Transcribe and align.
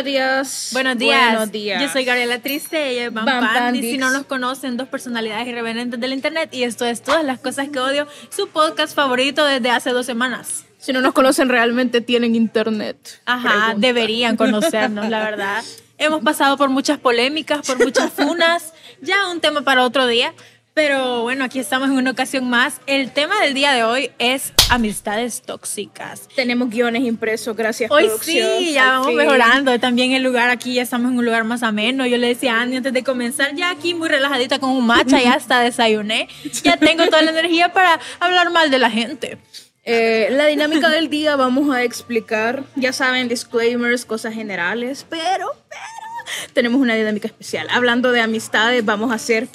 Buenos 0.00 0.12
días. 0.12 0.70
Buenos 0.72 0.98
días. 0.98 1.30
Buenos 1.32 1.52
días. 1.52 1.82
Yo 1.82 1.88
soy 1.90 2.04
Gabriela 2.06 2.38
Triste, 2.38 2.88
ella 2.90 3.06
es 3.06 3.12
Bam 3.12 3.26
Bam 3.26 3.40
Pandy. 3.40 3.58
Pandix. 3.58 3.86
Si 3.86 3.98
no 3.98 4.10
nos 4.10 4.24
conocen, 4.24 4.78
dos 4.78 4.88
personalidades 4.88 5.46
irreverentes 5.46 6.00
del 6.00 6.14
internet 6.14 6.48
y 6.54 6.62
esto 6.62 6.86
es 6.86 7.02
Todas 7.02 7.22
las 7.22 7.38
cosas 7.38 7.68
que 7.68 7.78
odio, 7.78 8.06
su 8.30 8.48
podcast 8.48 8.94
favorito 8.94 9.44
desde 9.44 9.70
hace 9.70 9.90
dos 9.90 10.06
semanas. 10.06 10.64
Si 10.78 10.94
no 10.94 11.02
nos 11.02 11.12
conocen 11.12 11.50
realmente, 11.50 12.00
tienen 12.00 12.34
internet. 12.34 13.20
Ajá, 13.26 13.66
Pregunta. 13.66 13.86
deberían 13.86 14.36
conocernos, 14.36 15.06
la 15.10 15.22
verdad. 15.22 15.62
Hemos 15.98 16.22
pasado 16.22 16.56
por 16.56 16.70
muchas 16.70 16.98
polémicas, 16.98 17.66
por 17.66 17.78
muchas 17.78 18.10
funas, 18.10 18.72
ya 19.02 19.28
un 19.28 19.40
tema 19.40 19.60
para 19.60 19.84
otro 19.84 20.06
día. 20.06 20.32
Pero 20.72 21.22
bueno, 21.22 21.44
aquí 21.44 21.58
estamos 21.58 21.90
en 21.90 21.96
una 21.96 22.12
ocasión 22.12 22.48
más. 22.48 22.80
El 22.86 23.10
tema 23.10 23.40
del 23.40 23.54
día 23.54 23.72
de 23.72 23.82
hoy 23.82 24.12
es 24.18 24.52
amistades 24.70 25.42
tóxicas. 25.42 26.28
Tenemos 26.36 26.70
guiones 26.70 27.02
impresos, 27.02 27.56
gracias 27.56 27.90
Hoy 27.90 28.04
producción. 28.04 28.48
sí, 28.58 28.72
ya 28.72 28.92
vamos 28.92 29.08
fin. 29.08 29.16
mejorando. 29.16 29.78
También 29.80 30.12
el 30.12 30.22
lugar 30.22 30.48
aquí 30.48 30.74
ya 30.74 30.82
estamos 30.82 31.10
en 31.10 31.18
un 31.18 31.24
lugar 31.24 31.44
más 31.44 31.62
ameno. 31.64 32.06
Yo 32.06 32.18
le 32.18 32.28
decía 32.28 32.54
a 32.56 32.62
Andy 32.62 32.76
antes 32.76 32.92
de 32.92 33.02
comenzar, 33.02 33.54
ya 33.56 33.70
aquí 33.70 33.94
muy 33.94 34.08
relajadita 34.08 34.58
con 34.60 34.70
un 34.70 34.86
matcha, 34.86 35.20
ya 35.20 35.34
hasta 35.34 35.60
desayuné. 35.60 36.28
Ya 36.62 36.76
tengo 36.76 37.04
toda 37.06 37.22
la 37.22 37.30
energía 37.30 37.72
para 37.72 37.98
hablar 38.20 38.50
mal 38.50 38.70
de 38.70 38.78
la 38.78 38.90
gente. 38.90 39.38
Eh, 39.84 40.28
la 40.30 40.46
dinámica 40.46 40.88
del 40.88 41.10
día 41.10 41.36
vamos 41.36 41.74
a 41.74 41.82
explicar, 41.82 42.64
ya 42.76 42.92
saben, 42.92 43.28
disclaimers, 43.28 44.04
cosas 44.04 44.34
generales, 44.34 45.04
pero, 45.08 45.46
pero 45.68 46.52
tenemos 46.52 46.80
una 46.80 46.94
dinámica 46.94 47.26
especial. 47.26 47.66
Hablando 47.70 48.12
de 48.12 48.20
amistades, 48.20 48.84
vamos 48.84 49.10
a 49.10 49.14
hacer 49.14 49.48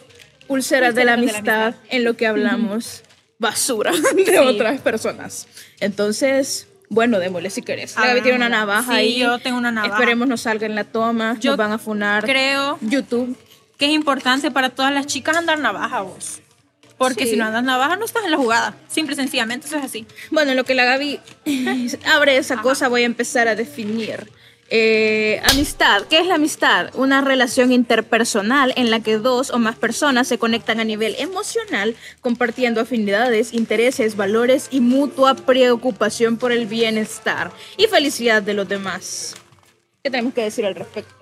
pulseras, 0.47 0.95
de, 0.95 1.05
la 1.05 1.15
Pulseras 1.15 1.41
de 1.41 1.41
la 1.41 1.41
amistad 1.43 1.65
amistad. 1.67 1.83
en 1.95 2.03
lo 2.03 2.15
que 2.17 2.27
hablamos 2.27 3.03
basura 3.39 3.91
de 4.15 4.25
Sí. 4.25 4.35
otras 4.37 4.79
personas. 4.81 5.47
Entonces, 5.79 6.67
bueno, 6.89 7.19
démosle 7.19 7.49
si 7.49 7.61
querés. 7.61 7.95
La 7.95 8.07
Gaby 8.07 8.21
tiene 8.21 8.37
una 8.37 8.49
navaja 8.49 8.91
Sí, 8.93 8.97
ahí. 8.97 9.19
yo 9.19 9.39
tengo 9.39 9.57
una 9.57 9.71
navaja. 9.71 9.93
Esperemos 9.93 10.27
nos 10.27 10.41
salga 10.41 10.65
en 10.65 10.75
la 10.75 10.83
toma, 10.83 11.37
Yo 11.39 11.51
nos 11.51 11.57
van 11.57 11.71
a 11.71 11.77
funar. 11.77 12.23
Creo 12.23 12.77
YouTube. 12.81 13.35
que 13.77 13.85
es 13.85 13.91
importante 13.91 14.51
para 14.51 14.69
todas 14.69 14.93
las 14.93 15.05
chicas 15.07 15.35
andar 15.35 15.59
navaja 15.59 16.01
vos. 16.01 16.39
Porque 16.97 17.25
Sí. 17.25 17.31
si 17.31 17.35
no 17.37 17.45
andas 17.45 17.63
navaja, 17.63 17.97
no 17.97 18.05
estás 18.05 18.23
en 18.23 18.31
la 18.31 18.37
jugada. 18.37 18.73
Simple 18.87 19.13
y 19.13 19.17
sencillamente, 19.17 19.67
eso 19.67 19.75
es 19.77 19.83
así. 19.83 20.05
Bueno, 20.31 20.51
en 20.51 20.57
lo 20.57 20.63
que 20.63 20.75
la 20.75 20.85
Gaby 20.85 21.19
abre 22.05 22.37
esa 22.37 22.61
cosa, 22.61 22.87
voy 22.87 23.03
a 23.03 23.05
empezar 23.05 23.47
a 23.49 23.55
definir. 23.55 24.31
Eh, 24.69 25.41
amistad. 25.51 26.03
¿Qué 26.09 26.19
es 26.19 26.25
la 26.25 26.35
amistad? 26.35 26.89
Una 26.95 27.21
relación 27.21 27.71
interpersonal 27.71 28.73
en 28.75 28.89
la 28.89 28.99
que 28.99 29.17
dos 29.17 29.51
o 29.51 29.59
más 29.59 29.75
personas 29.75 30.27
se 30.27 30.39
conectan 30.39 30.79
a 30.79 30.83
nivel 30.83 31.15
emocional, 31.19 31.95
compartiendo 32.21 32.81
afinidades, 32.81 33.53
intereses, 33.53 34.15
valores 34.15 34.67
y 34.71 34.79
mutua 34.79 35.35
preocupación 35.35 36.37
por 36.37 36.51
el 36.51 36.65
bienestar 36.65 37.51
y 37.77 37.85
felicidad 37.85 38.41
de 38.41 38.55
los 38.55 38.67
demás. 38.67 39.35
¿Qué 40.03 40.09
tenemos 40.09 40.33
que 40.33 40.41
decir 40.41 40.65
al 40.65 40.75
respecto? 40.75 41.13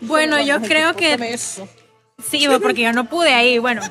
Bueno, 0.00 0.40
yo 0.40 0.60
creo 0.62 0.94
que 0.94 1.14
eso. 1.14 1.68
Sí, 2.28 2.46
bueno, 2.46 2.60
porque 2.60 2.82
yo 2.82 2.92
no 2.92 3.04
pude 3.08 3.32
ahí. 3.32 3.58
Bueno, 3.58 3.82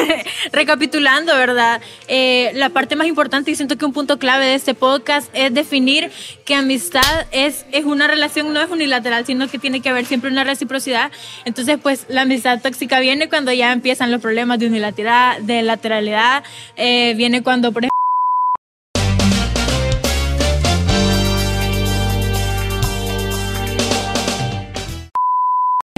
recapitulando, 0.52 1.34
¿verdad? 1.34 1.80
Eh, 2.08 2.52
la 2.54 2.70
parte 2.70 2.96
más 2.96 3.06
importante 3.06 3.50
y 3.50 3.56
siento 3.56 3.76
que 3.76 3.84
un 3.84 3.92
punto 3.92 4.18
clave 4.18 4.46
de 4.46 4.54
este 4.54 4.74
podcast 4.74 5.28
es 5.32 5.52
definir 5.52 6.10
que 6.44 6.54
amistad 6.54 7.26
es, 7.32 7.66
es 7.72 7.84
una 7.84 8.06
relación, 8.06 8.52
no 8.52 8.60
es 8.60 8.70
unilateral, 8.70 9.26
sino 9.26 9.48
que 9.48 9.58
tiene 9.58 9.80
que 9.80 9.88
haber 9.88 10.06
siempre 10.06 10.30
una 10.30 10.44
reciprocidad. 10.44 11.10
Entonces, 11.44 11.78
pues 11.82 12.06
la 12.08 12.22
amistad 12.22 12.60
tóxica 12.60 13.00
viene 13.00 13.28
cuando 13.28 13.52
ya 13.52 13.72
empiezan 13.72 14.10
los 14.10 14.20
problemas 14.20 14.58
de 14.58 14.66
unilateralidad, 14.66 15.40
de 15.40 15.62
lateralidad, 15.62 16.44
eh, 16.76 17.14
viene 17.16 17.42
cuando, 17.42 17.72
por 17.72 17.82
ejemplo, 17.82 17.95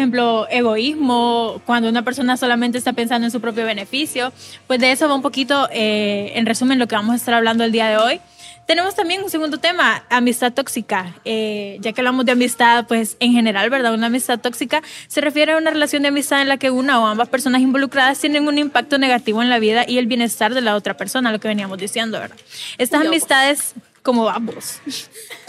ejemplo, 0.09 0.47
egoísmo, 0.51 1.61
cuando 1.67 1.89
una 1.89 2.03
persona 2.03 2.37
solamente 2.37 2.79
está 2.79 2.95
pensando 2.95 3.27
en 3.27 3.31
su 3.31 3.41
propio 3.41 3.67
beneficio. 3.67 4.33
Pues 4.67 4.81
de 4.81 4.91
eso 4.91 5.07
va 5.07 5.15
un 5.15 5.23
poquito, 5.23 5.69
eh, 5.71 6.33
en 6.35 6.47
resumen, 6.47 6.79
lo 6.79 6.87
que 6.87 6.95
vamos 6.95 7.13
a 7.13 7.17
estar 7.17 7.35
hablando 7.35 7.65
el 7.65 7.73
día 7.73 7.89
de 7.89 7.99
hoy. 7.99 8.21
Tenemos 8.67 8.95
también 8.95 9.23
un 9.23 9.31
segundo 9.31 9.57
tema, 9.57 10.05
amistad 10.11 10.53
tóxica. 10.53 11.15
Eh, 11.25 11.79
ya 11.81 11.93
que 11.93 12.03
hablamos 12.03 12.27
de 12.27 12.33
amistad, 12.33 12.87
pues 12.87 13.17
en 13.19 13.33
general, 13.33 13.71
¿verdad? 13.71 13.95
Una 13.95 14.07
amistad 14.09 14.39
tóxica 14.39 14.83
se 15.09 15.23
refiere 15.23 15.53
a 15.53 15.57
una 15.57 15.71
relación 15.71 16.03
de 16.03 16.09
amistad 16.09 16.43
en 16.43 16.49
la 16.49 16.59
que 16.59 16.71
una 16.71 17.01
o 17.01 17.07
ambas 17.07 17.29
personas 17.31 17.63
involucradas 17.63 18.19
tienen 18.19 18.47
un 18.47 18.59
impacto 18.59 18.99
negativo 18.99 19.43
en 19.43 19.49
la 19.49 19.59
vida 19.59 19.85
y 19.89 19.97
el 19.97 20.07
bienestar 20.07 20.53
de 20.53 20.61
la 20.61 20.75
otra 20.75 20.99
persona, 20.99 21.33
lo 21.33 21.41
que 21.41 21.49
veníamos 21.49 21.79
diciendo, 21.79 22.19
¿verdad? 22.19 22.37
Estas 22.77 23.03
Ya, 23.03 23.09
amistades, 23.09 23.73
como 24.09 24.25
vamos. 24.25 24.81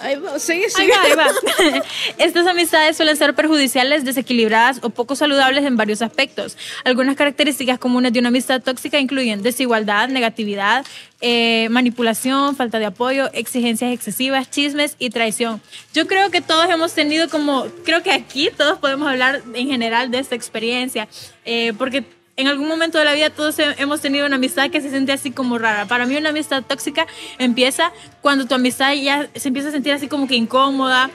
Ahí 0.01 0.17
va, 0.17 0.33
Ahí 0.33 0.39
sigue. 0.41 0.67
va, 0.91 1.01
ahí 1.01 1.13
va. 1.15 1.83
Estas 2.17 2.45
amistades 2.45 2.97
suelen 2.97 3.15
ser 3.15 3.33
perjudiciales, 3.33 4.03
desequilibradas 4.03 4.79
o 4.83 4.89
poco 4.89 5.15
saludables 5.15 5.63
en 5.63 5.77
varios 5.77 6.01
aspectos. 6.01 6.57
Algunas 6.83 7.15
características 7.15 7.79
comunes 7.79 8.11
de 8.11 8.19
una 8.19 8.27
amistad 8.27 8.61
tóxica 8.61 8.99
incluyen 8.99 9.41
desigualdad, 9.43 10.09
negatividad, 10.09 10.85
eh, 11.21 11.69
manipulación, 11.71 12.53
falta 12.57 12.79
de 12.79 12.87
apoyo, 12.87 13.31
exigencias 13.31 13.93
excesivas, 13.93 14.51
chismes 14.51 14.97
y 14.99 15.09
traición. 15.09 15.61
Yo 15.93 16.05
creo 16.05 16.29
que 16.29 16.41
todos 16.41 16.69
hemos 16.69 16.91
tenido 16.91 17.29
como, 17.29 17.65
creo 17.85 18.03
que 18.03 18.11
aquí 18.11 18.49
todos 18.57 18.77
podemos 18.79 19.07
hablar 19.07 19.41
en 19.53 19.69
general 19.69 20.11
de 20.11 20.19
esta 20.19 20.35
experiencia, 20.35 21.07
eh, 21.45 21.71
porque 21.77 22.03
en 22.41 22.47
algún 22.47 22.67
momento 22.67 22.97
de 22.97 23.05
la 23.05 23.13
vida 23.13 23.29
todos 23.29 23.59
he- 23.59 23.75
hemos 23.77 24.01
tenido 24.01 24.25
una 24.25 24.37
amistad 24.37 24.69
que 24.69 24.81
se 24.81 24.89
siente 24.89 25.11
así 25.11 25.31
como 25.31 25.57
rara. 25.57 25.85
Para 25.85 26.05
mí 26.05 26.15
una 26.15 26.29
amistad 26.29 26.63
tóxica 26.63 27.05
empieza 27.37 27.91
cuando 28.21 28.45
tu 28.45 28.55
amistad 28.55 28.93
ya 28.93 29.27
se 29.35 29.47
empieza 29.49 29.69
a 29.69 29.71
sentir 29.71 29.93
así 29.93 30.07
como 30.07 30.27
que 30.27 30.35
incómoda. 30.35 31.09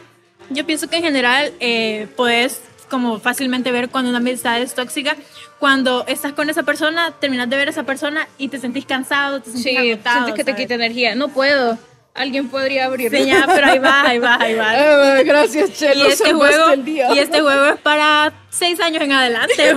Yo 0.50 0.66
pienso 0.66 0.88
que 0.88 0.96
en 0.96 1.02
general 1.02 1.52
eh, 1.60 2.06
puedes 2.16 2.60
como 2.90 3.18
fácilmente 3.18 3.72
ver 3.72 3.88
cuando 3.88 4.10
una 4.10 4.18
amistad 4.18 4.60
es 4.60 4.74
tóxica. 4.74 5.16
Cuando 5.58 6.04
estás 6.06 6.32
con 6.34 6.50
esa 6.50 6.62
persona, 6.64 7.12
terminas 7.18 7.48
de 7.48 7.56
ver 7.56 7.68
a 7.68 7.70
esa 7.70 7.84
persona 7.84 8.28
y 8.36 8.48
te 8.48 8.58
sentís 8.58 8.84
cansado, 8.84 9.40
te 9.40 9.46
sentís 9.50 9.62
Sí, 9.62 9.76
agotado. 9.76 10.26
sientes 10.26 10.34
que 10.34 10.44
te 10.44 10.54
quita 10.56 10.74
energía. 10.74 11.14
No 11.14 11.28
puedo. 11.28 11.78
Alguien 12.14 12.48
podría 12.48 12.84
abrir. 12.84 13.10
Sí, 13.10 13.26
ya, 13.26 13.44
pero 13.44 13.66
ahí 13.66 13.80
va, 13.80 14.02
ahí 14.02 14.18
va, 14.20 14.36
ahí 14.40 14.54
va. 14.54 14.70
Ah, 15.16 15.22
gracias, 15.24 15.72
Chelo. 15.72 16.06
Y 16.06 16.12
este, 16.12 16.24
salvaste 16.24 16.54
juego, 16.56 16.70
el 16.70 16.84
día. 16.84 17.12
y 17.12 17.18
este 17.18 17.40
juego 17.40 17.66
es 17.66 17.80
para 17.80 18.32
seis 18.50 18.78
años 18.80 19.02
en 19.02 19.12
adelante. 19.12 19.76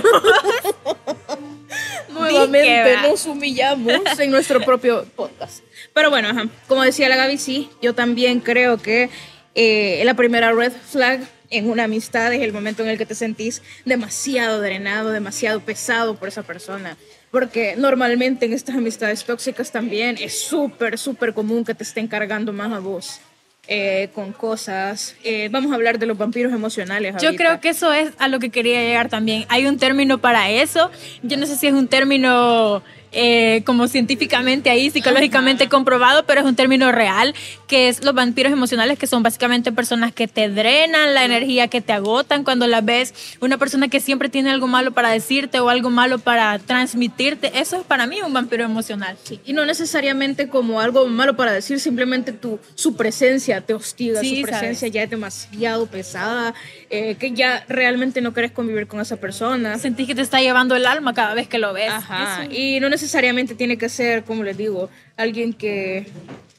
Nuevamente 2.08 2.96
nos 3.02 3.26
humillamos 3.26 4.18
en 4.18 4.30
nuestro 4.30 4.60
propio 4.60 5.04
podcast. 5.16 5.64
Pero 5.92 6.10
bueno, 6.10 6.28
ajá. 6.28 6.46
como 6.68 6.82
decía 6.82 7.08
la 7.08 7.16
Gaby, 7.16 7.38
sí, 7.38 7.70
yo 7.82 7.94
también 7.94 8.38
creo 8.38 8.78
que 8.78 9.10
eh, 9.56 10.00
la 10.04 10.14
primera 10.14 10.52
red 10.52 10.72
flag 10.72 11.20
en 11.50 11.68
una 11.68 11.84
amistad 11.84 12.32
es 12.32 12.42
el 12.42 12.52
momento 12.52 12.82
en 12.82 12.90
el 12.90 12.98
que 12.98 13.06
te 13.06 13.14
sentís 13.14 13.62
demasiado 13.84 14.60
drenado, 14.60 15.10
demasiado 15.10 15.60
pesado 15.60 16.14
por 16.14 16.28
esa 16.28 16.42
persona. 16.44 16.96
Porque 17.30 17.74
normalmente 17.76 18.46
en 18.46 18.52
estas 18.52 18.76
amistades 18.76 19.24
tóxicas 19.24 19.70
también 19.70 20.16
es 20.18 20.40
súper, 20.40 20.98
súper 20.98 21.34
común 21.34 21.64
que 21.64 21.74
te 21.74 21.82
estén 21.82 22.08
cargando 22.08 22.52
más 22.52 22.72
a 22.72 22.78
vos 22.78 23.20
eh, 23.66 24.08
con 24.14 24.32
cosas. 24.32 25.14
Eh, 25.22 25.50
vamos 25.50 25.70
a 25.72 25.74
hablar 25.74 25.98
de 25.98 26.06
los 26.06 26.16
vampiros 26.16 26.52
emocionales. 26.52 27.16
Yo 27.20 27.28
ahorita. 27.28 27.44
creo 27.44 27.60
que 27.60 27.68
eso 27.68 27.92
es 27.92 28.12
a 28.18 28.28
lo 28.28 28.38
que 28.38 28.48
quería 28.48 28.80
llegar 28.80 29.10
también. 29.10 29.44
Hay 29.50 29.66
un 29.66 29.76
término 29.76 30.18
para 30.18 30.50
eso. 30.50 30.90
Yo 31.22 31.36
no 31.36 31.44
sé 31.44 31.56
si 31.56 31.66
es 31.66 31.74
un 31.74 31.86
término 31.86 32.82
eh, 33.12 33.62
como 33.64 33.88
científicamente 33.88 34.70
ahí, 34.70 34.90
psicológicamente 34.90 35.68
comprobado, 35.68 36.24
pero 36.24 36.40
es 36.40 36.46
un 36.46 36.56
término 36.56 36.92
real, 36.92 37.34
que 37.68 37.88
es 37.88 38.02
los 38.02 38.14
vampiros 38.14 38.50
emocionales, 38.50 38.98
que 38.98 39.06
son 39.06 39.22
básicamente 39.22 39.70
personas 39.72 40.12
que 40.12 40.26
te 40.26 40.48
drenan 40.48 41.14
la 41.14 41.24
energía, 41.24 41.68
que 41.68 41.80
te 41.80 41.92
agotan 41.92 42.42
cuando 42.42 42.66
las 42.66 42.84
ves. 42.84 43.14
Una 43.40 43.58
persona 43.58 43.88
que 43.88 44.00
siempre 44.00 44.28
tiene 44.30 44.50
algo 44.50 44.66
malo 44.66 44.92
para 44.92 45.10
decirte 45.10 45.60
o 45.60 45.68
algo 45.68 45.90
malo 45.90 46.18
para 46.18 46.58
transmitirte. 46.58 47.52
Eso 47.60 47.76
es 47.76 47.84
para 47.84 48.06
mí 48.06 48.20
un 48.24 48.32
vampiro 48.32 48.64
emocional. 48.64 49.16
Sí, 49.22 49.38
Y 49.44 49.52
no 49.52 49.64
necesariamente 49.66 50.48
como 50.48 50.80
algo 50.80 51.06
malo 51.08 51.36
para 51.36 51.52
decir, 51.52 51.78
simplemente 51.78 52.32
tu, 52.32 52.58
su 52.74 52.96
presencia 52.96 53.60
te 53.60 53.74
hostiga, 53.74 54.20
Sí, 54.20 54.36
su 54.36 54.42
presencia 54.42 54.78
sabes. 54.80 54.92
ya 54.92 55.02
es 55.02 55.10
demasiado 55.10 55.86
pesada, 55.86 56.54
eh, 56.90 57.16
que 57.16 57.32
ya 57.32 57.64
realmente 57.68 58.20
no 58.22 58.32
querés 58.32 58.50
convivir 58.52 58.86
con 58.86 59.00
esa 59.00 59.16
persona. 59.18 59.78
Sentís 59.78 60.06
que 60.06 60.14
te 60.14 60.22
está 60.22 60.40
llevando 60.40 60.74
el 60.74 60.86
alma 60.86 61.12
cada 61.12 61.34
vez 61.34 61.48
que 61.48 61.58
lo 61.58 61.72
ves. 61.74 61.90
Ajá. 61.90 62.44
Eso- 62.44 62.52
Y 62.52 62.80
no 62.80 62.88
necesariamente 62.88 63.54
tiene 63.54 63.76
que 63.76 63.88
ser, 63.90 64.24
como 64.24 64.42
les 64.42 64.56
digo, 64.56 64.88
alguien 65.18 65.52
que, 65.52 66.06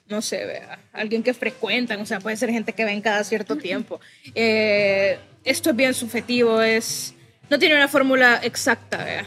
no 0.08 0.22
sé, 0.22 0.46
vea, 0.46 0.79
alguien 0.94 1.24
que 1.24 1.34
frecuentan, 1.34 2.02
o 2.02 2.06
sea, 2.06 2.20
puede 2.20 2.38
ser 2.38 2.50
gente 2.50 2.74
que 2.74 2.86
ven 2.86 3.02
cada 3.02 3.24
cierto 3.24 3.56
tiempo. 3.58 4.00
Eh, 4.36 5.20
esto 5.44 5.70
es 5.70 5.76
bien 5.76 5.94
subjetivo, 5.94 6.62
es, 6.62 7.14
no 7.50 7.58
tiene 7.60 7.76
una 7.76 7.88
fórmula 7.88 8.40
exacta, 8.44 9.04
vea. 9.04 9.26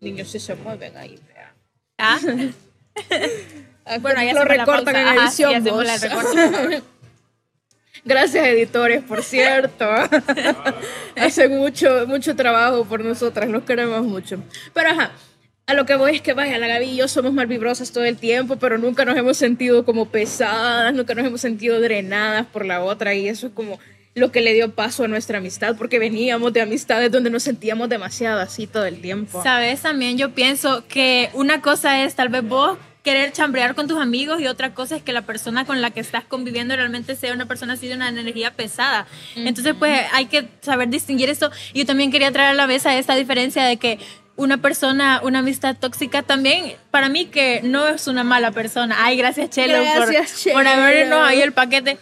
Niños 0.00 0.30
sí 0.30 0.40
se 0.40 0.54
mueven 0.54 0.96
ahí, 0.96 1.18
vea. 1.28 1.54
Ah, 1.98 2.18
Bueno, 4.00 4.20
ahí 4.20 4.32
lo 4.32 4.44
recortan 4.44 4.94
en 4.96 5.08
Ajá, 5.08 5.24
edición. 5.26 5.64
sí, 5.64 5.70
la 5.70 6.14
por 6.14 6.24
favor. 6.24 6.82
Gracias 8.04 8.46
editores, 8.46 9.02
por 9.02 9.22
cierto. 9.22 9.88
Hacen 11.16 11.56
mucho, 11.56 12.04
mucho 12.06 12.34
trabajo 12.34 12.84
por 12.84 13.04
nosotras, 13.04 13.48
los 13.48 13.62
queremos 13.64 14.02
mucho. 14.04 14.42
Pero 14.72 14.90
ajá, 14.90 15.12
a 15.66 15.74
lo 15.74 15.86
que 15.86 15.94
voy 15.94 16.16
es 16.16 16.22
que 16.22 16.32
vaya, 16.32 16.58
la 16.58 16.66
Gaby 16.66 16.86
y 16.86 16.96
yo 16.96 17.08
somos 17.08 17.32
mal 17.32 17.46
vibrosas 17.46 17.92
todo 17.92 18.04
el 18.04 18.16
tiempo, 18.16 18.56
pero 18.56 18.78
nunca 18.78 19.04
nos 19.04 19.16
hemos 19.16 19.36
sentido 19.36 19.84
como 19.84 20.06
pesadas, 20.06 20.92
nunca 20.92 21.14
nos 21.14 21.26
hemos 21.26 21.40
sentido 21.40 21.80
drenadas 21.80 22.46
por 22.46 22.66
la 22.66 22.82
otra 22.82 23.14
y 23.14 23.28
eso 23.28 23.46
es 23.46 23.52
como 23.52 23.78
lo 24.14 24.30
que 24.30 24.42
le 24.42 24.52
dio 24.52 24.72
paso 24.74 25.04
a 25.04 25.08
nuestra 25.08 25.38
amistad, 25.38 25.76
porque 25.76 25.98
veníamos 25.98 26.52
de 26.52 26.60
amistades 26.60 27.10
donde 27.10 27.30
nos 27.30 27.44
sentíamos 27.44 27.88
demasiado 27.88 28.40
así 28.40 28.66
todo 28.66 28.84
el 28.84 29.00
tiempo. 29.00 29.42
Sabes, 29.42 29.80
también 29.80 30.18
yo 30.18 30.34
pienso 30.34 30.84
que 30.86 31.30
una 31.32 31.62
cosa 31.62 32.04
es 32.04 32.14
tal 32.14 32.28
vez 32.28 32.46
vos 32.46 32.76
querer 33.02 33.32
chambrear 33.32 33.74
con 33.74 33.88
tus 33.88 34.00
amigos 34.00 34.40
y 34.40 34.46
otra 34.46 34.74
cosa 34.74 34.96
es 34.96 35.02
que 35.02 35.12
la 35.12 35.22
persona 35.22 35.64
con 35.64 35.80
la 35.80 35.90
que 35.90 36.00
estás 36.00 36.24
conviviendo 36.24 36.76
realmente 36.76 37.16
sea 37.16 37.32
una 37.32 37.46
persona 37.46 37.72
así 37.72 37.88
de 37.88 37.94
una 37.94 38.08
energía 38.08 38.52
pesada. 38.54 39.06
Entonces, 39.34 39.74
pues 39.76 40.00
hay 40.12 40.26
que 40.26 40.46
saber 40.60 40.88
distinguir 40.88 41.28
esto. 41.28 41.50
Y 41.72 41.80
yo 41.80 41.86
también 41.86 42.12
quería 42.12 42.30
traer 42.30 42.50
a 42.50 42.54
la 42.54 42.66
mesa 42.66 42.96
esta 42.96 43.16
diferencia 43.16 43.64
de 43.64 43.76
que 43.76 43.98
una 44.42 44.58
persona, 44.58 45.20
una 45.22 45.38
amistad 45.40 45.76
tóxica 45.76 46.22
también, 46.22 46.74
para 46.90 47.08
mí 47.08 47.26
que 47.26 47.60
no 47.64 47.86
es 47.88 48.06
una 48.06 48.24
mala 48.24 48.50
persona. 48.50 48.96
Ay, 49.00 49.16
gracias 49.16 49.50
Chelo, 49.50 49.74
Gracias, 49.80 50.42
por, 50.44 50.52
por 50.52 50.64
Chelo. 50.64 50.70
habernos 50.82 51.26
ahí 51.26 51.40
el 51.40 51.52
paquete. 51.52 51.98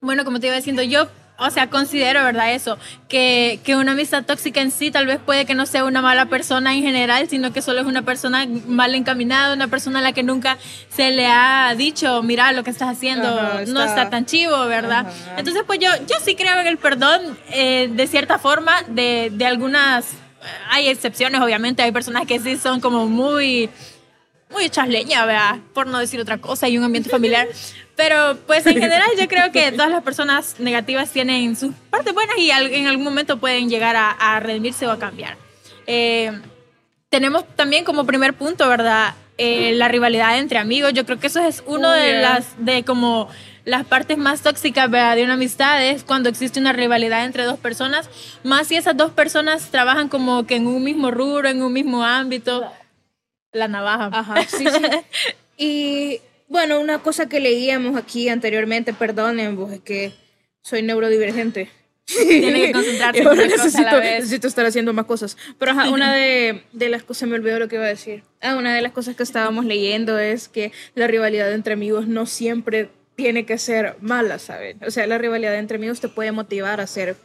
Bueno, 0.00 0.24
como 0.24 0.38
te 0.40 0.46
iba 0.48 0.56
diciendo, 0.56 0.82
yo, 0.82 1.08
o 1.36 1.50
sea, 1.50 1.68
considero, 1.68 2.22
¿verdad? 2.22 2.52
Eso, 2.54 2.78
que, 3.08 3.58
que 3.64 3.74
una 3.74 3.92
amistad 3.92 4.22
tóxica 4.24 4.60
en 4.60 4.70
sí 4.70 4.90
tal 4.92 5.06
vez 5.06 5.18
puede 5.18 5.46
que 5.46 5.54
no 5.54 5.66
sea 5.66 5.84
una 5.84 6.00
mala 6.02 6.26
persona 6.26 6.74
en 6.74 6.82
general, 6.82 7.28
sino 7.28 7.52
que 7.52 7.60
solo 7.62 7.80
es 7.80 7.86
una 7.86 8.02
persona 8.02 8.46
mal 8.68 8.94
encaminada, 8.94 9.52
una 9.54 9.66
persona 9.68 9.98
a 9.98 10.02
la 10.02 10.12
que 10.12 10.22
nunca 10.22 10.58
se 10.90 11.10
le 11.10 11.26
ha 11.26 11.74
dicho, 11.76 12.22
mira, 12.22 12.52
lo 12.52 12.62
que 12.62 12.70
estás 12.70 12.88
haciendo 12.96 13.26
Ajá, 13.28 13.54
no 13.66 13.80
está- 13.80 13.84
está 13.86 14.10
tan 14.10 14.26
chivo, 14.26 14.66
¿verdad? 14.66 15.06
Ajá. 15.08 15.38
Entonces, 15.38 15.64
pues 15.66 15.80
yo, 15.80 15.88
yo 16.06 16.16
sí 16.24 16.36
creo 16.36 16.60
en 16.60 16.66
el 16.68 16.76
perdón, 16.78 17.36
eh, 17.50 17.88
de 17.90 18.06
cierta 18.06 18.38
forma, 18.38 18.82
de, 18.88 19.30
de 19.32 19.46
algunas... 19.46 20.06
Hay 20.70 20.88
excepciones, 20.88 21.40
obviamente, 21.40 21.82
hay 21.82 21.92
personas 21.92 22.26
que 22.26 22.38
sí 22.40 22.56
son 22.56 22.80
como 22.80 23.06
muy 23.06 23.68
muy 24.50 24.64
hechas 24.66 24.88
leña, 24.88 25.26
¿verdad? 25.26 25.56
Por 25.72 25.88
no 25.88 25.98
decir 25.98 26.20
otra 26.20 26.38
cosa, 26.38 26.68
y 26.68 26.78
un 26.78 26.84
ambiente 26.84 27.10
familiar. 27.10 27.48
Pero 27.96 28.38
pues 28.46 28.64
en 28.66 28.74
general 28.74 29.08
yo 29.18 29.26
creo 29.26 29.50
que 29.50 29.72
todas 29.72 29.90
las 29.90 30.02
personas 30.04 30.56
negativas 30.60 31.10
tienen 31.10 31.56
sus 31.56 31.74
partes 31.90 32.14
buenas 32.14 32.36
y 32.38 32.50
en 32.50 32.86
algún 32.86 33.04
momento 33.04 33.38
pueden 33.38 33.68
llegar 33.68 33.96
a, 33.96 34.10
a 34.10 34.40
redimirse 34.40 34.86
o 34.86 34.90
a 34.92 34.98
cambiar. 34.98 35.36
Eh, 35.86 36.30
tenemos 37.08 37.44
también 37.56 37.84
como 37.84 38.04
primer 38.06 38.34
punto, 38.34 38.68
¿verdad? 38.68 39.14
Eh, 39.38 39.72
la 39.74 39.88
rivalidad 39.88 40.38
entre 40.38 40.58
amigos. 40.58 40.92
Yo 40.92 41.04
creo 41.04 41.18
que 41.18 41.26
eso 41.26 41.40
es 41.40 41.62
uno 41.66 41.88
Oh, 41.88 41.92
de 41.92 42.06
yeah. 42.10 42.20
las, 42.20 42.46
de 42.58 42.84
como 42.84 43.28
las 43.64 43.86
partes 43.86 44.18
más 44.18 44.42
tóxicas, 44.42 44.90
¿verdad? 44.90 45.16
De 45.16 45.24
una 45.24 45.34
amistad 45.34 45.84
es 45.84 46.04
cuando 46.04 46.28
existe 46.28 46.60
una 46.60 46.72
rivalidad 46.72 47.24
entre 47.24 47.44
dos 47.44 47.58
personas, 47.58 48.08
más 48.42 48.68
si 48.68 48.76
esas 48.76 48.96
dos 48.96 49.12
personas 49.12 49.70
trabajan 49.70 50.08
como 50.08 50.46
que 50.46 50.56
en 50.56 50.66
un 50.66 50.82
mismo 50.84 51.10
rubro, 51.10 51.48
en 51.48 51.62
un 51.62 51.72
mismo 51.72 52.04
ámbito. 52.04 52.70
La 53.52 53.68
navaja. 53.68 54.10
Ajá, 54.12 54.42
sí, 54.46 54.64
sí. 54.66 54.82
Y 55.56 56.20
bueno, 56.48 56.80
una 56.80 56.98
cosa 56.98 57.28
que 57.28 57.38
leíamos 57.38 57.96
aquí 57.96 58.28
anteriormente, 58.28 58.92
perdonen, 58.92 59.54
vos, 59.54 59.72
es 59.72 59.80
que 59.80 60.12
soy 60.62 60.82
neurodivergente. 60.82 61.70
Tiene 62.06 62.66
que 62.66 62.72
concentrarse 62.72 63.20
en 63.20 63.26
una 63.28 63.34
cosa 63.36 63.42
a 63.42 63.48
la 63.48 63.56
necesito, 63.56 63.96
vez. 63.96 64.20
necesito 64.20 64.48
estar 64.48 64.66
haciendo 64.66 64.92
más 64.92 65.06
cosas. 65.06 65.36
Pero 65.58 65.70
ajá, 65.72 65.90
una 65.90 66.12
de, 66.12 66.64
de 66.72 66.88
las 66.88 67.04
cosas, 67.04 67.28
me 67.28 67.36
olvidó 67.36 67.60
lo 67.60 67.68
que 67.68 67.76
iba 67.76 67.84
a 67.84 67.88
decir. 67.88 68.24
Ah, 68.42 68.56
una 68.56 68.74
de 68.74 68.82
las 68.82 68.92
cosas 68.92 69.14
que 69.14 69.22
estábamos 69.22 69.64
leyendo 69.64 70.18
es 70.18 70.48
que 70.48 70.72
la 70.96 71.06
rivalidad 71.06 71.52
entre 71.52 71.74
amigos 71.74 72.08
no 72.08 72.26
siempre 72.26 72.90
tiene 73.16 73.46
que 73.46 73.58
ser 73.58 73.96
mala, 74.00 74.38
¿saben? 74.38 74.78
O 74.86 74.90
sea, 74.90 75.06
la 75.06 75.18
rivalidad 75.18 75.56
entre 75.56 75.76
amigos 75.76 76.00
te 76.00 76.08
puede 76.08 76.32
motivar 76.32 76.80
a 76.80 76.86
ser 76.86 77.16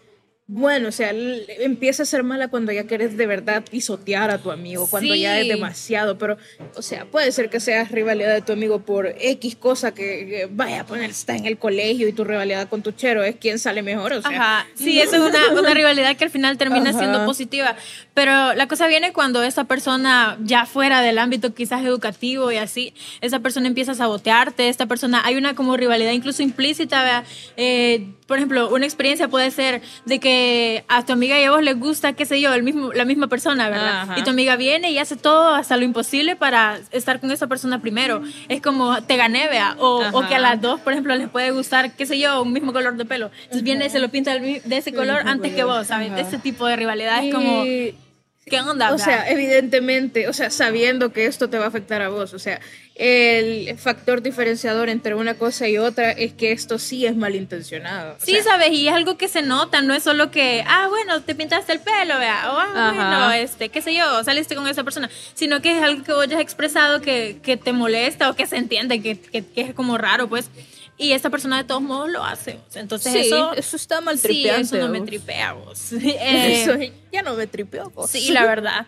bueno, 0.51 0.87
o 0.87 0.91
sea, 0.91 1.11
empieza 1.59 2.01
a 2.01 2.05
ser 2.07 2.23
mala 2.23 2.47
cuando 2.47 2.71
ya 2.71 2.85
quieres 2.87 3.15
de 3.15 3.27
verdad 3.27 3.63
pisotear 3.69 4.31
a 4.31 4.39
tu 4.39 4.49
amigo, 4.49 4.87
cuando 4.89 5.13
ya 5.13 5.37
es 5.37 5.43
Sí. 5.43 5.49
demasiado, 5.49 6.17
pero, 6.17 6.37
o 6.75 6.81
sea, 6.81 7.05
puede 7.05 7.31
ser 7.31 7.51
que 7.51 7.59
seas 7.59 7.91
rivalidad 7.91 8.33
de 8.33 8.41
tu 8.41 8.53
amigo 8.53 8.79
por 8.79 9.13
X 9.19 9.55
cosa 9.55 9.93
que, 9.93 10.25
que 10.27 10.47
vaya 10.49 10.81
a 10.81 10.85
poner, 10.87 11.11
está 11.11 11.35
en 11.35 11.45
el 11.45 11.59
colegio 11.59 12.07
y 12.07 12.13
tu 12.13 12.23
rivalidad 12.23 12.67
con 12.67 12.81
tu 12.81 12.91
chero 12.93 13.23
es 13.23 13.35
quién 13.39 13.59
sale 13.59 13.83
mejor, 13.83 14.11
o 14.13 14.21
sea. 14.23 14.31
Ajá, 14.31 14.67
sí, 14.73 14.99
eso 14.99 15.17
es 15.17 15.21
una, 15.21 15.59
una 15.59 15.71
rivalidad 15.75 16.17
que 16.17 16.23
al 16.23 16.31
final 16.31 16.57
termina 16.57 16.89
Ajá. 16.89 16.97
siendo 16.97 17.25
positiva, 17.25 17.75
pero 18.15 18.55
la 18.55 18.67
cosa 18.67 18.87
viene 18.87 19.13
cuando 19.13 19.43
esa 19.43 19.65
persona 19.65 20.35
ya 20.43 20.65
fuera 20.65 21.03
del 21.03 21.19
ámbito 21.19 21.53
quizás 21.53 21.85
educativo 21.85 22.51
y 22.51 22.57
así, 22.57 22.95
esa 23.21 23.39
persona 23.39 23.67
empieza 23.67 23.91
a 23.91 23.95
sabotearte, 23.95 24.67
esta 24.67 24.87
persona, 24.87 25.21
hay 25.23 25.35
una 25.35 25.53
como 25.53 25.77
rivalidad 25.77 26.11
incluso 26.11 26.41
implícita. 26.41 27.23
Eh, 27.55 28.07
por 28.25 28.37
ejemplo, 28.37 28.69
una 28.73 28.85
experiencia 28.85 29.27
puede 29.27 29.51
ser 29.51 29.81
de 30.05 30.19
que 30.19 30.38
a 30.87 31.05
tu 31.05 31.13
amiga 31.13 31.39
y 31.39 31.43
a 31.43 31.51
vos 31.51 31.63
les 31.63 31.77
gusta, 31.79 32.13
qué 32.13 32.25
sé 32.25 32.39
yo, 32.39 32.53
el 32.53 32.63
mismo, 32.63 32.93
la 32.93 33.05
misma 33.05 33.27
persona, 33.27 33.69
¿verdad? 33.69 34.01
Ajá. 34.01 34.19
Y 34.19 34.23
tu 34.23 34.29
amiga 34.29 34.55
viene 34.55 34.91
y 34.91 34.97
hace 34.97 35.15
todo 35.15 35.55
hasta 35.55 35.77
lo 35.77 35.83
imposible 35.83 36.35
para 36.35 36.79
estar 36.91 37.19
con 37.19 37.31
esa 37.31 37.47
persona 37.47 37.81
primero. 37.81 38.21
Es 38.47 38.61
como 38.61 39.01
te 39.03 39.17
gané, 39.17 39.47
vea. 39.47 39.75
O, 39.79 40.03
o 40.11 40.27
que 40.27 40.35
a 40.35 40.39
las 40.39 40.61
dos, 40.61 40.79
por 40.81 40.93
ejemplo, 40.93 41.15
les 41.15 41.29
puede 41.29 41.51
gustar, 41.51 41.93
qué 41.93 42.05
sé 42.05 42.19
yo, 42.19 42.41
un 42.41 42.53
mismo 42.53 42.73
color 42.73 42.95
de 42.97 43.05
pelo. 43.05 43.31
Entonces 43.43 43.63
viene 43.63 43.85
y 43.85 43.89
se 43.89 43.99
lo 43.99 44.09
pinta 44.09 44.37
de 44.37 44.61
ese 44.69 44.93
color 44.93 45.21
antes 45.25 45.53
que 45.53 45.63
vos, 45.63 45.87
¿sabes? 45.87 46.11
ajá. 46.11 46.21
Ese 46.21 46.37
tipo 46.37 46.65
de 46.67 46.75
rivalidad 46.75 47.23
es 47.23 47.33
como, 47.33 47.63
¿qué 47.63 48.61
onda? 48.61 48.93
O 48.93 48.97
sea, 48.97 49.29
evidentemente, 49.29 50.27
o 50.27 50.33
sea, 50.33 50.49
sabiendo 50.49 51.11
que 51.11 51.25
esto 51.25 51.49
te 51.49 51.57
va 51.57 51.65
a 51.65 51.67
afectar 51.69 52.01
a 52.01 52.09
vos, 52.09 52.33
o 52.33 52.39
sea, 52.39 52.59
el 53.01 53.77
factor 53.77 54.21
diferenciador 54.21 54.89
entre 54.89 55.15
una 55.15 55.35
cosa 55.35 55.69
y 55.69 55.77
otra 55.77 56.11
es 56.11 56.33
que 56.33 56.51
esto 56.51 56.77
sí 56.77 57.05
es 57.05 57.15
malintencionado. 57.15 58.15
o 58.15 58.19
Sí, 58.19 58.33
sea, 58.33 58.43
sabes, 58.43 58.71
y 58.71 58.89
es 58.89 58.93
algo 58.93 59.17
que 59.17 59.29
se 59.29 59.41
nota, 59.41 59.81
no 59.81 59.93
es 59.93 60.03
solo 60.03 60.31
que, 60.31 60.65
ah, 60.67 60.87
bueno, 60.89 61.21
te 61.21 61.33
pintaste 61.33 61.71
el 61.71 61.79
pelo, 61.79 62.19
vea, 62.19 62.51
o 62.51 62.57
ah, 62.57 62.89
Ajá. 62.89 62.93
bueno, 62.93 63.31
este, 63.31 63.69
qué 63.69 63.81
sé 63.81 63.93
yo, 63.95 64.21
saliste 64.25 64.53
con 64.53 64.67
esa 64.67 64.83
persona, 64.83 65.09
sino 65.33 65.61
que 65.61 65.77
es 65.77 65.81
algo 65.81 66.03
que 66.03 66.11
vos 66.11 66.27
ya 66.27 66.35
has 66.35 66.41
expresado 66.41 66.99
que, 66.99 67.39
que 67.41 67.55
te 67.55 67.71
molesta 67.71 68.29
o 68.29 68.35
que 68.35 68.45
se 68.45 68.57
entiende, 68.57 69.01
que, 69.01 69.17
que, 69.17 69.45
que 69.45 69.61
es 69.61 69.73
como 69.73 69.97
raro, 69.97 70.27
pues, 70.27 70.49
y 70.97 71.13
esta 71.13 71.29
persona 71.29 71.55
de 71.55 71.63
todos 71.63 71.81
modos 71.81 72.09
lo 72.09 72.25
hace, 72.25 72.59
entonces 72.75 73.13
sí, 73.13 73.19
eso, 73.19 73.53
eso 73.53 73.77
está 73.77 74.01
mal 74.01 74.19
sí, 74.19 74.45
eso 74.45 74.75
no 74.75 74.89
me 74.89 74.99
vos. 74.99 75.07
tripea, 75.09 75.53
vos. 75.53 75.93
Eh, 75.93 76.63
Eso 76.63 76.73
ya 77.13 77.21
no 77.21 77.35
me 77.35 77.47
tripeó. 77.47 77.89
vos. 77.91 78.09
Sí, 78.09 78.31
la 78.33 78.45
verdad. 78.45 78.87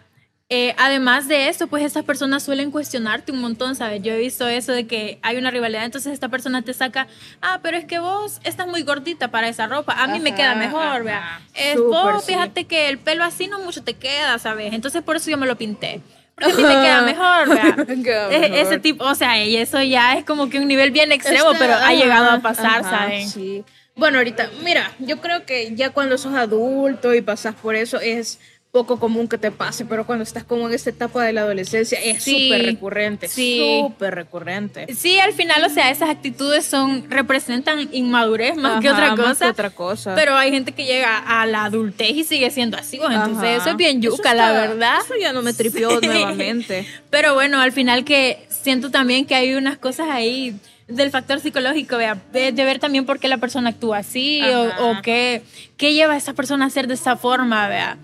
Eh, 0.53 0.75
además 0.77 1.30
de 1.30 1.48
esto, 1.48 1.68
pues 1.68 1.81
estas 1.86 2.03
personas 2.03 2.44
suelen 2.44 2.71
cuestionarte 2.71 3.31
un 3.31 3.39
montón, 3.39 3.74
¿sabes? 3.74 4.01
Yo 4.03 4.12
he 4.12 4.18
visto 4.18 4.50
eso 4.50 4.74
de 4.74 4.86
que 4.86 5.18
hay 5.21 5.38
una 5.38 5.50
rivalidad, 5.50 5.86
entonces 5.86 6.12
esta 6.12 6.27
persona 6.27 6.62
te 6.62 6.74
saca, 6.74 7.07
ah, 7.42 7.62
pero 7.63 7.77
es 7.77 7.86
que 7.86 8.00
vos 8.00 8.42
estás 8.44 8.68
muy 8.68 8.83
gordita 8.83 9.30
para 9.30 9.48
esa 9.48 9.68
ropa, 9.68 9.94
a 9.94 10.07
mí 10.07 10.19
me 10.19 10.31
Ajá, 10.31 10.36
queda 10.38 10.56
mejor, 10.56 11.03
vea. 11.06 11.39
Eh, 11.53 11.75
Súper, 11.75 12.13
vos, 12.15 12.25
sí. 12.25 12.33
fíjate 12.33 12.65
que 12.65 12.89
el 12.89 12.98
pelo 12.98 13.24
así 13.24 13.48
no 13.48 13.59
mucho 13.59 13.81
te 13.81 13.94
queda, 13.94 14.38
¿sabes? 14.39 14.74
Entonces 14.74 15.01
por 15.03 15.15
eso 15.15 15.30
yo 15.31 15.38
me 15.38 15.48
lo 15.48 15.56
pinté. 15.57 16.01
Porque 16.36 16.51
a 16.51 16.56
mí 16.57 16.63
me 16.63 16.69
queda 16.69 17.01
mejor, 17.03 17.50
vea. 17.50 17.75
Me 17.88 18.03
queda 18.03 18.27
mejor. 18.27 18.56
Ese 18.57 18.80
tipo, 18.80 19.06
o 19.06 19.15
sea, 19.15 19.42
y 19.42 19.56
eso 19.56 19.81
ya 19.81 20.18
es 20.18 20.25
como 20.25 20.50
que 20.50 20.59
un 20.59 20.68
nivel 20.68 20.92
bien 20.92 21.13
extremo, 21.13 21.53
Está- 21.53 21.60
pero 21.60 21.74
ha 21.75 21.77
ajá, 21.84 21.93
llegado 21.93 22.29
a 22.29 22.39
pasar, 22.41 22.81
ajá, 22.81 22.89
¿saben? 22.89 23.29
Sí. 23.29 23.63
Bueno, 23.96 24.17
ahorita, 24.17 24.50
mira, 24.63 24.91
yo 25.00 25.22
creo 25.22 25.46
que 25.46 25.75
ya 25.75 25.91
cuando 25.91 26.17
sos 26.17 26.34
adulto 26.34 27.13
y 27.13 27.22
pasas 27.22 27.55
por 27.55 27.75
eso 27.75 28.00
es 28.00 28.39
poco 28.72 29.00
común 29.00 29.28
que 29.28 29.38
te 29.38 29.51
pase, 29.51 29.84
pero 29.86 30.06
cuando 30.06 30.24
estás 30.24 30.46
como 30.46 30.68
en 30.70 30.74
esta 30.74 30.90
etapa 30.92 31.24
de 31.25 31.34
la 31.34 31.42
adolescencia 31.42 32.00
es 32.01 32.24
Sí, 32.24 32.48
súper 32.48 32.66
recurrente, 32.66 33.28
sí. 33.28 33.60
súper 33.82 34.16
recurrente. 34.16 34.88
Sí, 34.96 35.20
al 35.20 35.34
final, 35.34 35.62
o 35.66 35.70
sea, 35.70 35.92
esas 35.92 36.10
actitudes 36.10 36.66
son 36.66 37.10
representan 37.10 37.90
inmadurez 37.92 38.56
más 38.56 38.82
que 38.82 38.90
otra 38.90 39.08
más 39.10 39.20
que 39.20 39.25
cosa. 39.25 39.50
otra 39.50 39.70
cosa. 39.72 40.16
Pero 40.16 40.36
hay 40.38 40.51
gente 40.51 40.72
que 40.72 40.86
llega 40.86 41.18
a 41.18 41.46
la 41.46 41.66
adultez 41.66 42.12
y 42.12 42.24
sigue 42.24 42.50
siendo 42.50 42.78
así, 42.78 42.98
pues, 42.98 43.12
entonces 43.12 43.60
eso 43.60 43.72
es 43.72 43.75
bien 43.75 44.01
yuca, 44.01 44.34
la 44.34 44.54
verdad. 44.54 45.00
Eso 45.04 45.16
ya 45.20 45.34
no 45.34 45.42
me 45.42 45.54
tripió 45.54 46.00
Sí. 46.00 46.06
nuevamente. 46.08 46.88
Pero 47.10 47.34
bueno, 47.34 47.60
al 47.60 47.74
final 47.74 48.06
que 48.06 48.46
siento 48.48 48.90
también 48.90 49.25
que 49.25 49.36
hay 49.36 49.54
unas 49.54 49.78
cosas 49.80 50.08
ahí 50.10 50.56
del 50.88 51.12
factor 51.12 51.42
psicológico, 51.42 51.98
vea, 51.98 52.18
de, 52.32 52.54
de 52.54 52.63
ver 52.63 52.80
también 52.80 53.06
por 53.06 53.20
qué 53.20 53.28
la 53.28 53.38
persona 53.38 53.72
actúa 53.72 53.98
así 53.98 54.42
o, 54.44 54.63
Ajá. 54.70 54.84
o 54.86 55.01
qué, 55.01 55.42
qué 55.75 55.94
lleva 55.94 56.13
a 56.13 56.18
esa 56.18 56.34
persona 56.34 56.63
a 56.66 56.68
hacer 56.70 56.88
de 56.88 56.94
esa 56.94 57.18
forma, 57.18 57.68
vea. 57.68 57.98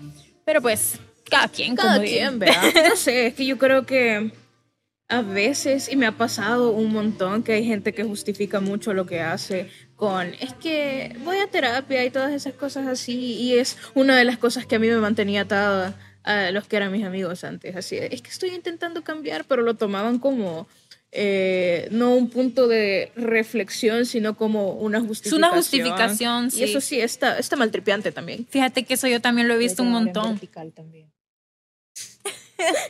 Pero 0.48 0.62
pues, 0.62 0.98
cada 1.28 1.46
quien, 1.48 1.76
Cada 1.76 1.96
como 1.96 2.06
quien. 2.06 2.38
¿verdad? 2.38 2.72
No 2.88 2.96
sé, 2.96 3.26
es 3.26 3.34
que 3.34 3.44
yo 3.44 3.58
creo 3.58 3.84
que 3.84 4.32
a 5.06 5.20
veces, 5.20 5.92
y 5.92 5.96
me 5.96 6.06
ha 6.06 6.12
pasado 6.12 6.70
un 6.70 6.90
montón, 6.90 7.42
que 7.42 7.52
hay 7.52 7.66
gente 7.66 7.92
que 7.92 8.02
justifica 8.02 8.58
mucho 8.58 8.94
lo 8.94 9.04
que 9.04 9.20
hace 9.20 9.70
con, 9.94 10.28
es 10.40 10.54
que 10.54 11.14
voy 11.22 11.36
a 11.36 11.48
terapia 11.48 12.02
y 12.02 12.10
todas 12.10 12.32
esas 12.32 12.54
cosas 12.54 12.86
así, 12.86 13.34
y 13.34 13.58
es 13.58 13.76
una 13.94 14.16
de 14.16 14.24
las 14.24 14.38
cosas 14.38 14.64
que 14.64 14.76
a 14.76 14.78
mí 14.78 14.88
me 14.88 14.96
mantenía 14.96 15.42
atada 15.42 15.98
a 16.22 16.50
los 16.50 16.66
que 16.66 16.76
eran 16.76 16.92
mis 16.92 17.04
amigos 17.04 17.44
antes, 17.44 17.76
así, 17.76 17.98
es 17.98 18.22
que 18.22 18.30
estoy 18.30 18.48
intentando 18.54 19.04
cambiar, 19.04 19.44
pero 19.44 19.60
lo 19.60 19.74
tomaban 19.74 20.18
como... 20.18 20.66
eh, 21.10 21.88
no 21.90 22.14
un 22.14 22.28
punto 22.28 22.68
de 22.68 23.12
reflexión, 23.16 24.04
sino 24.04 24.36
como 24.36 24.72
una 24.72 25.00
justificación. 25.00 25.38
una 25.38 25.56
justificación, 25.56 26.50
sí. 26.50 26.60
Y 26.60 26.64
eso 26.64 26.80
sí, 26.80 27.00
está, 27.00 27.38
está 27.38 27.56
maltripiante 27.56 28.12
también. 28.12 28.46
Fíjate 28.50 28.84
que 28.84 28.94
eso 28.94 29.08
yo 29.08 29.20
también 29.20 29.48
lo 29.48 29.54
he 29.54 29.58
visto 29.58 29.82
un 29.82 29.90
montón. 29.90 30.38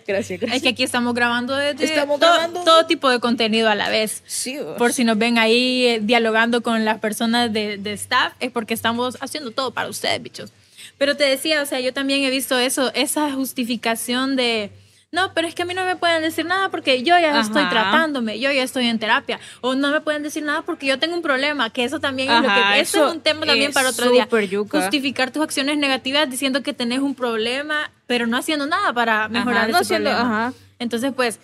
Gracias, 0.06 0.40
gracias. 0.40 0.56
Es 0.56 0.62
que 0.62 0.70
aquí 0.70 0.82
estamos 0.82 1.14
grabando 1.14 1.54
desde 1.54 1.84
Estamos 1.84 2.18
todo, 2.18 2.32
grabando. 2.32 2.64
todo 2.64 2.86
tipo 2.86 3.08
de 3.08 3.20
contenido 3.20 3.68
a 3.68 3.76
la 3.76 3.88
vez. 3.88 4.22
Sí, 4.26 4.58
vos. 4.58 4.76
Por 4.78 4.92
si 4.92 5.04
nos 5.04 5.16
ven 5.16 5.38
ahí 5.38 5.86
eh, 5.86 6.00
dialogando 6.02 6.62
con 6.62 6.84
las 6.84 6.98
personas 6.98 7.52
de, 7.52 7.76
de 7.76 7.92
staff, 7.92 8.32
es 8.40 8.50
porque 8.50 8.74
estamos 8.74 9.16
haciendo 9.20 9.52
todo 9.52 9.72
para 9.72 9.88
ustedes, 9.88 10.20
bichos. 10.20 10.52
Pero 10.96 11.16
te 11.16 11.22
decía, 11.22 11.62
o 11.62 11.66
sea, 11.66 11.78
yo 11.78 11.92
también 11.92 12.24
he 12.24 12.30
visto 12.30 12.58
eso, 12.58 12.92
esa 12.94 13.32
justificación 13.32 14.34
de, 14.34 14.72
no, 15.10 15.32
pero 15.32 15.48
es 15.48 15.54
que 15.54 15.62
a 15.62 15.64
mí 15.64 15.72
no 15.74 15.84
me 15.84 15.96
pueden 15.96 16.20
decir 16.22 16.44
nada 16.44 16.68
porque 16.70 17.02
yo 17.02 17.18
ya 17.18 17.40
estoy 17.40 17.64
tratándome, 17.70 18.38
yo 18.40 18.52
ya 18.52 18.62
estoy 18.62 18.86
en 18.88 18.98
terapia. 18.98 19.40
O 19.62 19.74
no 19.74 19.90
me 19.90 20.00
pueden 20.02 20.22
decir 20.22 20.42
nada 20.42 20.62
porque 20.62 20.86
yo 20.86 20.98
tengo 20.98 21.14
un 21.16 21.22
problema, 21.22 21.70
que 21.70 21.84
eso 21.84 21.98
también 21.98 22.30
es 22.30 22.42
lo 22.42 22.48
que... 22.48 22.80
Eso 22.80 22.98
eso 22.98 23.08
es 23.08 23.14
un 23.14 23.20
tema 23.22 23.46
también 23.46 23.72
para 23.72 23.88
otro 23.88 24.10
día. 24.10 24.28
yuca. 24.50 24.80
Justificar 24.80 25.30
tus 25.30 25.42
acciones 25.42 25.78
negativas 25.78 26.28
diciendo 26.28 26.62
que 26.62 26.74
tenés 26.74 26.98
un 26.98 27.14
problema, 27.14 27.90
pero 28.06 28.26
no 28.26 28.36
haciendo 28.36 28.66
nada 28.66 28.92
para 28.92 29.28
mejorar 29.28 29.70
no 29.70 29.78
ese 29.78 29.94
haciendo- 29.94 30.10
problema. 30.10 30.44
ajá. 30.48 30.52
Entonces, 30.78 31.12
pues, 31.16 31.40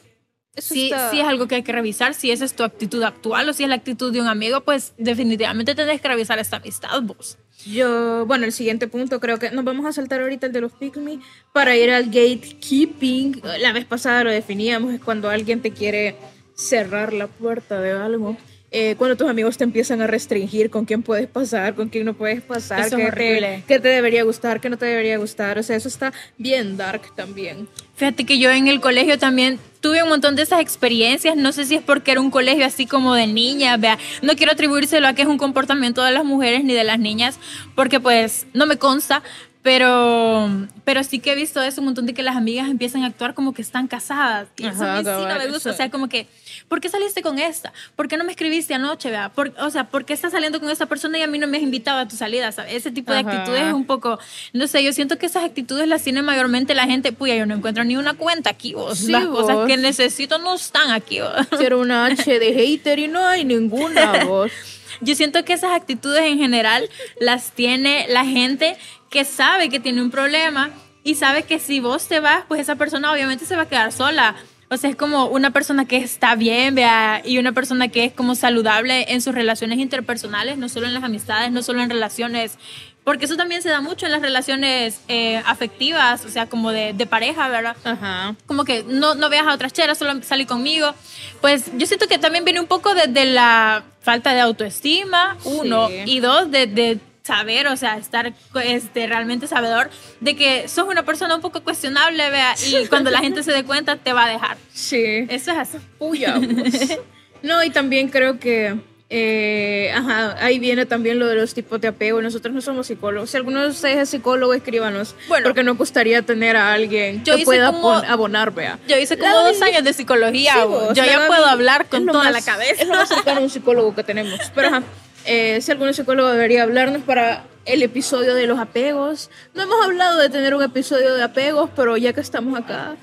Eso 0.54 0.74
sí, 0.74 0.84
está- 0.84 1.10
sí 1.10 1.20
es 1.20 1.26
algo 1.26 1.48
que 1.48 1.56
hay 1.56 1.62
que 1.62 1.72
revisar. 1.72 2.14
Si 2.14 2.30
esa 2.30 2.44
es 2.44 2.54
tu 2.54 2.62
actitud 2.64 3.02
actual 3.02 3.48
o 3.48 3.52
si 3.54 3.62
es 3.64 3.68
la 3.68 3.74
actitud 3.74 4.12
de 4.12 4.20
un 4.20 4.28
amigo, 4.28 4.60
pues 4.60 4.92
definitivamente 4.98 5.74
tenés 5.74 6.00
que 6.00 6.08
revisar 6.08 6.38
esta 6.38 6.58
amistad 6.58 7.00
vos. 7.02 7.38
Yo, 7.66 8.26
bueno, 8.26 8.44
el 8.44 8.52
siguiente 8.52 8.88
punto 8.88 9.20
creo 9.20 9.38
que 9.38 9.50
nos 9.50 9.64
vamos 9.64 9.86
a 9.86 9.92
saltar 9.92 10.20
ahorita 10.20 10.46
el 10.46 10.52
de 10.52 10.60
los 10.60 10.72
pick 10.72 10.96
me 10.96 11.20
para 11.52 11.76
ir 11.76 11.90
al 11.90 12.06
gatekeeping. 12.06 13.40
La 13.60 13.72
vez 13.72 13.84
pasada 13.84 14.24
lo 14.24 14.30
definíamos, 14.30 14.92
es 14.92 15.00
cuando 15.00 15.30
alguien 15.30 15.62
te 15.62 15.70
quiere 15.70 16.16
cerrar 16.54 17.12
la 17.12 17.26
puerta 17.26 17.80
de 17.80 17.92
algo. 17.92 18.36
Eh, 18.76 18.96
cuando 18.98 19.16
tus 19.16 19.28
amigos 19.28 19.56
te 19.56 19.62
empiezan 19.62 20.02
a 20.02 20.08
restringir 20.08 20.68
con 20.68 20.84
quién 20.84 21.04
puedes 21.04 21.28
pasar, 21.28 21.76
con 21.76 21.88
quién 21.90 22.04
no 22.06 22.14
puedes 22.14 22.42
pasar, 22.42 22.80
Eso 22.80 22.96
es 22.96 23.02
qué 23.02 23.06
horrible. 23.06 23.56
te, 23.58 23.74
qué 23.74 23.78
te 23.78 23.86
debería 23.86 24.24
gustar, 24.24 24.60
qué 24.60 24.68
no 24.68 24.76
te 24.76 24.84
debería 24.86 25.16
gustar. 25.16 25.60
O 25.60 25.62
sea, 25.62 25.76
eso 25.76 25.86
está 25.86 26.12
bien 26.38 26.76
dark 26.76 27.14
también. 27.14 27.68
Fíjate 27.94 28.26
que 28.26 28.40
yo 28.40 28.50
en 28.50 28.66
el 28.66 28.80
colegio 28.80 29.16
también 29.16 29.60
tuve 29.78 30.02
un 30.02 30.08
montón 30.08 30.34
de 30.34 30.42
esas 30.42 30.60
experiencias. 30.60 31.36
No 31.36 31.52
sé 31.52 31.66
si 31.66 31.76
es 31.76 31.82
porque 31.84 32.10
era 32.10 32.20
un 32.20 32.32
colegio 32.32 32.66
así 32.66 32.84
como 32.84 33.14
de 33.14 33.28
niñas, 33.28 33.80
vea. 33.80 33.96
No 34.22 34.34
quiero 34.34 34.50
atribuírselo 34.50 35.06
a 35.06 35.12
que 35.14 35.22
es 35.22 35.28
un 35.28 35.38
comportamiento 35.38 36.02
de 36.02 36.10
las 36.10 36.24
mujeres 36.24 36.64
ni 36.64 36.74
de 36.74 36.82
las 36.82 36.98
niñas, 36.98 37.38
porque 37.76 38.00
pues 38.00 38.48
no 38.54 38.66
me 38.66 38.76
consta. 38.76 39.22
Pero, 39.64 40.50
pero 40.84 41.02
sí 41.04 41.20
que 41.20 41.32
he 41.32 41.34
visto 41.34 41.62
eso, 41.62 41.80
un 41.80 41.86
montón 41.86 42.04
de 42.04 42.12
que 42.12 42.22
las 42.22 42.36
amigas 42.36 42.68
empiezan 42.68 43.02
a 43.02 43.06
actuar 43.06 43.32
como 43.32 43.54
que 43.54 43.62
están 43.62 43.86
casadas. 43.88 44.46
Y 44.58 44.66
eso 44.66 44.84
a 44.84 44.98
Ajá, 44.98 44.98
mí 44.98 45.04
sí 45.22 45.26
no 45.26 45.38
me 45.38 45.48
gusta. 45.48 45.70
O 45.70 45.72
sea, 45.72 45.90
como 45.90 46.10
que, 46.10 46.26
¿por 46.68 46.82
qué 46.82 46.90
saliste 46.90 47.22
con 47.22 47.38
esta? 47.38 47.72
¿Por 47.96 48.06
qué 48.06 48.18
no 48.18 48.24
me 48.24 48.30
escribiste 48.32 48.74
anoche, 48.74 49.10
vea? 49.10 49.30
Por- 49.30 49.54
o 49.58 49.70
sea, 49.70 49.84
¿por 49.88 50.04
qué 50.04 50.12
estás 50.12 50.32
saliendo 50.32 50.60
con 50.60 50.68
esa 50.68 50.84
persona 50.84 51.18
y 51.18 51.22
a 51.22 51.26
mí 51.26 51.38
no 51.38 51.46
me 51.46 51.56
has 51.56 51.62
invitado 51.62 51.98
a 51.98 52.06
tu 52.06 52.14
salida? 52.14 52.52
¿sabes? 52.52 52.74
Ese 52.74 52.90
tipo 52.90 53.10
de 53.14 53.20
Ajá. 53.20 53.30
actitudes 53.30 53.62
es 53.66 53.72
un 53.72 53.86
poco, 53.86 54.18
no 54.52 54.66
sé, 54.66 54.84
yo 54.84 54.92
siento 54.92 55.16
que 55.16 55.24
esas 55.24 55.44
actitudes 55.44 55.88
las 55.88 56.02
tiene 56.02 56.20
mayormente 56.20 56.74
la 56.74 56.84
gente, 56.84 57.12
puya, 57.12 57.34
yo 57.34 57.46
no 57.46 57.54
encuentro 57.54 57.84
ni 57.84 57.96
una 57.96 58.12
cuenta 58.12 58.50
aquí, 58.50 58.74
vos. 58.74 58.98
Sí, 58.98 59.12
Las 59.12 59.24
cosas 59.24 59.56
vos. 59.56 59.66
que 59.66 59.78
necesito 59.78 60.36
no 60.36 60.56
están 60.56 60.90
aquí, 60.90 61.20
vos. 61.20 61.30
Quiero 61.58 61.80
una 61.80 62.04
H 62.04 62.38
de 62.38 62.52
hater 62.52 62.98
y 62.98 63.08
no 63.08 63.26
hay 63.26 63.46
ninguna 63.46 64.24
voz. 64.26 64.52
Yo 65.00 65.14
siento 65.16 65.44
que 65.44 65.54
esas 65.54 65.72
actitudes 65.72 66.22
en 66.22 66.38
general 66.38 66.88
las 67.18 67.50
tiene 67.50 68.06
la 68.08 68.24
gente 68.24 68.76
que 69.14 69.24
sabe 69.24 69.68
que 69.70 69.78
tiene 69.78 70.02
un 70.02 70.10
problema 70.10 70.70
y 71.04 71.14
sabe 71.14 71.44
que 71.44 71.60
si 71.60 71.78
vos 71.78 72.08
te 72.08 72.18
vas, 72.18 72.42
pues 72.48 72.60
esa 72.60 72.74
persona 72.74 73.12
obviamente 73.12 73.46
se 73.46 73.54
va 73.54 73.62
a 73.62 73.68
quedar 73.68 73.92
sola. 73.92 74.34
O 74.70 74.76
sea, 74.76 74.90
es 74.90 74.96
como 74.96 75.26
una 75.26 75.50
persona 75.52 75.84
que 75.84 75.98
está 75.98 76.34
bien, 76.34 76.74
vea, 76.74 77.22
y 77.24 77.38
una 77.38 77.52
persona 77.52 77.86
que 77.88 78.04
es 78.06 78.12
como 78.12 78.34
saludable 78.34 79.12
en 79.12 79.20
sus 79.22 79.32
relaciones 79.32 79.78
interpersonales, 79.78 80.58
no 80.58 80.68
solo 80.68 80.86
en 80.88 80.94
las 80.94 81.04
amistades, 81.04 81.52
no 81.52 81.62
solo 81.62 81.80
en 81.82 81.90
relaciones, 81.90 82.58
porque 83.04 83.26
eso 83.26 83.36
también 83.36 83.62
se 83.62 83.68
da 83.68 83.80
mucho 83.80 84.06
en 84.06 84.12
las 84.12 84.22
relaciones 84.22 85.00
eh, 85.06 85.40
afectivas, 85.46 86.24
o 86.24 86.28
sea, 86.28 86.46
como 86.46 86.72
de, 86.72 86.92
de 86.94 87.06
pareja, 87.06 87.48
¿verdad? 87.48 87.76
Ajá. 87.84 88.34
como 88.46 88.64
que 88.64 88.82
no, 88.88 89.14
no 89.14 89.28
veas 89.28 89.46
a 89.46 89.52
otras 89.54 89.72
cheras, 89.72 89.96
solo 89.98 90.20
salí 90.22 90.44
conmigo. 90.46 90.92
Pues 91.40 91.70
yo 91.76 91.86
siento 91.86 92.08
que 92.08 92.18
también 92.18 92.44
viene 92.44 92.58
un 92.58 92.66
poco 92.66 92.94
de, 92.94 93.06
de 93.06 93.26
la 93.26 93.84
falta 94.00 94.32
de 94.34 94.40
autoestima, 94.40 95.36
uno, 95.44 95.88
Sí. 95.88 96.02
y 96.06 96.20
dos, 96.20 96.50
de, 96.50 96.66
de 96.66 96.98
saber, 97.28 97.66
o 97.68 97.76
sea, 97.76 97.96
estar 97.96 98.32
este, 98.64 99.06
realmente 99.06 99.46
sabedor 99.46 99.88
de 100.20 100.36
que 100.36 100.68
sos 100.68 100.86
una 100.86 101.04
persona 101.04 101.34
un 101.34 101.40
poco 101.40 101.62
cuestionable, 101.62 102.28
vea, 102.30 102.54
y 102.66 102.86
cuando 102.86 103.10
la 103.10 103.20
gente 103.20 103.42
se 103.42 103.50
dé 103.52 103.64
cuenta 103.64 103.96
te 103.96 104.12
va 104.12 104.26
a 104.26 104.28
dejar. 104.28 104.56
Sí. 104.72 105.26
Eso 105.30 105.52
es 105.52 105.58
así. 105.58 105.78
Puya, 105.98 106.34
vos. 106.38 106.98
No, 107.42 107.62
y 107.64 107.70
también 107.70 108.08
creo 108.08 108.38
que, 108.38 108.74
eh, 109.10 109.90
ajá, 109.94 110.36
ahí 110.44 110.58
viene 110.58 110.84
también 110.86 111.18
lo 111.18 111.26
de 111.26 111.34
los 111.36 111.54
tipos 111.54 111.80
de 111.80 111.88
apego. 111.88 112.20
Nosotros 112.20 112.54
no 112.54 112.60
somos 112.60 112.86
psicólogos. 112.86 113.30
Si 113.30 113.36
alguno 113.38 113.62
de 113.62 113.68
ustedes 113.68 113.98
es 113.98 114.08
psicólogo, 114.10 114.52
escríbanos. 114.54 115.14
Bueno. 115.28 115.44
porque 115.44 115.62
nos 115.62 115.76
gustaría 115.78 116.20
tener 116.22 116.56
a 116.56 116.72
alguien 116.74 117.24
Yo 117.24 117.36
que 117.36 117.44
pueda 117.44 117.72
como- 117.72 117.90
abonar, 117.92 118.52
vea. 118.52 118.78
Yo 118.88 118.96
hice 118.98 119.16
como 119.18 119.30
La 119.34 119.42
dos 119.48 119.58
Gaby- 119.60 119.70
años 119.70 119.84
de 119.84 119.92
psicología, 119.94 120.54
Sí, 120.54 120.60
vos. 120.68 120.94
yo 120.96 121.04
ya 121.04 121.26
puedo 121.26 121.46
hablar 121.46 121.86
con 121.86 122.04
toda 122.06 122.24
más- 122.24 122.32
la 122.32 122.42
cabeza. 122.42 122.82
Es 122.82 122.88
lo 122.88 122.94
más 122.96 123.08
cercano 123.08 123.40
a 123.40 123.42
un 123.44 123.50
psicólogo 123.50 123.94
que 123.94 124.02
tenemos. 124.04 124.38
Pero 124.54 124.68
ajá, 124.68 124.82
eh, 125.26 125.60
si 125.60 125.72
algún 125.72 125.92
psicólogo 125.94 126.30
debería 126.30 126.62
hablarnos 126.62 127.02
para 127.02 127.44
el 127.64 127.82
episodio 127.82 128.34
de 128.34 128.46
los 128.46 128.58
apegos. 128.58 129.30
No 129.54 129.62
hemos 129.62 129.84
hablado 129.84 130.18
de 130.18 130.28
tener 130.28 130.54
un 130.54 130.62
episodio 130.62 131.14
de 131.14 131.22
apegos, 131.22 131.70
pero 131.74 131.96
ya 131.96 132.12
que 132.12 132.20
estamos 132.20 132.58
acá. 132.58 132.96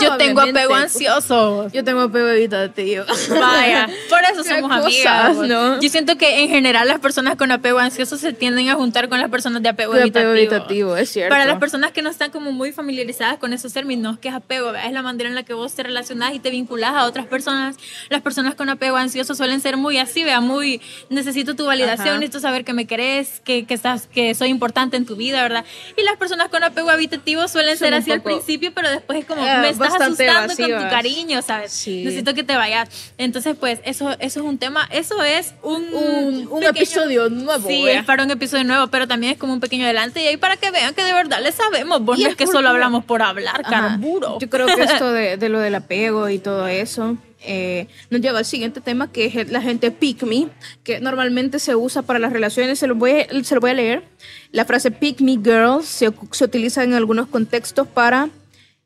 Yo 0.00 0.16
tengo 0.16 0.40
apego 0.40 0.74
ansioso. 0.74 1.68
Yo 1.70 1.84
tengo 1.84 2.00
apego 2.00 2.28
evitativo. 2.28 3.04
Vaya, 3.28 3.88
por 4.08 4.20
eso 4.22 4.42
somos 4.42 4.70
cosas, 4.70 4.84
amigas. 4.86 5.36
¿no? 5.48 5.80
Yo 5.80 5.88
siento 5.90 6.16
que 6.16 6.42
en 6.44 6.48
general 6.48 6.88
las 6.88 6.98
personas 7.00 7.36
con 7.36 7.50
apego 7.52 7.78
ansioso 7.78 8.16
se 8.16 8.32
tienden 8.32 8.70
a 8.70 8.74
juntar 8.74 9.08
con 9.10 9.20
las 9.20 9.28
personas 9.30 9.62
de 9.62 9.68
apego, 9.68 9.92
De 9.92 10.00
evitativo. 10.02 10.30
apego 10.30 10.38
evitativo, 10.40 10.96
es 10.96 11.10
cierto. 11.10 11.30
Para 11.34 11.44
las 11.44 11.58
personas 11.58 11.92
que 11.92 12.00
no 12.00 12.08
están 12.08 12.30
como 12.30 12.52
muy 12.52 12.72
familiarizadas 12.72 13.36
con 13.38 13.52
esos 13.52 13.72
términos, 13.74 14.18
que 14.18 14.28
es 14.28 14.34
apego, 14.34 14.74
es 14.74 14.92
la 14.92 15.02
manera 15.02 15.28
en 15.28 15.34
la 15.34 15.42
que 15.42 15.52
vos 15.52 15.74
te 15.74 15.82
relacionás 15.82 16.34
y 16.34 16.38
te 16.38 16.48
vinculás 16.50 16.94
a 16.94 17.04
otras 17.04 17.26
personas. 17.26 17.76
Las 18.08 18.22
personas 18.22 18.54
con 18.54 18.70
apego 18.70 18.96
ansioso 18.96 19.34
suelen 19.34 19.60
ser 19.60 19.76
muy 19.76 19.98
así, 19.98 20.24
vea, 20.24 20.40
muy 20.40 20.80
necesito 21.10 21.54
tu 21.54 21.66
validación, 21.66 22.08
Ajá. 22.08 22.18
necesito 22.18 22.40
saber 22.40 22.64
que 22.64 22.72
me 22.72 22.86
querés, 22.86 23.40
que, 23.44 23.66
que 23.66 23.74
estás, 23.74 24.06
que 24.06 24.34
soy 24.34 24.48
importante 24.48 24.96
en 24.96 25.04
tu 25.04 25.16
vida, 25.16 25.42
¿verdad? 25.42 25.64
Y 25.98 26.02
las 26.02 26.16
personas 26.16 26.48
con 26.48 26.64
apego 26.64 26.90
evitativo 26.92 27.46
suelen 27.46 27.76
Son 27.76 27.86
ser 27.88 27.94
así 27.94 28.10
al 28.10 28.22
poco- 28.22 28.36
principio, 28.36 28.72
pero 28.74 28.90
después 28.90 29.18
es 29.18 29.24
como 29.26 29.42
Ah, 29.44 29.58
me 29.60 29.74
estás 29.84 29.98
bastante 29.98 30.28
asustando 30.28 30.56
con 30.56 30.56
tu 30.66 30.70
evasivas. 30.72 30.92
cariño, 30.92 31.42
¿sabes? 31.42 31.72
Sí. 31.72 32.04
Necesito 32.04 32.34
que 32.34 32.44
te 32.44 32.56
vayas. 32.56 32.88
Entonces, 33.18 33.56
pues, 33.58 33.80
eso, 33.84 34.10
eso 34.18 34.40
es 34.40 34.46
un 34.46 34.58
tema, 34.58 34.88
eso 34.90 35.22
es 35.22 35.54
un, 35.62 35.82
Un- 35.94 36.48
un 36.50 36.60
pequeño- 36.60 36.68
episodio 36.70 37.28
nuevo, 37.30 37.68
Sí, 37.68 37.82
vea. 37.84 38.00
es 38.00 38.04
para 38.04 38.24
un 38.24 38.30
episodio 38.30 38.64
nuevo, 38.64 38.86
pero 38.88 39.06
también 39.08 39.32
es 39.32 39.38
como 39.38 39.52
un 39.52 39.60
pequeño 39.60 39.84
adelante 39.84 40.22
y 40.22 40.26
ahí 40.26 40.36
para 40.36 40.56
que 40.56 40.70
vean 40.70 40.94
que 40.94 41.02
de 41.04 41.12
verdad 41.12 41.40
le 41.42 41.52
sabemos. 41.52 42.02
Vos 42.02 42.18
no 42.18 42.28
es 42.28 42.36
que 42.36 42.46
solo 42.46 42.68
hablamos 42.68 43.04
por 43.04 43.22
hablar, 43.22 43.62
Ajá. 43.64 43.70
carburo. 43.70 44.38
Yo 44.40 44.48
creo 44.50 44.66
que 44.66 44.82
esto 44.82 45.12
de, 45.12 45.36
de 45.38 45.48
lo 45.48 45.58
del 45.60 45.74
apego 45.74 46.28
y 46.28 46.38
todo 46.38 46.66
eso 46.68 47.16
eh, 47.44 47.88
nos 48.08 48.20
lleva 48.20 48.38
al 48.38 48.44
siguiente 48.44 48.80
tema 48.80 49.10
que 49.10 49.24
es 49.26 49.50
la 49.50 49.60
gente 49.60 49.90
pick 49.90 50.22
me, 50.22 50.46
que 50.84 51.00
normalmente 51.00 51.58
se 51.58 51.74
usa 51.74 52.02
para 52.02 52.20
las 52.20 52.32
relaciones. 52.32 52.78
Se 52.78 52.86
lo 52.86 52.94
voy 52.94 53.10
a, 53.22 53.44
se 53.44 53.54
lo 53.56 53.60
voy 53.60 53.70
a 53.70 53.74
leer. 53.74 54.04
La 54.52 54.64
frase 54.64 54.92
pick 54.92 55.20
me 55.20 55.32
girl 55.32 55.82
se, 55.82 56.12
se 56.30 56.44
utiliza 56.44 56.84
en 56.84 56.94
algunos 56.94 57.26
contextos 57.26 57.88
para 57.88 58.28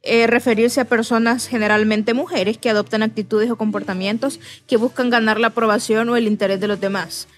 eh, 0.02 0.26
referirse 0.26 0.80
a 0.80 0.84
personas, 0.84 1.48
generalmente 1.48 2.14
mujeres, 2.14 2.58
que 2.58 2.70
adoptan 2.70 3.02
actitudes 3.02 3.50
o 3.50 3.56
comportamientos 3.56 4.40
que 4.66 4.76
buscan 4.76 5.10
ganar 5.10 5.40
la 5.40 5.48
aprobación 5.48 6.08
o 6.08 6.16
el 6.16 6.26
interés 6.26 6.60
de 6.60 6.68
los 6.68 6.80
demás. 6.80 7.28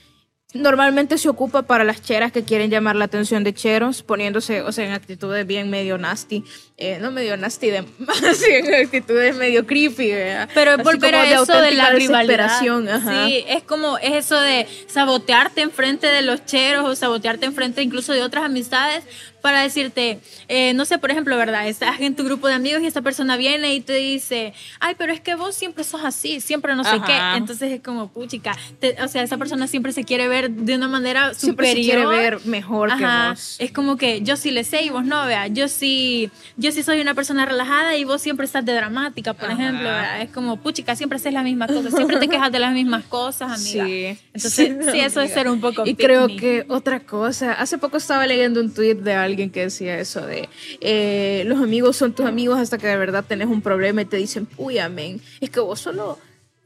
Normalmente 0.54 1.18
se 1.18 1.28
ocupa 1.28 1.62
para 1.62 1.84
las 1.84 2.00
cheras 2.02 2.32
que 2.32 2.42
quieren 2.42 2.70
llamar 2.70 2.96
la 2.96 3.04
atención 3.04 3.44
de 3.44 3.52
cheros, 3.52 4.02
poniéndose, 4.02 4.62
o 4.62 4.72
sea, 4.72 4.86
en 4.86 4.92
actitudes 4.92 5.46
bien 5.46 5.68
medio 5.68 5.98
nasty, 5.98 6.42
eh, 6.80 6.98
no 7.00 7.10
medio 7.10 7.36
nasty, 7.36 7.70
de, 7.70 7.78
así 8.30 8.44
en 8.50 8.72
actitudes 8.74 9.34
medio 9.36 9.66
creepy, 9.66 10.12
¿verdad? 10.12 10.48
Pero 10.54 10.72
Así 10.72 10.82
volver 10.84 11.14
a 11.16 11.28
eso 11.30 11.60
de 11.60 11.72
la 11.72 11.90
rivalidad. 11.90 12.50
ajá. 12.94 13.26
Sí, 13.26 13.44
es 13.48 13.62
como 13.64 13.98
es 13.98 14.12
eso 14.12 14.40
de 14.40 14.66
sabotearte 14.86 15.60
enfrente 15.62 16.06
de 16.06 16.22
los 16.22 16.44
cheros 16.46 16.86
o 16.88 16.94
sabotearte 16.96 17.46
enfrente 17.46 17.82
incluso 17.82 18.12
de 18.12 18.22
otras 18.22 18.44
amistades 18.44 19.04
para 19.40 19.62
decirte, 19.62 20.18
eh, 20.48 20.74
no 20.74 20.84
sé, 20.84 20.98
por 20.98 21.12
ejemplo, 21.12 21.36
¿verdad? 21.36 21.68
Estás 21.68 22.00
en 22.00 22.16
tu 22.16 22.24
grupo 22.24 22.48
de 22.48 22.54
amigos 22.54 22.82
y 22.82 22.86
esta 22.88 23.02
persona 23.02 23.36
viene 23.36 23.72
y 23.72 23.80
te 23.80 23.92
dice, 23.94 24.52
ay, 24.80 24.96
pero 24.98 25.12
es 25.12 25.20
que 25.20 25.36
vos 25.36 25.54
siempre 25.54 25.84
sos 25.84 26.00
así, 26.04 26.40
siempre 26.40 26.74
no 26.74 26.82
sé 26.82 26.90
Ajá. 26.96 27.06
qué. 27.06 27.38
Entonces 27.38 27.70
es 27.70 27.80
como, 27.80 28.08
puchica, 28.12 28.56
te- 28.80 29.00
o 29.00 29.06
sea, 29.06 29.22
esa 29.22 29.36
persona 29.38 29.68
siempre 29.68 29.92
se 29.92 30.02
quiere 30.02 30.26
ver 30.26 30.50
de 30.50 30.74
una 30.74 30.88
manera 30.88 31.34
Siempre 31.34 31.68
se 31.68 31.72
superior. 31.74 32.08
quiere 32.08 32.20
ver 32.22 32.46
mejor 32.46 32.88
que 32.98 33.04
Ajá. 33.04 33.30
vos. 33.30 33.56
Es 33.60 33.70
como 33.70 33.96
que 33.96 34.22
yo 34.22 34.36
sí 34.36 34.50
le 34.50 34.64
sé 34.64 34.82
y 34.82 34.90
vos 34.90 35.04
no, 35.04 35.24
vea. 35.24 35.46
Yo 35.46 35.68
sí, 35.68 36.30
yo 36.56 36.67
sí 36.72 36.82
soy 36.82 37.00
una 37.00 37.14
persona 37.14 37.46
relajada 37.46 37.96
y 37.96 38.04
vos 38.04 38.20
siempre 38.20 38.46
estás 38.46 38.64
de 38.64 38.72
dramática, 38.72 39.34
por 39.34 39.50
Ajá. 39.50 39.54
ejemplo, 39.54 39.84
¿verdad? 39.84 40.22
Es 40.22 40.30
como, 40.30 40.56
puchica, 40.58 40.96
siempre 40.96 41.16
haces 41.16 41.32
las 41.32 41.44
mismas 41.44 41.70
cosas, 41.70 41.94
siempre 41.94 42.18
te 42.18 42.28
quejas 42.28 42.52
de 42.52 42.58
las 42.58 42.72
mismas 42.72 43.04
cosas, 43.04 43.52
amiga. 43.52 43.86
Sí. 43.86 44.18
Entonces, 44.32 44.92
sí, 44.92 45.00
eso 45.00 45.20
es 45.20 45.32
ser 45.32 45.48
un 45.48 45.60
poco 45.60 45.86
Y 45.86 45.94
creo 45.94 46.28
que 46.28 46.64
otra 46.68 47.00
cosa, 47.00 47.52
hace 47.52 47.78
poco 47.78 47.96
estaba 47.96 48.26
leyendo 48.26 48.60
un 48.60 48.72
tweet 48.72 48.96
de 48.96 49.14
alguien 49.14 49.50
que 49.50 49.60
decía 49.60 49.98
eso 49.98 50.26
de 50.26 50.48
eh, 50.80 51.44
los 51.46 51.60
amigos 51.62 51.96
son 51.96 52.12
tus 52.12 52.26
amigos 52.26 52.58
hasta 52.58 52.78
que 52.78 52.86
de 52.86 52.96
verdad 52.96 53.24
tenés 53.26 53.48
un 53.48 53.62
problema 53.62 54.02
y 54.02 54.04
te 54.04 54.16
dicen, 54.16 54.48
uy, 54.56 54.78
amén, 54.78 55.20
es 55.40 55.50
que 55.50 55.60
vos 55.60 55.80
solo 55.80 56.18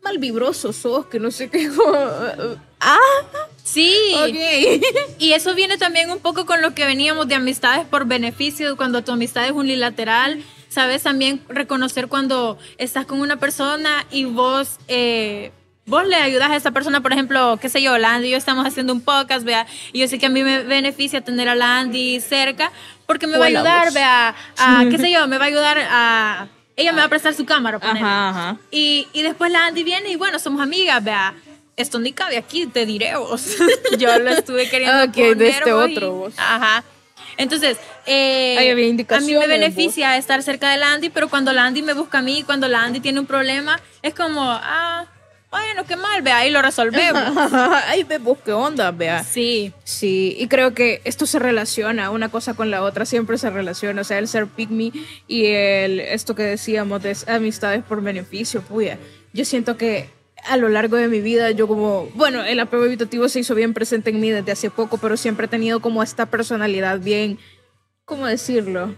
mal 0.02 0.18
vibroso 0.18 0.72
sos, 0.72 1.06
que 1.06 1.18
no 1.20 1.30
sé 1.30 1.48
qué. 1.48 1.70
ah, 2.82 2.98
Sí. 3.64 3.96
ok. 4.14 5.16
Y 5.18 5.32
eso 5.32 5.54
viene 5.54 5.78
también 5.78 6.10
un 6.10 6.18
poco 6.18 6.46
con 6.46 6.60
lo 6.62 6.74
que 6.74 6.84
veníamos 6.84 7.28
de 7.28 7.36
amistades 7.36 7.86
por 7.86 8.06
beneficio, 8.06 8.76
cuando 8.76 9.02
tu 9.02 9.12
amistad 9.12 9.46
es 9.46 9.52
unilateral. 9.52 10.42
Sabes 10.68 11.02
también 11.02 11.42
reconocer 11.48 12.08
cuando 12.08 12.58
estás 12.78 13.06
con 13.06 13.20
una 13.20 13.36
persona 13.38 14.06
y 14.10 14.24
vos, 14.24 14.78
eh, 14.88 15.52
vos 15.86 16.06
le 16.06 16.16
ayudas 16.16 16.50
a 16.50 16.56
esa 16.56 16.70
persona, 16.70 17.00
por 17.02 17.12
ejemplo, 17.12 17.58
qué 17.60 17.68
sé 17.68 17.82
yo, 17.82 17.96
Landy 17.98 18.28
y 18.28 18.30
yo 18.32 18.36
estamos 18.36 18.66
haciendo 18.66 18.92
un 18.92 19.02
podcast, 19.02 19.44
vea, 19.44 19.66
y 19.92 20.00
yo 20.00 20.08
sé 20.08 20.18
que 20.18 20.26
a 20.26 20.30
mí 20.30 20.42
me 20.42 20.62
beneficia 20.64 21.20
tener 21.20 21.48
a 21.48 21.54
Landy 21.54 22.20
cerca 22.20 22.72
porque 23.06 23.26
me 23.26 23.36
va 23.36 23.44
a 23.44 23.48
ayudar, 23.48 23.92
vea, 23.92 24.34
a, 24.58 24.84
qué 24.90 24.96
sé 24.98 25.10
yo, 25.10 25.28
me 25.28 25.36
va 25.38 25.44
a 25.44 25.48
ayudar 25.48 25.78
a 25.78 26.48
ella 26.74 26.92
me 26.92 26.98
va 26.98 27.04
a 27.04 27.08
prestar 27.10 27.34
su 27.34 27.44
cámara. 27.44 27.78
Ajá, 27.82 28.28
ajá. 28.30 28.56
Y, 28.70 29.06
y 29.12 29.22
después 29.22 29.52
la 29.52 29.66
Andy 29.66 29.84
viene 29.84 30.10
y 30.10 30.16
bueno, 30.16 30.38
somos 30.38 30.62
amigas, 30.62 31.04
vea. 31.04 31.34
Esto 31.82 31.98
ni 31.98 32.12
cabe 32.12 32.38
aquí, 32.38 32.66
te 32.66 32.86
diré 32.86 33.16
vos. 33.16 33.56
Yo 33.98 34.18
lo 34.18 34.30
estuve 34.30 34.68
queriendo 34.70 35.04
Ok, 35.04 35.14
de 35.14 35.28
poner, 35.34 35.48
este 35.48 35.72
vos, 35.72 35.88
y- 35.90 35.96
otro, 35.96 36.12
vos. 36.12 36.34
Ajá. 36.38 36.84
Entonces, 37.36 37.76
eh, 38.06 38.56
Ahí 38.58 38.70
había 38.70 38.86
a 39.08 39.20
mí 39.20 39.34
me 39.34 39.46
beneficia 39.46 40.16
estar 40.16 40.42
cerca 40.42 40.70
de 40.70 40.76
la 40.78 40.92
Andy, 40.92 41.10
pero 41.10 41.28
cuando 41.28 41.52
la 41.52 41.64
Andy 41.64 41.82
me 41.82 41.94
busca 41.94 42.18
a 42.18 42.22
mí, 42.22 42.42
cuando 42.44 42.68
la 42.68 42.82
Andy 42.82 43.00
tiene 43.00 43.20
un 43.20 43.26
problema, 43.26 43.80
es 44.02 44.14
como, 44.14 44.42
ah, 44.42 45.06
bueno, 45.50 45.84
qué 45.84 45.96
mal, 45.96 46.22
vea, 46.22 46.38
ahí 46.38 46.50
lo 46.50 46.62
resolvemos. 46.62 47.22
Ay, 47.86 48.04
ve 48.04 48.18
vos 48.18 48.38
qué 48.44 48.52
onda, 48.52 48.90
vea. 48.90 49.22
Sí, 49.24 49.72
Sí, 49.84 50.34
y 50.38 50.48
creo 50.48 50.72
que 50.74 51.00
esto 51.04 51.26
se 51.26 51.38
relaciona, 51.38 52.10
una 52.10 52.30
cosa 52.30 52.54
con 52.54 52.70
la 52.70 52.82
otra 52.82 53.04
siempre 53.04 53.36
se 53.38 53.50
relaciona, 53.50 54.00
o 54.00 54.04
sea, 54.04 54.18
el 54.18 54.28
ser 54.28 54.48
me 54.70 54.92
y 55.28 55.46
el, 55.46 56.00
esto 56.00 56.34
que 56.34 56.42
decíamos 56.42 57.02
de 57.02 57.16
amistades 57.26 57.82
por 57.84 58.02
beneficio, 58.02 58.62
puya. 58.62 58.98
Yo 59.32 59.44
siento 59.44 59.76
que 59.76 60.08
a 60.44 60.56
lo 60.56 60.68
largo 60.68 60.96
de 60.96 61.08
mi 61.08 61.20
vida 61.20 61.50
yo 61.50 61.68
como, 61.68 62.06
bueno, 62.14 62.42
el 62.44 62.58
apego 62.60 62.84
evitativo 62.84 63.28
se 63.28 63.40
hizo 63.40 63.54
bien 63.54 63.74
presente 63.74 64.10
en 64.10 64.20
mí 64.20 64.30
desde 64.30 64.52
hace 64.52 64.70
poco, 64.70 64.98
pero 64.98 65.16
siempre 65.16 65.46
he 65.46 65.48
tenido 65.48 65.80
como 65.80 66.02
esta 66.02 66.26
personalidad 66.26 66.98
bien, 67.00 67.38
¿cómo 68.04 68.26
decirlo? 68.26 68.94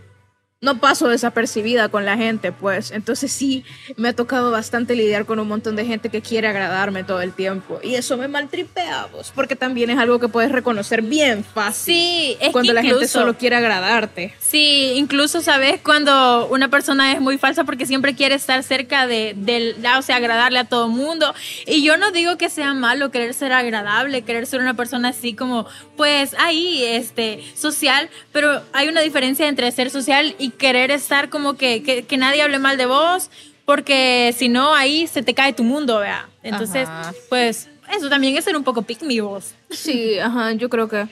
No 0.64 0.78
paso 0.80 1.09
desapercibida 1.09 1.88
con 1.90 2.04
la 2.06 2.16
gente, 2.16 2.50
pues. 2.52 2.90
Entonces 2.90 3.30
sí, 3.30 3.64
me 3.97 4.09
ha 4.09 4.12
tocado 4.14 4.50
bastante 4.50 4.94
lidiar 4.97 5.26
con 5.26 5.38
un 5.38 5.47
montón 5.47 5.76
de 5.76 5.85
gente 5.85 6.09
que 6.09 6.23
quiere 6.23 6.49
agradarme 6.49 7.04
todo 7.04 7.21
el 7.21 7.33
tiempo. 7.33 7.80
Y 7.83 7.97
eso 7.97 8.16
me 8.16 8.28
maltripea, 8.28 9.06
vos, 9.12 9.30
porque 9.35 9.56
también 9.56 9.90
es 9.90 9.99
algo 9.99 10.18
que 10.18 10.28
puedes 10.28 10.50
reconocer 10.50 11.02
bien 11.02 11.44
fácil. 11.44 11.94
sí, 11.94 12.37
es 12.40 12.50
cuando 12.50 12.71
que 12.71 12.75
la 12.75 12.80
gente 12.83 12.94
incluso- 12.97 13.18
solo 13.21 13.37
quiere 13.37 13.56
agradarte. 13.56 14.35
Sí, 14.40 14.92
incluso 14.97 15.42
sabes 15.42 15.80
cuando 15.83 16.47
una 16.50 16.68
persona 16.68 17.12
es 17.12 17.21
muy 17.21 17.37
falsa 17.37 17.64
porque 17.64 17.85
siempre 17.87 18.14
quiere 18.14 18.35
estar 18.37 18.62
cerca 18.62 19.06
de, 19.06 19.35
del, 19.37 19.76
o 19.99 20.02
sea, 20.02 20.16
agradarle 20.16 20.59
a 20.61 20.64
todo 20.64 20.88
mundo. 20.88 21.35
Y 21.66 21.83
yo 21.85 21.97
no 21.99 22.11
digo 22.11 22.38
que 22.38 22.49
sea 22.49 22.73
malo 22.73 23.11
querer 23.11 23.35
ser 23.35 23.52
agradable, 23.52 24.23
querer 24.23 24.47
ser 24.47 24.61
una 24.61 24.75
persona 24.75 25.11
así 25.11 25.35
como, 25.35 25.66
pues 25.97 26.35
ahí, 26.38 26.83
este, 26.85 27.44
social, 27.54 28.09
pero 28.33 28.62
hay 28.73 28.88
una 28.88 29.02
diferencia 29.02 29.47
entre 29.49 29.71
ser 29.73 29.90
social 29.90 30.35
y 30.38 30.50
querer 30.56 30.90
estar 30.90 31.28
como 31.28 31.54
que, 31.54 31.82
que, 31.82 32.04
que 32.04 32.16
nadie 32.16 32.42
hable 32.42 32.58
mal 32.58 32.76
de 32.76 32.87
vos, 32.87 33.30
porque 33.64 34.34
si 34.37 34.49
no, 34.49 34.75
ahí 34.75 35.06
se 35.06 35.23
te 35.23 35.34
cae 35.34 35.52
tu 35.52 35.64
mundo, 35.64 35.99
vea. 35.99 36.28
Entonces, 36.42 36.88
Ajá. 36.88 37.14
pues, 37.28 37.68
eso 37.94 38.08
también 38.08 38.37
es 38.37 38.44
ser 38.44 38.56
un 38.56 38.64
poco 38.64 38.82
pick 38.82 39.02
me 39.02 39.20
vos. 39.20 39.54
Sí, 39.70 40.18
ajá, 40.18 40.52
yo 40.52 40.68
creo 40.68 40.88
que, 40.88 41.08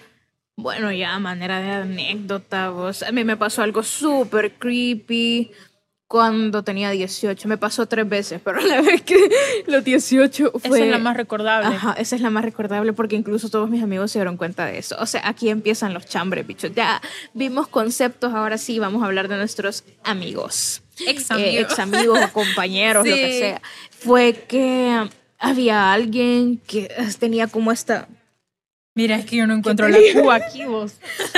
bueno, 0.56 0.92
ya 0.92 1.14
a 1.14 1.18
manera 1.18 1.61
de 1.61 1.70
anécdota, 1.70 2.70
vos. 2.70 3.02
A 3.02 3.12
mí 3.12 3.25
me 3.25 3.37
pasó 3.37 3.62
algo 3.62 3.82
súper 3.82 4.52
creepy 4.54 5.50
cuando 6.12 6.62
tenía 6.62 6.90
18. 6.90 7.49
Me 7.49 7.57
pasó 7.57 7.87
tres 7.87 8.07
veces, 8.07 8.38
pero 8.45 8.61
la 8.61 8.83
vez 8.83 9.00
que 9.00 9.16
los 9.66 9.83
18 9.83 10.52
fue... 10.62 10.76
Esa 10.76 10.85
es 10.85 10.90
la 10.90 10.99
más 10.99 11.16
recordable. 11.16 11.75
Ajá, 11.75 11.95
esa 11.95 12.16
es 12.16 12.21
la 12.21 12.28
más 12.28 12.45
recordable 12.45 12.92
porque 12.92 13.16
incluso 13.16 13.49
todos 13.49 13.71
mis 13.71 13.83
amigos 13.83 14.12
se 14.12 14.19
dieron 14.19 14.37
cuenta 14.37 14.66
de 14.66 14.76
eso. 14.76 14.95
O 15.00 15.07
sea, 15.07 15.26
aquí 15.26 15.49
empiezan 15.49 15.95
los 15.95 16.04
chambres, 16.04 16.47
bichos. 16.47 16.73
Ya 16.75 17.00
vimos 17.33 17.66
conceptos, 17.66 18.35
ahora 18.35 18.59
sí 18.59 18.78
vamos 18.78 19.02
a 19.02 19.07
hablar 19.07 19.28
de 19.28 19.38
nuestros 19.38 19.85
amigos. 20.04 20.83
Ex 21.07 21.31
Eh, 21.31 21.35
amigos. 21.35 21.54
ex 21.62 21.78
amigos 21.78 22.19
o 22.23 22.31
compañeros, 22.35 23.07
lo 23.09 23.14
que 23.14 23.38
sea. 23.38 23.62
Fue 23.90 24.35
que 24.47 25.09
había 25.38 25.95
alguien 25.95 26.59
que 26.66 26.90
tenía 27.19 27.47
como 27.47 27.73
esta 27.73 28.07
Mira, 28.94 29.16
es 29.16 29.25
que 29.25 29.37
yo 29.37 29.46
no 29.46 29.54
encuentro 29.54 29.88
la 29.88 29.99
Q 30.12 30.30
aquí 30.30 30.64
vos. 30.66 30.96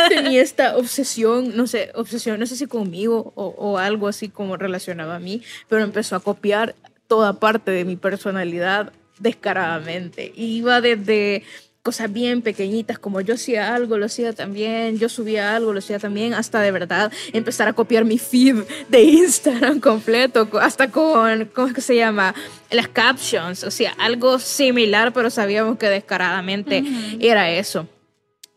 tenía 0.09 0.43
esta 0.43 0.77
obsesión, 0.77 1.57
no 1.57 1.67
sé, 1.67 1.91
obsesión, 1.95 2.41
no 2.41 2.47
sé 2.47 2.57
si 2.57 2.67
conmigo 2.67 3.33
o, 3.37 3.47
o 3.47 3.79
algo 3.79 4.09
así 4.09 4.29
como 4.29 4.57
relacionado 4.57 5.13
a 5.13 5.21
mí, 5.21 5.43
pero 5.69 5.85
empezó 5.85 6.17
a 6.17 6.21
copiar 6.21 6.75
toda 7.07 7.39
parte 7.39 7.71
de 7.71 7.85
mi 7.85 7.97
personalidad 7.97 8.93
descaradamente. 9.21 10.33
Iba 10.35 10.81
desde 10.81 11.45
cosas 11.85 12.11
bien 12.11 12.41
pequeñitas, 12.41 12.99
como 12.99 13.21
yo 13.21 13.35
hacía 13.35 13.75
algo, 13.75 13.99
lo 13.99 14.07
hacía 14.07 14.33
también, 14.33 14.99
yo 14.99 15.11
subía 15.11 15.55
algo, 15.55 15.73
lo 15.75 15.81
hacía 15.81 15.99
también, 15.99 16.33
hasta 16.33 16.61
de 16.63 16.71
verdad 16.73 17.13
empezar 17.35 17.69
a 17.69 17.75
copiar 17.75 18.07
mi 18.07 18.19
feed 18.19 18.57
de 18.89 19.03
Instagram 19.03 19.81
completo, 19.91 20.49
co- 20.49 20.59
hasta 20.59 20.91
con, 20.91 21.45
¿cómo 21.55 21.69
es 21.69 21.75
que 21.75 21.83
se 21.83 21.95
llama? 21.95 22.35
Las 22.71 22.89
captions, 22.89 23.63
o 23.65 23.71
sea, 23.71 23.93
algo 23.99 24.39
similar, 24.39 25.13
pero 25.13 25.29
sabíamos 25.29 25.77
que 25.77 25.89
descaradamente 25.91 26.83
era 27.21 27.51
eso. 27.51 27.87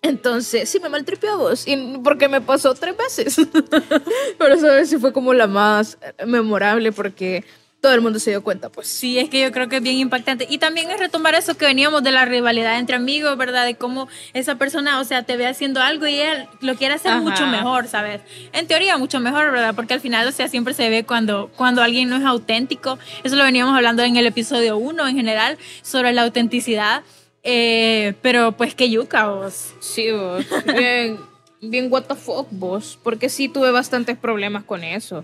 Entonces, 0.01 0.69
sí 0.69 0.79
me 0.79 0.87
maltripió 0.87 1.33
a 1.33 1.35
vos, 1.35 1.67
y 1.67 1.75
porque 2.01 2.29
me 2.29 2.39
pasó 2.39 2.73
tres 2.75 2.95
veces. 2.95 3.35
Pero 4.37 4.53
esa 4.53 4.73
vez 4.75 4.89
sí 4.89 4.97
fue 4.97 5.11
como 5.11 5.33
la 5.33 5.47
más 5.47 5.97
memorable 6.25 6.91
porque 6.93 7.43
todo 7.81 7.93
el 7.93 8.01
mundo 8.01 8.19
se 8.19 8.31
dio 8.31 8.43
cuenta, 8.43 8.69
pues. 8.69 8.87
Sí, 8.87 9.19
es 9.19 9.29
que 9.29 9.39
yo 9.39 9.51
creo 9.51 9.69
que 9.69 9.77
es 9.77 9.81
bien 9.83 9.97
impactante. 9.97 10.47
Y 10.49 10.57
también 10.57 10.89
es 10.89 10.99
retomar 10.99 11.35
eso 11.35 11.55
que 11.55 11.65
veníamos 11.65 12.01
de 12.03 12.11
la 12.11 12.25
rivalidad 12.25 12.79
entre 12.79 12.95
amigos, 12.95 13.37
¿verdad? 13.37 13.65
De 13.65 13.75
cómo 13.75 14.07
esa 14.33 14.55
persona, 14.55 14.99
o 14.99 15.03
sea, 15.03 15.23
te 15.23 15.37
ve 15.37 15.45
haciendo 15.45 15.81
algo 15.81 16.07
y 16.07 16.19
él 16.19 16.47
lo 16.61 16.75
quiere 16.75 16.95
hacer 16.95 17.11
Ajá. 17.11 17.21
mucho 17.21 17.45
mejor, 17.45 17.87
¿sabes? 17.87 18.21
En 18.51 18.67
teoría, 18.67 18.97
mucho 18.97 19.19
mejor, 19.19 19.51
¿verdad? 19.51 19.75
Porque 19.75 19.93
al 19.93 20.01
final, 20.01 20.27
o 20.27 20.31
sea, 20.31 20.47
siempre 20.47 20.73
se 20.73 20.89
ve 20.89 21.03
cuando, 21.03 21.51
cuando 21.55 21.83
alguien 21.83 22.09
no 22.09 22.17
es 22.17 22.25
auténtico. 22.25 22.97
Eso 23.23 23.35
lo 23.35 23.43
veníamos 23.43 23.75
hablando 23.75 24.01
en 24.03 24.17
el 24.17 24.25
episodio 24.25 24.77
1 24.77 25.07
en 25.07 25.15
general, 25.15 25.57
sobre 25.83 26.13
la 26.13 26.23
autenticidad. 26.23 27.03
Eh, 27.43 28.15
pero 28.23 28.53
pues 28.53 28.73
que 28.73 28.89
yuca 28.89 29.27
vos. 29.27 29.75
Sí, 29.79 30.11
vos. 30.11 30.45
Bien, 30.65 31.19
bien 31.61 31.87
what 31.91 32.03
the 32.03 32.15
fuck, 32.15 32.47
vos. 32.49 32.99
Porque 33.03 33.29
sí 33.29 33.47
tuve 33.47 33.69
bastantes 33.71 34.17
problemas 34.17 34.63
con 34.63 34.83
eso. 34.83 35.23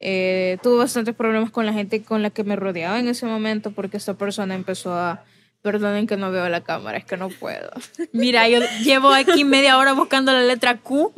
Eh, 0.00 0.56
tuve 0.62 0.78
bastantes 0.78 1.14
problemas 1.14 1.50
con 1.50 1.66
la 1.66 1.74
gente 1.74 2.02
con 2.02 2.22
la 2.22 2.30
que 2.30 2.42
me 2.42 2.56
rodeaba 2.56 2.98
en 2.98 3.08
ese 3.08 3.26
momento 3.26 3.70
porque 3.70 3.96
esta 3.98 4.14
persona 4.14 4.54
empezó 4.54 4.94
a... 4.94 5.24
Perdonen 5.62 6.06
que 6.06 6.16
no 6.16 6.30
veo 6.30 6.48
la 6.48 6.62
cámara, 6.62 6.96
es 6.96 7.04
que 7.04 7.18
no 7.18 7.28
puedo. 7.28 7.70
Mira, 8.12 8.48
yo 8.48 8.60
llevo 8.82 9.10
aquí 9.10 9.44
media 9.44 9.76
hora 9.76 9.92
buscando 9.92 10.32
la 10.32 10.40
letra 10.40 10.78
Q 10.78 11.12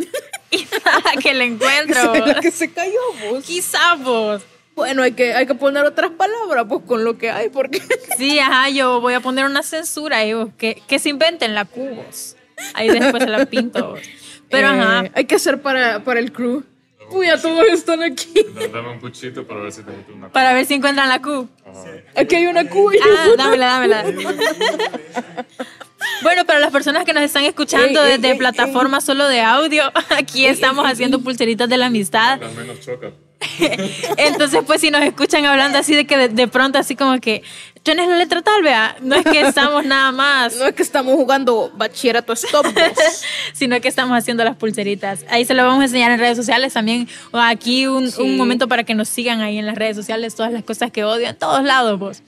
y 0.51 0.67
nada 0.85 1.13
que 1.23 1.33
la 1.33 1.45
encuentro. 1.45 2.13
¿Será 2.13 2.41
que 2.41 2.51
se 2.51 2.73
cayó, 2.73 2.99
vos? 3.25 3.45
Quizá 3.45 3.95
vos. 3.95 4.43
Bueno, 4.75 5.03
hay 5.03 5.13
que, 5.13 5.33
hay 5.33 5.47
que 5.47 5.55
poner 5.55 5.85
otras 5.85 6.11
palabras, 6.11 6.67
pues, 6.69 6.83
con 6.87 7.05
lo 7.05 7.19
que 7.19 7.31
hay, 7.31 7.51
porque... 7.51 7.81
Sí, 8.19 8.41
ajá, 8.41 8.69
yo 8.71 9.01
voy 9.01 9.15
a 9.15 9.21
poner 9.21 9.45
una 9.45 9.63
censura 9.63 10.19
vos, 10.35 10.51
que, 10.59 10.83
que 10.89 10.99
se 10.99 11.11
inventen 11.11 11.55
la 11.55 11.65
cubos. 11.65 12.37
Ahí 12.75 12.89
después 12.89 13.23
se 13.23 13.29
la 13.29 13.47
pinto. 13.47 13.91
vos. 13.91 14.01
Pero 14.51 14.69
Eh, 14.69 14.71
ajá, 14.71 15.11
Hay 15.15 15.25
que 15.27 15.37
hacer 15.37 15.63
para, 15.63 16.03
para 16.03 16.19
el 16.19 16.33
crew. 16.33 16.65
Uy, 17.13 17.27
ya 17.27 17.41
todos 17.41 17.67
están 17.71 18.03
aquí. 18.03 18.33
Dame 18.73 18.91
un 18.91 19.01
cuchito 19.01 19.47
para 19.47 19.61
ver 19.61 19.73
si 19.73 19.83
te 19.83 19.91
meto 19.91 20.13
una 20.15 20.29
para 20.31 20.53
ver 20.53 20.67
si 20.67 20.75
encuentran 20.75 21.09
la 21.09 21.21
Q. 21.21 21.49
Aquí 22.17 22.35
hay 22.37 22.47
una 22.47 22.69
cuya. 22.69 23.01
Ah, 23.05 23.29
dámela, 23.37 23.67
dámela. 23.67 24.05
Bueno, 26.23 26.45
para 26.45 26.61
las 26.61 26.71
personas 26.71 27.05
que 27.05 27.13
nos 27.13 27.23
están 27.23 27.45
escuchando 27.45 28.05
Ey, 28.05 28.13
ey, 28.13 28.17
desde 28.17 28.33
ey, 28.33 28.39
plataformas 28.39 29.05
solo 29.05 29.27
de 29.29 29.41
audio, 29.41 29.85
aquí 30.17 30.47
estamos 30.47 30.87
haciendo 30.87 31.21
pulseritas 31.21 31.69
de 31.69 31.77
la 31.77 31.87
amistad. 31.87 32.43
Al 32.43 32.55
menos 32.55 32.81
choca. 32.81 33.11
Entonces, 34.17 34.63
pues 34.67 34.81
si 34.81 34.91
nos 34.91 35.03
escuchan 35.03 35.45
hablando 35.47 35.79
así 35.79 35.95
de 35.95 36.07
que 36.07 36.17
de, 36.17 36.29
de 36.29 36.49
pronto 36.49 36.79
así 36.79 36.95
como 36.95 37.21
que, 37.21 37.43
¿tienes 37.83 38.09
la 38.09 38.17
letra 38.17 38.43
tal, 38.43 38.63
vea? 38.63 38.97
No 39.01 39.15
es 39.17 39.25
que 39.25 39.41
estamos 39.49 39.85
nada 39.85 40.13
más. 40.13 40.57
No 40.57 40.67
es 40.67 40.75
que 40.75 40.83
estamos 40.83 41.15
jugando 41.15 41.71
bachillerato 41.75 42.33
stop. 42.33 42.67
sino 43.53 43.81
que 43.81 43.89
estamos 43.89 44.17
haciendo 44.17 44.45
las 44.45 44.57
pulseritas. 44.57 45.25
Ahí 45.29 45.45
se 45.45 45.55
lo 45.55 45.65
vamos 45.65 45.81
a 45.81 45.85
enseñar 45.85 46.11
en 46.13 46.19
redes 46.21 46.37
sociales 46.37 46.73
también. 46.73 47.09
Aquí 47.33 47.87
un, 47.87 48.11
Sí. 48.11 48.21
un 48.23 48.37
momento 48.37 48.69
para 48.69 48.85
que 48.85 48.95
nos 48.95 49.09
sigan 49.09 49.41
ahí 49.41 49.59
en 49.59 49.67
las 49.67 49.77
redes 49.77 49.97
sociales, 49.97 50.35
todas 50.35 50.53
las 50.53 50.65
cosas 50.65 50.91
que 50.91 51.05
odio, 51.05 51.29
en 51.29 51.37
todos 51.37 51.63
lados, 51.65 51.99
vos. 51.99 52.23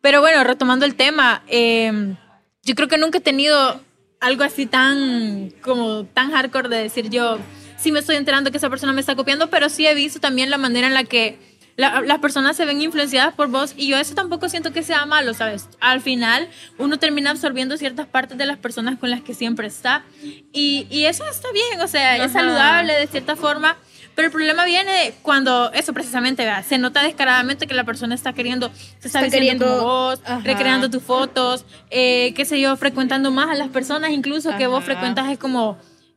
Pero 0.00 0.20
bueno, 0.20 0.44
retomando 0.44 0.84
el 0.86 0.94
tema, 0.94 1.42
eh, 1.48 2.14
yo 2.62 2.74
creo 2.74 2.88
que 2.88 2.98
nunca 2.98 3.18
he 3.18 3.20
tenido 3.20 3.80
algo 4.20 4.44
así 4.44 4.66
tan, 4.66 5.50
como 5.62 6.04
tan 6.04 6.30
hardcore 6.30 6.68
de 6.68 6.76
decir 6.78 7.10
yo, 7.10 7.38
sí 7.78 7.92
me 7.92 8.00
estoy 8.00 8.16
enterando 8.16 8.50
que 8.50 8.56
esa 8.56 8.70
persona 8.70 8.92
me 8.92 9.00
está 9.00 9.14
copiando, 9.14 9.50
pero 9.50 9.68
sí 9.68 9.86
he 9.86 9.94
visto 9.94 10.20
también 10.20 10.48
la 10.50 10.58
manera 10.58 10.86
en 10.86 10.94
la 10.94 11.04
que 11.04 11.38
la- 11.76 12.00
las 12.00 12.18
personas 12.20 12.56
se 12.56 12.64
ven 12.64 12.80
influenciadas 12.80 13.34
por 13.34 13.48
vos 13.48 13.74
y 13.76 13.88
yo 13.88 13.98
eso 13.98 14.14
tampoco 14.14 14.48
siento 14.48 14.72
que 14.72 14.82
sea 14.82 15.04
malo, 15.06 15.34
¿sabes? 15.34 15.68
Al 15.80 16.00
final 16.00 16.48
uno 16.78 16.98
termina 16.98 17.30
absorbiendo 17.30 17.76
ciertas 17.76 18.06
partes 18.06 18.38
de 18.38 18.46
las 18.46 18.56
personas 18.58 18.98
con 18.98 19.10
las 19.10 19.20
que 19.20 19.34
siempre 19.34 19.66
está 19.66 20.04
y, 20.52 20.86
y 20.90 21.04
eso 21.04 21.24
está 21.28 21.48
bien, 21.52 21.80
o 21.82 21.88
sea, 21.88 22.14
Ajá. 22.14 22.24
es 22.24 22.32
saludable 22.32 22.92
de 22.94 23.06
cierta 23.08 23.36
forma, 23.36 23.76
pero 24.14 24.26
el 24.26 24.32
problema 24.32 24.64
viene 24.64 25.12
cuando 25.20 25.70
eso 25.74 25.92
precisamente, 25.92 26.44
¿verdad? 26.46 26.64
se 26.66 26.78
nota 26.78 27.02
descaradamente 27.02 27.66
que 27.66 27.74
la 27.74 27.84
persona 27.84 28.14
está 28.14 28.32
queriendo, 28.32 28.70
se 28.98 29.08
está, 29.08 29.20
Está 29.20 29.30
queriendo 29.30 29.66
como 29.66 29.82
vos, 29.82 30.20
Ajá. 30.24 30.40
recreando 30.42 30.88
tus 30.88 31.02
fotos, 31.02 31.66
eh, 31.90 32.32
qué 32.34 32.46
sé 32.46 32.58
yo, 32.58 32.74
frecuentando 32.78 33.30
más 33.30 33.50
a 33.50 33.54
las 33.54 33.68
personas 33.68 34.12
incluso 34.12 34.56
que 34.56 34.66
vos 34.66 34.78
Ajá. 34.78 34.86
frecuentas 34.86 35.28
es 35.30 35.38
como... 35.38 35.76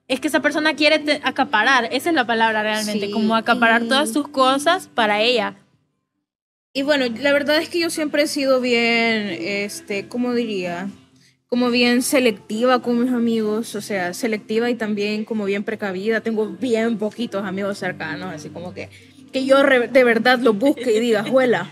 Es 0.09 0.19
que 0.19 0.27
esa 0.27 0.41
persona 0.41 0.73
quiere 0.75 0.99
te- 0.99 1.21
acaparar, 1.23 1.87
esa 1.93 2.09
es 2.09 2.15
la 2.15 2.25
palabra 2.27 2.61
realmente, 2.63 3.05
Sí, 3.05 3.11
como 3.11 3.35
acaparar 3.35 3.83
todas 3.83 4.11
sus 4.11 4.27
cosas 4.27 4.87
para 4.93 5.21
ella. 5.21 5.55
Y 6.73 6.81
bueno, 6.81 7.05
la 7.21 7.31
verdad 7.31 7.57
es 7.57 7.69
que 7.69 7.79
yo 7.79 7.89
siempre 7.89 8.23
he 8.23 8.27
sido 8.27 8.59
bien, 8.59 9.27
este, 9.39 10.07
¿cómo 10.07 10.33
diría? 10.33 10.89
Como 11.47 11.69
bien 11.71 12.01
selectiva 12.01 12.81
con 12.81 13.01
mis 13.01 13.11
amigos, 13.13 13.73
o 13.75 13.81
sea, 13.81 14.13
selectiva 14.13 14.69
y 14.69 14.75
también 14.75 15.25
como 15.25 15.45
bien 15.45 15.63
precavida. 15.63 16.21
Tengo 16.21 16.47
bien 16.47 16.97
poquitos 16.97 17.45
amigos 17.45 17.77
cercanos, 17.79 18.33
así 18.33 18.49
como 18.49 18.73
que 18.73 18.89
que 19.31 19.45
yo 19.45 19.61
de 19.63 20.03
verdad 20.03 20.39
lo 20.39 20.53
busque 20.53 20.91
y 20.95 20.99
diga, 20.99 21.23
juela. 21.23 21.69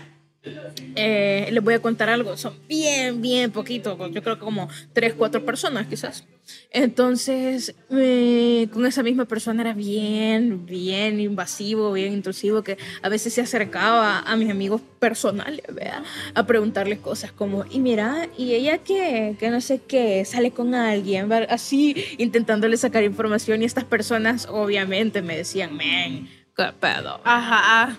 Eh, 0.94 1.48
les 1.52 1.62
voy 1.62 1.74
a 1.74 1.78
contar 1.80 2.08
algo, 2.08 2.36
son 2.36 2.54
bien, 2.68 3.20
bien 3.20 3.52
poquitos, 3.52 3.96
yo 4.12 4.22
creo 4.22 4.36
que 4.36 4.44
como 4.44 4.68
tres, 4.92 5.14
cuatro 5.14 5.44
personas 5.44 5.86
quizás. 5.86 6.24
Entonces, 6.70 7.74
eh, 7.90 8.68
con 8.72 8.86
esa 8.86 9.02
misma 9.02 9.26
persona 9.26 9.62
era 9.62 9.74
bien, 9.74 10.64
bien 10.66 11.20
invasivo, 11.20 11.92
bien 11.92 12.12
intrusivo, 12.12 12.62
que 12.62 12.78
a 13.02 13.08
veces 13.08 13.34
se 13.34 13.42
acercaba 13.42 14.20
a 14.20 14.36
mis 14.36 14.50
amigos 14.50 14.80
personales, 14.98 15.62
¿verdad? 15.72 16.02
A 16.34 16.46
preguntarles 16.46 16.98
cosas 16.98 17.32
como, 17.32 17.64
y 17.70 17.80
mira, 17.80 18.28
¿y 18.36 18.54
ella 18.54 18.78
qué? 18.78 19.36
Que 19.38 19.50
no 19.50 19.60
sé 19.60 19.80
qué, 19.86 20.24
sale 20.24 20.50
con 20.50 20.74
alguien, 20.74 21.28
¿verdad? 21.28 21.48
así, 21.52 21.94
intentándole 22.18 22.76
sacar 22.76 23.04
información 23.04 23.62
y 23.62 23.66
estas 23.66 23.84
personas 23.84 24.48
obviamente 24.50 25.22
me 25.22 25.36
decían, 25.36 25.76
men, 25.76 26.28
qué 26.56 26.72
pedo. 26.80 27.20
Ajá. 27.24 27.98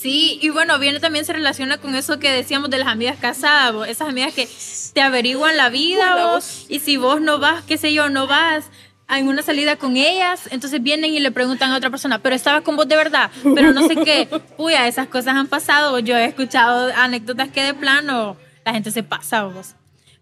Sí, 0.00 0.38
y 0.40 0.50
bueno, 0.50 0.78
viene 0.78 1.00
también 1.00 1.24
se 1.24 1.32
relaciona 1.32 1.78
con 1.78 1.96
eso 1.96 2.20
que 2.20 2.30
decíamos 2.30 2.70
de 2.70 2.78
las 2.78 2.86
amigas 2.86 3.16
casadas, 3.20 3.72
vos, 3.72 3.88
esas 3.88 4.08
amigas 4.08 4.32
que 4.32 4.48
te 4.92 5.00
averiguan 5.00 5.56
la 5.56 5.70
vida 5.70 6.26
vos, 6.26 6.66
y 6.68 6.78
si 6.78 6.96
vos 6.96 7.20
no 7.20 7.40
vas, 7.40 7.64
qué 7.64 7.78
sé 7.78 7.92
yo, 7.92 8.08
no 8.08 8.28
vas 8.28 8.66
a 9.08 9.18
una 9.18 9.42
salida 9.42 9.76
con 9.76 9.96
ellas, 9.96 10.48
entonces 10.52 10.82
vienen 10.82 11.14
y 11.14 11.18
le 11.18 11.32
preguntan 11.32 11.72
a 11.72 11.76
otra 11.76 11.90
persona, 11.90 12.20
pero 12.20 12.36
estaba 12.36 12.60
con 12.60 12.76
vos 12.76 12.86
de 12.86 12.94
verdad, 12.94 13.30
pero 13.42 13.72
no 13.72 13.88
sé 13.88 13.96
qué, 13.96 14.28
puya, 14.56 14.86
esas 14.86 15.08
cosas 15.08 15.34
han 15.34 15.48
pasado, 15.48 15.98
yo 15.98 16.16
he 16.16 16.26
escuchado 16.26 16.92
anécdotas 16.94 17.48
que 17.48 17.62
de 17.62 17.74
plano 17.74 18.36
la 18.64 18.72
gente 18.74 18.92
se 18.92 19.02
pasa 19.02 19.44
vos. 19.44 19.74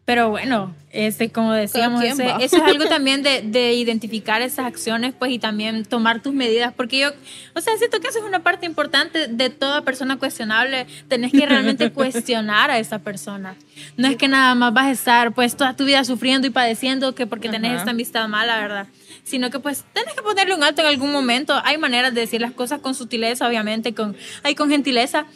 Pero 0.06 0.30
bueno, 0.30 0.72
este, 0.92 1.30
como 1.30 1.52
decíamos, 1.52 2.00
ese- 2.04 2.32
eso 2.40 2.56
es 2.58 2.62
algo 2.62 2.84
también 2.88 3.24
de, 3.24 3.42
de 3.42 3.74
identificar 3.74 4.40
esas 4.40 4.64
acciones, 4.64 5.12
pues, 5.18 5.32
y 5.32 5.40
también 5.40 5.84
tomar 5.84 6.22
tus 6.22 6.32
medidas, 6.32 6.72
porque 6.74 7.00
yo, 7.00 7.10
o 7.56 7.60
sea, 7.60 7.76
siento 7.76 7.98
que 8.00 8.06
eso 8.06 8.20
es 8.20 8.24
una 8.24 8.38
parte 8.44 8.66
importante 8.66 9.26
de 9.26 9.50
toda 9.50 9.82
persona 9.82 10.16
cuestionable, 10.16 10.86
tenés 11.08 11.32
que 11.32 11.44
realmente 11.44 11.90
cuestionar 11.92 12.70
a 12.70 12.78
esa 12.78 13.00
persona. 13.00 13.56
No 13.96 14.06
es 14.06 14.16
que 14.16 14.28
nada 14.28 14.54
más 14.54 14.72
vas 14.72 14.86
a 14.86 14.90
estar, 14.92 15.32
pues, 15.34 15.56
toda 15.56 15.74
tu 15.74 15.84
vida 15.84 16.04
sufriendo 16.04 16.46
y 16.46 16.50
padeciendo 16.50 17.16
que 17.16 17.26
porque 17.26 17.48
tenés 17.48 17.72
Ajá. 17.72 17.78
esta 17.80 17.90
amistad 17.90 18.28
mala, 18.28 18.58
¿verdad? 18.60 18.86
Sino 19.24 19.50
que, 19.50 19.58
pues, 19.58 19.84
tenés 19.92 20.14
que 20.14 20.22
ponerle 20.22 20.54
un 20.54 20.62
alto 20.62 20.82
en 20.82 20.86
algún 20.86 21.10
momento. 21.10 21.60
Hay 21.64 21.78
maneras 21.78 22.14
de 22.14 22.20
decir 22.20 22.40
las 22.40 22.52
cosas 22.52 22.78
con 22.80 22.94
sutileza, 22.94 23.48
obviamente, 23.48 23.92
con, 23.92 24.16
hay 24.44 24.54
con 24.54 24.70
gentileza, 24.70 25.26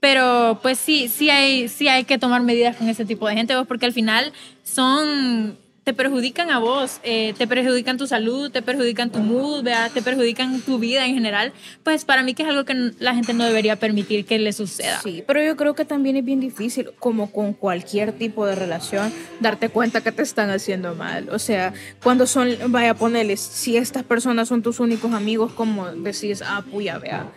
pero 0.00 0.58
pues 0.62 0.78
sí, 0.78 1.08
sí 1.08 1.30
hay, 1.30 1.68
sí 1.68 1.88
hay 1.88 2.04
que 2.04 2.18
tomar 2.18 2.42
medidas 2.42 2.76
con 2.76 2.88
ese 2.88 3.04
tipo 3.04 3.28
de 3.28 3.34
gente, 3.34 3.56
vos, 3.56 3.66
porque 3.66 3.86
al 3.86 3.92
final 3.92 4.32
son, 4.62 5.56
te 5.84 5.94
perjudican 5.94 6.50
a 6.50 6.58
vos, 6.58 7.00
eh, 7.02 7.32
te 7.38 7.46
perjudican 7.46 7.96
tu 7.96 8.06
salud, 8.06 8.50
te 8.50 8.60
perjudican 8.60 9.10
tu 9.10 9.20
mood, 9.20 9.62
¿verdad? 9.62 9.90
te 9.92 10.02
perjudican 10.02 10.60
tu 10.60 10.78
vida 10.78 11.06
en 11.06 11.14
general. 11.14 11.52
Pues 11.82 12.04
para 12.04 12.22
mí 12.22 12.34
que 12.34 12.42
es 12.42 12.48
algo 12.48 12.64
que 12.64 12.92
la 12.98 13.14
gente 13.14 13.32
no 13.32 13.44
debería 13.44 13.76
permitir 13.76 14.26
que 14.26 14.38
le 14.38 14.52
suceda. 14.52 15.00
Sí, 15.02 15.24
pero 15.26 15.42
yo 15.42 15.56
creo 15.56 15.74
que 15.74 15.84
también 15.84 16.16
es 16.16 16.24
bien 16.24 16.40
difícil, 16.40 16.90
como 16.98 17.32
con 17.32 17.54
cualquier 17.54 18.12
tipo 18.12 18.46
de 18.46 18.54
relación, 18.54 19.12
darte 19.40 19.70
cuenta 19.70 20.02
que 20.02 20.12
te 20.12 20.22
están 20.22 20.50
haciendo 20.50 20.94
mal. 20.94 21.28
O 21.30 21.38
sea, 21.38 21.72
cuando 22.02 22.26
son, 22.26 22.50
vaya 22.68 22.90
a 22.90 22.94
ponerles, 22.94 23.40
si 23.40 23.76
estas 23.76 24.02
personas 24.02 24.48
son 24.48 24.62
tus 24.62 24.78
únicos 24.78 25.12
amigos, 25.12 25.52
como 25.52 25.86
decís, 25.86 26.42
ah, 26.44 26.62
puya, 26.70 26.98
vea, 26.98 27.32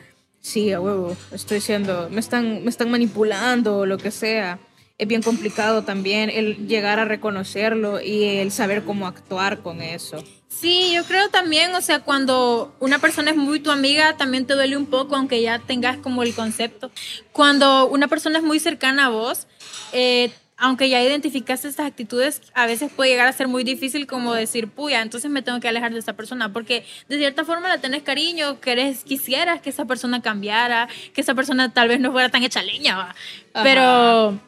sí, 0.49 0.71
a 0.71 0.81
huevo, 0.81 1.15
estoy 1.31 1.61
siendo, 1.61 2.09
me 2.09 2.19
están, 2.19 2.63
me 2.63 2.69
están 2.69 2.89
manipulando 2.89 3.77
o 3.77 3.85
lo 3.85 3.97
que 3.97 4.11
sea. 4.11 4.59
Es 4.97 5.07
bien 5.07 5.21
complicado 5.21 5.83
también 5.83 6.29
el 6.29 6.67
llegar 6.67 6.99
a 6.99 7.05
reconocerlo 7.05 8.01
y 8.01 8.23
el 8.23 8.51
saber 8.51 8.83
cómo 8.83 9.07
actuar 9.07 9.59
con 9.59 9.81
eso. 9.81 10.21
Sí, 10.49 10.91
yo 10.93 11.05
creo 11.05 11.29
también, 11.29 11.73
o 11.75 11.81
sea, 11.81 12.01
cuando 12.01 12.75
una 12.79 12.99
persona 12.99 13.31
es 13.31 13.37
muy 13.37 13.61
tu 13.61 13.71
amiga, 13.71 14.17
también 14.17 14.45
te 14.45 14.55
duele 14.55 14.75
un 14.75 14.87
poco, 14.87 15.15
aunque 15.15 15.41
ya 15.41 15.59
tengas 15.59 15.97
como 15.99 16.23
el 16.23 16.33
concepto. 16.33 16.91
Cuando 17.31 17.87
una 17.87 18.09
persona 18.09 18.39
es 18.39 18.43
muy 18.43 18.59
cercana 18.59 19.05
a 19.05 19.09
vos, 19.09 19.47
eh, 19.93 20.31
aunque 20.59 20.89
ya 20.89 21.01
identificaste 21.01 21.67
estas 21.67 21.87
actitudes, 21.87 22.41
a 22.53 22.65
veces 22.65 22.91
puede 22.91 23.11
llegar 23.11 23.27
a 23.27 23.33
ser 23.33 23.47
muy 23.47 23.63
difícil 23.63 24.05
como 24.07 24.33
decir, 24.33 24.67
puya, 24.67 25.01
entonces 25.01 25.31
me 25.31 25.41
tengo 25.41 25.59
que 25.59 25.67
alejar 25.67 25.93
de 25.93 25.99
esta 25.99 26.13
persona, 26.13 26.51
porque 26.51 26.85
de 27.07 27.17
cierta 27.17 27.45
forma 27.45 27.69
la 27.69 27.79
tenés 27.79 28.03
cariño, 28.03 28.59
querés, 28.59 29.03
quisieras 29.03 29.61
que 29.61 29.69
esa 29.69 29.85
persona 29.85 30.21
cambiara, 30.21 30.87
que 31.13 31.21
esa 31.21 31.33
persona 31.33 31.73
tal 31.73 31.87
vez 31.87 31.99
no 31.99 32.11
fuera 32.11 32.29
tan 32.29 32.43
hecha 32.43 32.61
leña, 32.61 32.97
¿va? 32.97 33.15
Pero... 33.63 34.39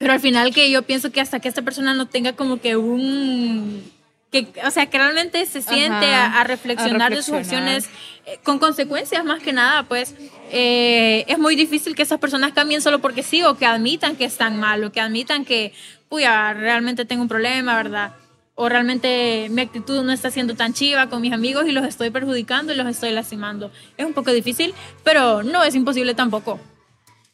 Pero 0.00 0.12
al 0.12 0.20
final 0.20 0.54
que 0.54 0.70
yo 0.70 0.82
pienso 0.82 1.10
que 1.10 1.20
hasta 1.20 1.40
que 1.40 1.48
esta 1.48 1.62
persona 1.62 1.92
no 1.92 2.06
tenga 2.06 2.34
como 2.34 2.60
que 2.60 2.76
un... 2.76 3.82
Que, 4.30 4.46
o 4.62 4.70
sea, 4.70 4.86
que 4.90 4.98
realmente 4.98 5.46
se 5.46 5.62
siente 5.62 6.06
Ajá, 6.14 6.36
a, 6.36 6.40
a 6.42 6.44
reflexionar 6.44 7.12
a 7.12 7.16
de 7.16 7.22
sus 7.22 7.30
reflexionar. 7.32 7.76
acciones 7.76 7.90
eh, 8.26 8.38
con 8.42 8.58
consecuencias 8.58 9.24
más 9.24 9.42
que 9.42 9.54
nada, 9.54 9.84
pues 9.84 10.14
eh, 10.50 11.24
es 11.28 11.38
muy 11.38 11.56
difícil 11.56 11.94
que 11.94 12.02
esas 12.02 12.18
personas 12.18 12.52
cambien 12.52 12.82
solo 12.82 12.98
porque 12.98 13.22
sí 13.22 13.42
o 13.42 13.56
que 13.56 13.64
admitan 13.64 14.16
que 14.16 14.26
están 14.26 14.60
mal 14.60 14.84
o 14.84 14.92
que 14.92 15.00
admitan 15.00 15.46
que, 15.46 15.72
puya, 16.10 16.52
realmente 16.52 17.06
tengo 17.06 17.22
un 17.22 17.28
problema, 17.28 17.74
¿verdad? 17.76 18.12
O 18.54 18.68
realmente 18.68 19.46
mi 19.50 19.62
actitud 19.62 20.02
no 20.02 20.12
está 20.12 20.30
siendo 20.30 20.54
tan 20.54 20.74
chiva 20.74 21.08
con 21.08 21.22
mis 21.22 21.32
amigos 21.32 21.66
y 21.66 21.72
los 21.72 21.86
estoy 21.86 22.10
perjudicando 22.10 22.72
y 22.72 22.76
los 22.76 22.86
estoy 22.86 23.12
lastimando. 23.12 23.70
Es 23.96 24.04
un 24.04 24.12
poco 24.12 24.30
difícil, 24.32 24.74
pero 25.04 25.42
no 25.42 25.64
es 25.64 25.74
imposible 25.74 26.12
tampoco. 26.14 26.60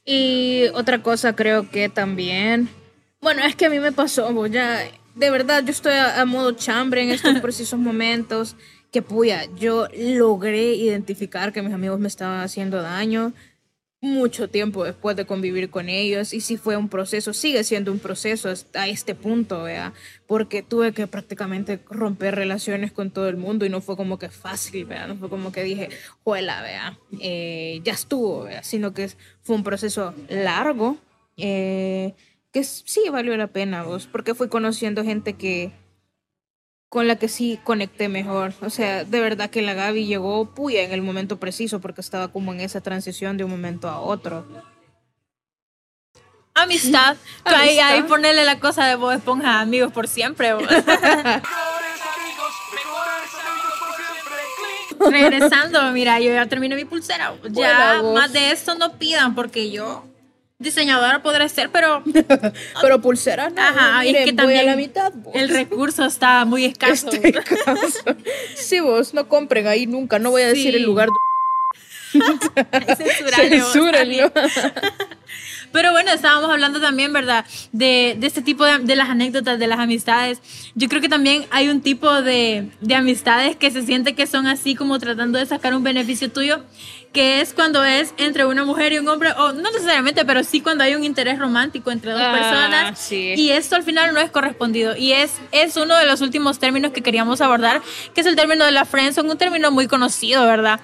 Y 0.04 0.66
otra 0.74 1.02
cosa 1.02 1.34
creo 1.34 1.70
que 1.70 1.88
también, 1.88 2.68
bueno, 3.20 3.42
es 3.42 3.56
que 3.56 3.66
a 3.66 3.70
mí 3.70 3.80
me 3.80 3.90
pasó, 3.90 4.46
ya, 4.46 4.84
de 5.14 5.30
verdad, 5.30 5.62
yo 5.64 5.70
estoy 5.70 5.94
a, 5.94 6.20
a 6.20 6.24
modo 6.24 6.52
chambre 6.52 7.02
en 7.02 7.10
estos 7.10 7.38
precisos 7.42 7.78
momentos, 7.78 8.56
que 8.90 9.02
puya, 9.02 9.46
yo 9.56 9.88
logré 9.96 10.74
identificar 10.74 11.52
que 11.52 11.62
mis 11.62 11.72
amigos 11.72 11.98
me 11.98 12.08
estaban 12.08 12.40
haciendo 12.40 12.80
daño 12.80 13.32
mucho 14.04 14.48
tiempo 14.48 14.84
después 14.84 15.16
de 15.16 15.24
convivir 15.24 15.70
con 15.70 15.88
ellos 15.88 16.34
y 16.34 16.40
sí 16.40 16.56
fue 16.56 16.76
un 16.76 16.88
proceso, 16.88 17.32
sigue 17.32 17.64
siendo 17.64 17.90
un 17.90 17.98
proceso 17.98 18.50
hasta 18.50 18.82
a 18.82 18.88
este 18.88 19.14
punto, 19.14 19.64
vea, 19.64 19.94
porque 20.26 20.62
tuve 20.62 20.92
que 20.92 21.06
prácticamente 21.06 21.80
romper 21.90 22.34
relaciones 22.34 22.92
con 22.92 23.10
todo 23.10 23.28
el 23.28 23.36
mundo 23.36 23.64
y 23.64 23.70
no 23.70 23.80
fue 23.80 23.96
como 23.96 24.18
que 24.18 24.28
fácil, 24.28 24.84
vea, 24.84 25.06
no 25.06 25.16
fue 25.16 25.30
como 25.30 25.50
que 25.50 25.64
dije, 25.64 25.88
juela, 26.22 26.62
vea, 26.62 26.98
eh, 27.20 27.80
ya 27.82 27.94
estuvo, 27.94 28.44
vea, 28.44 28.62
sino 28.62 28.92
que 28.92 29.10
fue 29.42 29.56
un 29.56 29.64
proceso 29.64 30.14
largo, 30.28 30.98
eh, 31.36 32.14
que 32.54 32.62
sí 32.62 33.02
valió 33.10 33.36
la 33.36 33.48
pena, 33.48 33.82
vos, 33.82 34.06
porque 34.06 34.32
fui 34.32 34.48
conociendo 34.48 35.02
gente 35.02 35.32
que 35.34 35.72
con 36.88 37.08
la 37.08 37.16
que 37.16 37.26
sí 37.28 37.58
conecté 37.64 38.08
mejor. 38.08 38.54
O 38.60 38.70
sea, 38.70 39.02
de 39.02 39.20
verdad 39.20 39.50
que 39.50 39.60
la 39.60 39.74
Gaby 39.74 40.06
llegó 40.06 40.54
puya 40.54 40.82
en 40.82 40.92
el 40.92 41.02
momento 41.02 41.40
preciso 41.40 41.80
porque 41.80 42.00
estaba 42.00 42.28
como 42.28 42.52
en 42.52 42.60
esa 42.60 42.80
transición 42.80 43.36
de 43.36 43.42
un 43.42 43.50
momento 43.50 43.88
a 43.88 43.98
otro. 43.98 44.46
Amistad. 46.54 47.16
Ahí, 47.44 47.80
ahí 47.80 48.04
ponerle 48.04 48.44
la 48.44 48.60
cosa 48.60 48.86
de 48.86 48.94
Bob 48.94 49.10
Esponja, 49.10 49.60
amigos 49.60 49.90
por 49.90 50.06
siempre. 50.06 50.54
Regresando, 55.00 55.90
mira, 55.90 56.20
yo 56.20 56.32
ya 56.32 56.46
terminé 56.46 56.76
mi 56.76 56.84
pulsera. 56.84 57.34
Ya 57.50 58.00
más 58.14 58.32
de 58.32 58.52
esto 58.52 58.76
no 58.76 58.96
pidan 58.96 59.34
porque 59.34 59.72
yo 59.72 60.04
diseñadora 60.58 61.22
podré 61.22 61.48
ser, 61.48 61.70
pero 61.70 62.02
Pero 62.80 63.00
pulsera 63.00 63.50
no. 63.50 63.60
Ajá, 63.60 64.04
y 64.04 64.08
es 64.08 64.12
miren, 64.12 64.26
que 64.26 64.32
también 64.34 64.60
a 64.60 64.62
la 64.64 64.76
mitad. 64.76 65.12
vos. 65.14 65.34
el 65.34 65.48
recurso 65.48 66.04
está 66.04 66.44
muy 66.44 66.64
escaso. 66.64 67.10
Este 67.10 67.32
caso. 67.32 68.16
Sí, 68.54 68.80
vos, 68.80 69.14
no 69.14 69.28
compren 69.28 69.66
ahí 69.66 69.86
nunca. 69.86 70.18
No 70.18 70.30
voy 70.30 70.42
a 70.42 70.48
decir 70.48 70.74
el 70.74 70.82
lugar. 70.82 71.08
Vos, 72.14 72.38
Censúrenlo. 72.96 74.30
Pero 75.74 75.90
bueno, 75.90 76.10
estábamos 76.12 76.48
hablando 76.48 76.80
también, 76.80 77.12
¿verdad? 77.12 77.44
De, 77.72 78.16
de 78.18 78.26
este 78.26 78.40
tipo 78.42 78.64
de, 78.64 78.78
de 78.78 78.94
las 78.96 79.10
anécdotas, 79.10 79.58
de 79.58 79.66
las 79.66 79.80
amistades. 79.80 80.40
Yo 80.76 80.88
creo 80.88 81.02
que 81.02 81.08
también 81.08 81.44
hay 81.50 81.68
un 81.68 81.80
tipo 81.82 82.22
de, 82.22 82.70
de 82.80 82.94
amistades 82.94 83.56
que 83.56 83.70
se 83.72 83.82
siente 83.82 84.14
que 84.14 84.26
son 84.28 84.46
así 84.46 84.76
como 84.76 84.98
tratando 85.00 85.38
de 85.38 85.46
sacar 85.46 85.74
un 85.74 85.82
beneficio 85.82 86.30
tuyo, 86.30 86.64
que 87.12 87.40
es 87.40 87.52
cuando 87.54 87.84
es 87.84 88.14
entre 88.18 88.44
una 88.46 88.64
mujer 88.64 88.92
y 88.92 88.98
un 88.98 89.08
hombre, 89.08 89.32
o 89.36 89.52
no 89.52 89.70
necesariamente, 89.72 90.24
pero 90.24 90.44
sí 90.44 90.60
cuando 90.60 90.84
hay 90.84 90.94
un 90.94 91.02
interés 91.04 91.38
romántico 91.40 91.90
entre 91.90 92.12
dos 92.12 92.22
Ah, 92.24 92.32
personas. 92.32 92.98
sí. 92.98 93.34
Y 93.36 93.50
esto 93.50 93.74
al 93.76 93.82
final 93.82 94.14
no 94.14 94.20
es 94.20 94.30
correspondido. 94.30 94.96
Y 94.96 95.12
es, 95.12 95.32
es 95.52 95.76
uno 95.76 95.96
de 95.96 96.06
los 96.06 96.20
últimos 96.20 96.58
términos 96.60 96.92
que 96.92 97.02
queríamos 97.02 97.40
abordar, 97.40 97.82
que 98.14 98.20
es 98.20 98.26
el 98.28 98.36
término 98.36 98.64
de 98.64 98.70
la 98.72 98.84
friendzone, 98.84 99.28
un 99.30 99.38
término 99.38 99.70
muy 99.72 99.86
conocido, 99.88 100.44
¿verdad? 100.46 100.80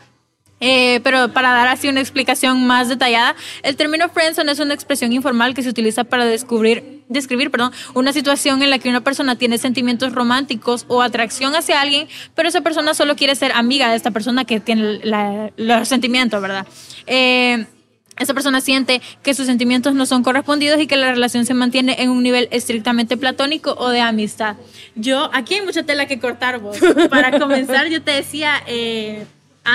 Eh, 0.60 1.00
pero 1.02 1.32
para 1.32 1.50
dar 1.52 1.68
así 1.68 1.88
una 1.88 2.00
explicación 2.00 2.66
más 2.66 2.88
detallada, 2.88 3.34
el 3.62 3.76
término 3.76 4.08
friendzone 4.10 4.52
es 4.52 4.58
una 4.60 4.74
expresión 4.74 5.12
informal 5.12 5.54
que 5.54 5.62
se 5.62 5.70
utiliza 5.70 6.04
para 6.04 6.26
descubrir, 6.26 7.02
describir 7.08 7.50
perdón, 7.50 7.72
una 7.94 8.12
situación 8.12 8.62
en 8.62 8.68
la 8.70 8.78
que 8.78 8.90
una 8.90 9.00
persona 9.00 9.36
tiene 9.36 9.56
sentimientos 9.56 10.12
románticos 10.12 10.84
o 10.88 11.00
atracción 11.02 11.54
hacia 11.56 11.80
alguien, 11.80 12.08
pero 12.34 12.48
esa 12.48 12.60
persona 12.60 12.92
solo 12.92 13.16
quiere 13.16 13.34
ser 13.36 13.52
amiga 13.52 13.88
de 13.88 13.96
esta 13.96 14.10
persona 14.10 14.44
que 14.44 14.60
tiene 14.60 15.00
la- 15.02 15.50
los 15.56 15.88
sentimientos, 15.88 16.40
¿verdad? 16.42 16.66
Eh, 17.06 17.64
esa 18.18 18.34
persona 18.34 18.60
siente 18.60 19.00
que 19.22 19.32
sus 19.32 19.46
sentimientos 19.46 19.94
no 19.94 20.04
son 20.04 20.22
correspondidos 20.22 20.78
y 20.78 20.86
que 20.86 20.96
la 20.96 21.10
relación 21.10 21.46
se 21.46 21.54
mantiene 21.54 22.02
en 22.02 22.10
un 22.10 22.22
nivel 22.22 22.48
estrictamente 22.50 23.16
platónico 23.16 23.74
o 23.78 23.88
de 23.88 24.02
amistad. 24.02 24.56
Yo, 24.94 25.30
aquí 25.32 25.54
hay 25.54 25.62
mucha 25.64 25.84
tela 25.84 26.04
que 26.06 26.18
cortar, 26.20 26.58
vos. 26.58 26.76
Para 27.08 27.38
comenzar, 27.38 27.88
yo 27.88 28.02
te 28.02 28.10
decía, 28.10 28.62
eh, 28.66 29.24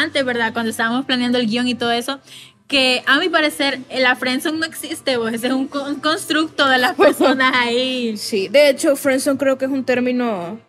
antes, 0.02 0.24
¿verdad? 0.24 0.54
Cuando 0.54 0.72
estábamos 0.72 1.06
planeando 1.06 1.38
el 1.38 1.48
guion 1.48 1.68
y 1.68 1.76
todo 1.76 1.92
eso, 1.92 2.20
que 2.68 3.04
a 3.06 3.20
mi 3.20 3.30
parecer 3.30 3.80
la 3.92 4.16
friendzone 4.16 4.58
no 4.58 4.66
existe, 4.66 5.18
vos, 5.18 5.32
ese 5.32 5.48
es 5.48 5.54
un, 5.54 5.70
un 5.72 5.96
constructo 5.96 6.68
de 6.68 6.78
las 6.78 6.94
personas 6.98 7.54
ahí. 7.56 8.18
Sí, 8.18 8.48
de 8.48 8.70
hecho, 8.70 8.96
friendzone 8.96 9.38
creo 9.38 9.58
que 9.58 9.66
es 9.66 9.72
un 9.72 9.84
término 9.84 10.60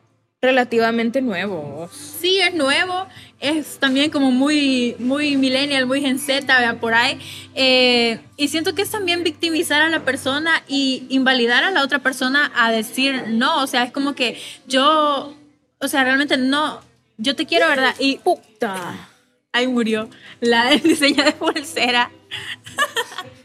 relativamente 0.43 1.23
nuevo. 1.23 1.89
Sí, 1.93 2.39
es 2.39 2.55
nuevo, 2.55 3.07
es 3.41 3.79
también 3.79 4.11
como 4.11 4.31
muy, 4.31 4.95
muy 4.99 5.37
millennial, 5.37 5.87
muy 5.87 6.01
gen 6.01 6.19
Z, 6.19 6.47
¿verdad? 6.47 6.79
por 6.79 6.95
ahí. 6.95 7.19
Eh, 7.55 8.21
y 8.37 8.49
siento 8.49 8.75
que 8.75 8.83
es 8.83 8.91
también 8.91 9.25
victimizar 9.25 9.83
a 9.83 9.89
la 9.89 10.05
persona 10.05 10.63
y 10.69 11.07
invalidar 11.09 11.65
a 11.65 11.71
la 11.71 11.83
otra 11.83 12.01
persona 12.01 12.53
a 12.55 12.71
decir 12.71 13.25
no, 13.29 13.63
o 13.63 13.67
sea, 13.67 13.85
es 13.85 13.93
como 13.93 14.15
que 14.15 14.41
yo, 14.67 15.35
o 15.79 15.89
sea, 15.89 16.05
realmente 16.05 16.37
no, 16.37 16.81
yo 17.17 17.35
te 17.35 17.47
quiero, 17.47 17.69
¿verdad? 17.69 17.95
Y 17.99 18.19
Puta. 18.19 19.09
Ahí 19.57 19.67
murió 19.67 20.09
la 20.41 20.71
el 20.73 20.83
diseño 20.83 21.25
de 21.25 21.33
pulsera 21.33 22.11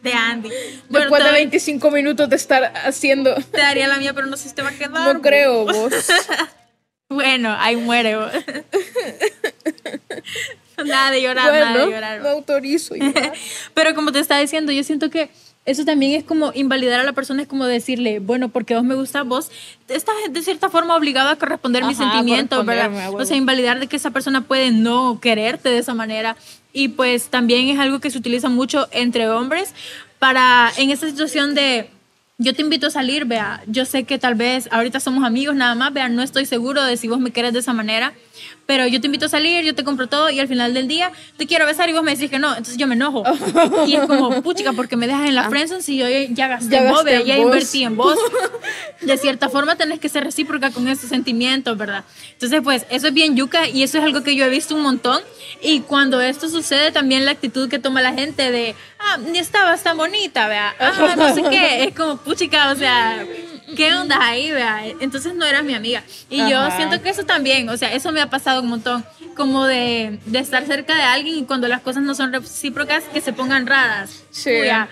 de 0.04 0.13
Andy. 0.13 0.50
Bueno, 0.89 1.06
Después 1.06 1.24
de 1.24 1.30
te- 1.30 1.36
25 1.36 1.91
minutos 1.91 2.30
de 2.30 2.36
estar 2.36 2.74
haciendo... 2.86 3.34
te 3.36 3.58
daría 3.62 3.88
la 3.88 3.97
mía, 3.97 4.13
pero 4.13 4.28
no 4.28 4.36
sé 4.38 4.50
si 4.50 4.56
te 4.56 4.62
va 4.62 4.69
a 4.69 4.74
quedar. 4.74 5.15
No 5.15 5.21
creo, 5.21 5.65
vos. 5.65 5.93
Bueno, 7.10 7.54
ahí 7.60 7.76
muere. 7.76 8.15
vos. 8.15 8.32
nada 10.86 11.12
de 11.12 11.21
llorar, 11.21 11.52
nada 11.52 11.74
de 11.74 11.80
bueno, 11.80 11.91
llorar. 11.91 12.21
no 12.21 12.30
autorizo. 12.30 12.95
ya. 12.95 13.12
Pero 13.74 13.93
como 13.95 14.13
te 14.13 14.19
estaba 14.19 14.39
diciendo, 14.39 14.71
yo 14.71 14.82
siento 14.86 15.10
que 15.10 15.30
eso 15.65 15.86
también 15.86 16.13
es 16.13 16.24
como 16.24 16.52
invalidar 16.56 17.00
a 17.00 17.04
la 17.04 17.13
persona, 17.13 17.43
es 17.43 17.47
como 17.47 17.65
decirle, 17.65 18.19
bueno, 18.19 18.50
porque 18.50 18.76
vos 18.76 18.84
me 18.84 18.95
gusta, 18.95 19.24
vos 19.24 19.52
estás 19.88 20.15
de 20.30 20.41
cierta 20.41 20.69
forma 20.69 20.95
obligado 20.95 21.30
a 21.30 21.36
corresponder 21.36 21.86
mis 21.86 22.00
Ajá, 22.00 22.12
sentimientos, 22.12 22.65
¿verdad? 22.65 23.06
a 23.06 23.12
O 23.12 23.26
sea, 23.26 23.38
invalidar 23.38 23.80
de 23.80 23.88
que 23.88 23.95
esa 23.95 24.10
persona 24.12 24.41
puede 24.41 24.71
no 24.71 25.19
quererte 25.21 25.69
de 25.69 25.78
esa 25.78 25.93
manera. 25.93 26.36
Y 26.74 26.89
pues 26.89 27.28
también 27.28 27.67
es 27.69 27.80
algo 27.80 28.00
que 28.00 28.10
se 28.10 28.17
utiliza 28.17 28.50
mucho 28.50 28.88
entre 28.91 29.30
hombres 29.30 29.74
para, 30.19 30.71
en 30.78 30.89
esa 30.89 31.08
situación 31.08 31.54
de... 31.54 31.89
Yo 32.42 32.56
te 32.56 32.64
invito 32.64 32.88
a 32.88 32.90
salir, 32.90 33.26
vea. 33.26 33.62
Yo 33.68 33.86
sé 33.86 34.04
que 34.04 34.18
tal 34.18 34.34
vez 34.34 34.68
ahorita 34.72 35.00
somos 35.00 35.24
amigos 35.24 35.56
nada 35.56 35.76
más, 35.76 35.94
vea. 35.94 36.10
No 36.10 36.24
estoy 36.24 36.48
seguro 36.48 36.84
de 36.84 36.98
si 36.98 37.08
vos 37.08 37.20
me 37.20 37.30
querés 37.30 37.54
de 37.54 37.60
esa 37.60 37.72
manera. 37.74 38.14
Pero 38.66 38.88
yo 38.88 39.00
te 39.00 39.06
invito 39.08 39.28
a 39.28 39.30
salir, 39.30 39.64
yo 39.64 39.76
te 39.76 39.84
compro 39.84 40.08
todo 40.08 40.30
y 40.32 40.40
al 40.40 40.48
final 40.48 40.74
del 40.74 40.88
día 40.88 41.12
te 41.38 41.46
quiero 41.46 41.68
besar 41.68 41.90
y 41.90 41.94
vos 41.94 42.02
me 42.02 42.16
decís 42.16 42.32
que 42.32 42.40
no. 42.40 42.50
Entonces 42.50 42.78
yo 42.78 42.88
me 42.88 42.96
enojo. 42.96 43.24
y 43.88 43.94
es 43.94 44.08
como, 44.08 44.42
puchica, 44.42 44.74
porque 44.74 44.96
me 44.96 45.06
dejas 45.06 45.28
en 45.28 45.36
la 45.36 45.50
friendzone 45.50 45.84
si 45.84 45.98
yo 45.98 46.06
ya 46.32 46.48
gasté 46.48 46.78
Ah. 46.78 46.80
Ya 46.80 46.88
en 46.88 46.90
vos, 46.90 47.04
gasté 47.04 47.12
vea, 47.12 47.20
en 47.20 47.28
ya 47.28 47.36
vos. 47.38 47.46
invertí 47.46 47.84
en 47.84 47.96
vos. 47.98 48.18
De 49.02 49.18
cierta 49.18 49.50
forma 49.50 49.76
tenés 49.76 50.00
que 50.00 50.10
ser 50.10 50.24
recíproca 50.24 50.72
con 50.72 50.88
esos 50.88 51.10
sentimientos, 51.10 51.78
¿verdad? 51.78 52.04
Entonces, 52.34 52.62
pues, 52.64 52.86
eso 52.90 53.08
es 53.08 53.14
bien 53.14 53.36
yuca 53.36 53.68
y 53.68 53.84
eso 53.84 54.00
es 54.00 54.04
algo 54.04 54.24
que 54.24 54.36
yo 54.36 54.46
he 54.46 54.50
visto 54.50 54.74
un 54.74 54.82
montón. 54.82 55.22
Y 55.62 55.82
cuando 55.82 56.20
esto 56.22 56.50
sucede, 56.50 56.92
también 56.92 57.26
la 57.26 57.32
actitud 57.32 57.70
que 57.70 57.78
toma 57.78 58.02
la 58.02 58.14
gente 58.14 58.52
de, 58.52 58.76
ah, 59.04 59.18
ni 59.18 59.40
estabas 59.40 59.84
tan 59.84 59.98
bonita, 59.98 60.48
vea. 60.48 60.74
Ah, 60.80 61.16
no 61.18 61.34
sé 61.34 61.44
qué. 61.50 61.84
Es 61.86 61.96
como, 61.96 62.18
puchica, 62.18 62.72
o 62.72 62.76
sea, 62.76 63.26
¿qué 63.76 63.94
onda 63.94 64.18
ahí, 64.22 64.52
vea? 64.52 64.86
Entonces 65.00 65.34
no 65.36 65.46
eras 65.46 65.64
mi 65.64 65.74
amiga. 65.74 66.04
Y 66.30 66.38
yo 66.50 66.60
Ajá. 66.60 66.78
siento 66.78 67.02
que 67.02 67.10
eso 67.10 67.24
también, 67.24 67.70
o 67.70 67.78
sea, 67.78 67.94
eso 67.94 68.12
me 68.12 68.22
ha 68.22 68.30
pasado 68.30 68.62
un 68.62 68.70
montón. 68.70 69.06
Como 69.36 69.66
de, 69.66 70.20
de 70.26 70.40
estar 70.40 70.66
cerca 70.66 70.96
de 70.96 71.04
alguien 71.04 71.38
y 71.38 71.46
cuando 71.46 71.68
las 71.68 71.82
cosas 71.82 72.04
no 72.04 72.14
son 72.16 72.34
recíprocas, 72.34 73.06
que 73.06 73.22
se 73.22 73.32
pongan 73.34 73.66
raras. 73.66 74.24
Sí. 74.30 74.52
Uya. 74.52 74.90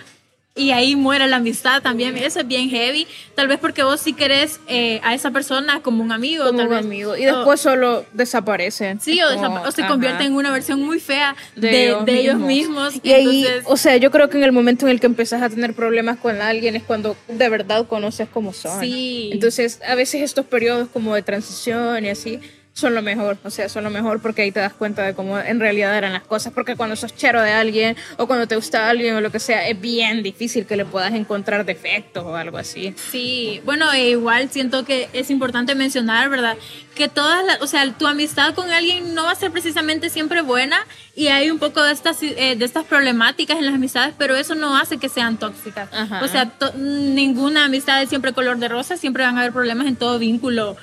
Y 0.60 0.72
ahí 0.72 0.94
muere 0.96 1.26
la 1.26 1.36
amistad 1.36 1.80
también. 1.82 2.16
Eso 2.16 2.40
es 2.40 2.46
bien 2.46 2.68
heavy. 2.68 3.06
Tal 3.34 3.48
vez 3.48 3.58
porque 3.58 3.82
vos 3.82 4.00
sí 4.00 4.12
querés 4.12 4.60
eh, 4.68 5.00
a 5.02 5.14
esa 5.14 5.30
persona 5.30 5.80
como 5.82 6.02
un 6.02 6.12
amigo. 6.12 6.44
Como 6.44 6.58
tal 6.58 6.66
un 6.68 6.74
vez. 6.74 6.84
amigo. 6.84 7.16
Y 7.16 7.26
O- 7.26 7.36
después 7.36 7.60
solo 7.60 8.04
desaparecen. 8.12 9.00
Sí, 9.00 9.20
o, 9.22 9.28
Como, 9.34 9.40
desapa- 9.56 9.68
o 9.68 9.72
se 9.72 9.86
convierte 9.86 10.24
en 10.24 10.34
una 10.34 10.50
versión 10.50 10.82
muy 10.82 11.00
fea 11.00 11.34
de, 11.56 11.96
de 12.04 12.20
ellos, 12.20 12.38
mismos. 12.38 12.94
Y 13.02 13.12
ahí, 13.12 13.46
o 13.64 13.76
sea, 13.76 13.96
yo 13.96 14.10
creo 14.10 14.28
que 14.28 14.36
en 14.36 14.44
el 14.44 14.52
momento 14.52 14.86
en 14.86 14.92
el 14.92 15.00
que 15.00 15.06
empezás 15.06 15.42
a 15.42 15.48
tener 15.48 15.74
problemas 15.74 16.18
con 16.18 16.40
alguien 16.40 16.76
es 16.76 16.82
cuando 16.82 17.16
de 17.28 17.48
verdad 17.48 17.86
conoces 17.86 18.28
cómo 18.28 18.52
son. 18.52 18.80
Sí. 18.80 19.30
Entonces, 19.32 19.80
a 19.86 19.94
veces 19.94 20.22
estos 20.22 20.44
periodos 20.46 20.88
como 20.92 21.14
de 21.14 21.22
transición 21.22 22.04
y 22.04 22.10
así 22.10 22.38
son 22.80 22.94
lo 22.94 23.02
mejor, 23.02 23.38
o 23.44 23.50
sea, 23.50 23.68
son 23.68 23.84
lo 23.84 23.90
mejor 23.90 24.20
porque 24.20 24.42
ahí 24.42 24.50
te 24.50 24.60
das 24.60 24.72
cuenta 24.72 25.02
de 25.02 25.14
cómo 25.14 25.38
en 25.38 25.60
realidad 25.60 25.96
eran 25.96 26.12
las 26.12 26.22
cosas, 26.22 26.52
porque 26.52 26.76
cuando 26.76 26.96
sos 26.96 27.14
chero 27.14 27.40
de 27.42 27.52
alguien 27.52 27.96
o 28.16 28.26
cuando 28.26 28.46
te 28.46 28.56
gusta 28.56 28.88
alguien 28.88 29.14
o 29.14 29.20
lo 29.20 29.30
que 29.30 29.38
sea, 29.38 29.68
es 29.68 29.80
bien 29.80 30.22
difícil 30.22 30.66
que 30.66 30.76
le 30.76 30.84
puedas 30.84 31.14
encontrar 31.14 31.64
defectos 31.64 32.24
o 32.24 32.34
algo 32.34 32.58
así. 32.58 32.94
Sí, 33.10 33.60
bueno, 33.64 33.92
e 33.92 34.10
igual 34.10 34.50
siento 34.50 34.84
que 34.84 35.08
es 35.12 35.30
importante 35.30 35.74
mencionar, 35.74 36.28
¿verdad? 36.30 36.56
Que 36.94 37.08
todas 37.08 37.44
las, 37.44 37.62
o 37.62 37.66
sea, 37.66 37.90
tu 37.92 38.06
amistad 38.06 38.54
con 38.54 38.70
alguien 38.70 39.14
no 39.14 39.24
va 39.24 39.32
a 39.32 39.34
ser 39.34 39.50
precisamente 39.50 40.10
siempre 40.10 40.42
buena 40.42 40.84
y 41.14 41.28
hay 41.28 41.50
un 41.50 41.58
poco 41.58 41.82
de 41.82 41.92
estas, 41.92 42.22
eh, 42.22 42.56
de 42.56 42.64
estas 42.64 42.84
problemáticas 42.84 43.58
en 43.58 43.66
las 43.66 43.74
amistades, 43.74 44.14
pero 44.18 44.36
eso 44.36 44.54
no 44.54 44.76
hace 44.76 44.98
que 44.98 45.08
sean 45.08 45.38
tóxicas. 45.38 45.88
Ajá. 45.92 46.22
O 46.24 46.28
sea, 46.28 46.50
ninguna 46.76 47.66
amistad 47.66 48.02
es 48.02 48.08
siempre 48.08 48.32
color 48.32 48.58
de 48.58 48.68
rosa, 48.68 48.96
siempre 48.96 49.24
van 49.24 49.36
a 49.36 49.40
haber 49.40 49.52
problemas 49.52 49.86
en 49.86 49.96
todo 49.96 50.18
vínculo 50.18 50.76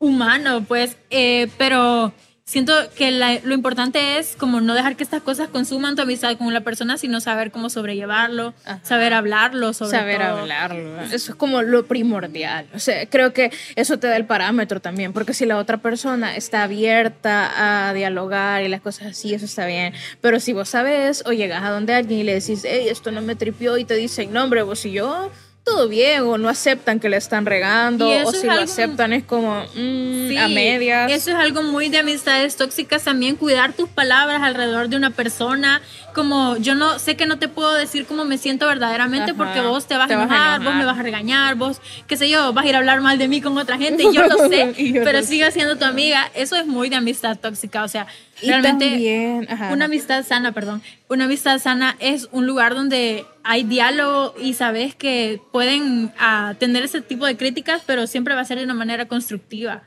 humano, 0.00 0.64
pues, 0.66 0.96
eh, 1.10 1.48
pero 1.58 2.12
siento 2.44 2.72
que 2.96 3.12
la- 3.12 3.38
lo 3.44 3.54
importante 3.54 4.18
es 4.18 4.34
como 4.34 4.60
no 4.62 4.74
dejar 4.74 4.96
que 4.96 5.04
estas 5.04 5.22
cosas 5.22 5.48
consuman 5.50 5.94
tu 5.94 6.02
amistad 6.02 6.36
con 6.36 6.52
la 6.52 6.62
persona, 6.62 6.96
sino 6.96 7.20
saber 7.20 7.52
cómo 7.52 7.68
sobrellevarlo, 7.70 8.54
Ajá. 8.64 8.80
saber 8.82 9.12
hablarlo, 9.12 9.72
sobre 9.74 9.90
saber 9.98 10.18
todo. 10.18 10.38
hablarlo. 10.38 11.02
Eso 11.02 11.14
es 11.32 11.34
como 11.36 11.60
lo 11.62 11.84
primordial. 11.86 12.66
O 12.74 12.78
sea, 12.80 13.06
creo 13.06 13.32
que 13.34 13.52
eso 13.76 13.98
te 13.98 14.08
da 14.08 14.16
el 14.16 14.24
parámetro 14.24 14.80
también, 14.80 15.12
porque 15.12 15.34
si 15.34 15.44
la 15.46 15.58
otra 15.58 15.76
persona 15.76 16.34
está 16.34 16.62
abierta 16.64 17.88
a 17.88 17.92
dialogar 17.94 18.62
y 18.64 18.68
las 18.68 18.80
cosas 18.80 19.08
así, 19.08 19.32
eso 19.34 19.44
está 19.44 19.66
bien. 19.66 19.92
Pero 20.22 20.40
si 20.40 20.52
vos 20.54 20.70
sabes 20.70 21.22
o 21.26 21.32
llegas 21.32 21.62
a 21.62 21.68
donde 21.70 21.92
alguien 21.94 22.20
y 22.20 22.24
le 22.24 22.34
decís, 22.34 22.62
hey, 22.64 22.86
esto 22.88 23.12
no 23.12 23.20
me 23.20 23.36
tripió 23.36 23.76
y 23.76 23.84
te 23.84 23.94
dicen, 23.94 24.32
no, 24.32 24.42
hombre, 24.42 24.62
vos 24.62 24.84
y 24.86 24.92
yo, 24.92 25.30
todo 25.64 25.88
bien, 25.88 26.22
o 26.22 26.38
no 26.38 26.48
aceptan 26.48 26.98
que 27.00 27.08
le 27.08 27.16
están 27.16 27.46
regando, 27.46 28.08
o 28.08 28.32
si 28.32 28.46
lo 28.46 28.52
algo- 28.52 28.64
aceptan 28.64 29.12
es 29.12 29.24
como 29.24 29.62
mm, 29.74 30.28
Sí, 30.28 30.36
a 30.36 30.48
medias. 30.48 31.10
Eso 31.12 31.30
es 31.30 31.36
algo 31.36 31.62
muy 31.62 31.88
de 31.88 31.98
amistades 31.98 32.56
tóxicas 32.56 33.04
también, 33.04 33.36
cuidar 33.36 33.72
tus 33.72 33.88
palabras 33.88 34.42
alrededor 34.42 34.88
de 34.88 34.96
una 34.96 35.10
persona. 35.10 35.80
Como 36.14 36.56
yo 36.56 36.74
no 36.74 36.98
sé 36.98 37.16
que 37.16 37.26
no 37.26 37.38
te 37.38 37.46
puedo 37.48 37.72
decir 37.74 38.04
cómo 38.06 38.24
me 38.24 38.36
siento 38.36 38.66
verdaderamente 38.66 39.30
Ajá, 39.30 39.38
porque 39.38 39.60
vos 39.60 39.86
te 39.86 39.96
vas, 39.96 40.08
te 40.08 40.14
a, 40.14 40.18
vas 40.18 40.30
a 40.30 40.34
enojar, 40.34 40.58
vos 40.58 40.66
enojar. 40.66 40.78
me 40.80 40.84
vas 40.86 40.98
a 40.98 41.02
regañar, 41.02 41.54
vos, 41.54 41.80
qué 42.08 42.16
sé 42.16 42.28
yo, 42.28 42.52
vas 42.52 42.64
a 42.64 42.68
ir 42.68 42.74
a 42.74 42.78
hablar 42.78 43.00
mal 43.00 43.16
de 43.18 43.28
mí 43.28 43.40
con 43.40 43.56
otra 43.56 43.76
gente 43.78 44.02
y 44.10 44.12
yo 44.14 44.26
lo 44.26 44.48
sé, 44.48 44.74
yo 44.92 45.04
pero 45.04 45.22
sigue 45.22 45.50
siendo 45.52 45.76
tu 45.76 45.84
amiga. 45.84 46.28
Eso 46.34 46.56
es 46.56 46.66
muy 46.66 46.88
de 46.88 46.96
amistad 46.96 47.36
tóxica. 47.38 47.84
O 47.84 47.88
sea, 47.88 48.06
Y 48.42 48.48
realmente 48.48 48.88
también, 48.88 49.46
ajá. 49.50 49.72
una 49.72 49.86
amistad 49.86 50.24
sana, 50.24 50.52
perdón, 50.52 50.82
una 51.08 51.24
amistad 51.24 51.58
sana 51.58 51.96
es 52.00 52.28
un 52.32 52.46
lugar 52.46 52.74
donde 52.74 53.24
hay 53.42 53.64
diálogo 53.64 54.34
y 54.40 54.54
sabes 54.54 54.94
que 54.94 55.40
pueden 55.52 56.12
ah, 56.18 56.54
tener 56.58 56.82
ese 56.84 57.00
tipo 57.00 57.26
de 57.26 57.36
críticas, 57.36 57.82
pero 57.86 58.06
siempre 58.06 58.34
va 58.34 58.40
a 58.40 58.44
ser 58.44 58.58
de 58.58 58.64
una 58.64 58.74
manera 58.74 59.08
constructiva. 59.08 59.82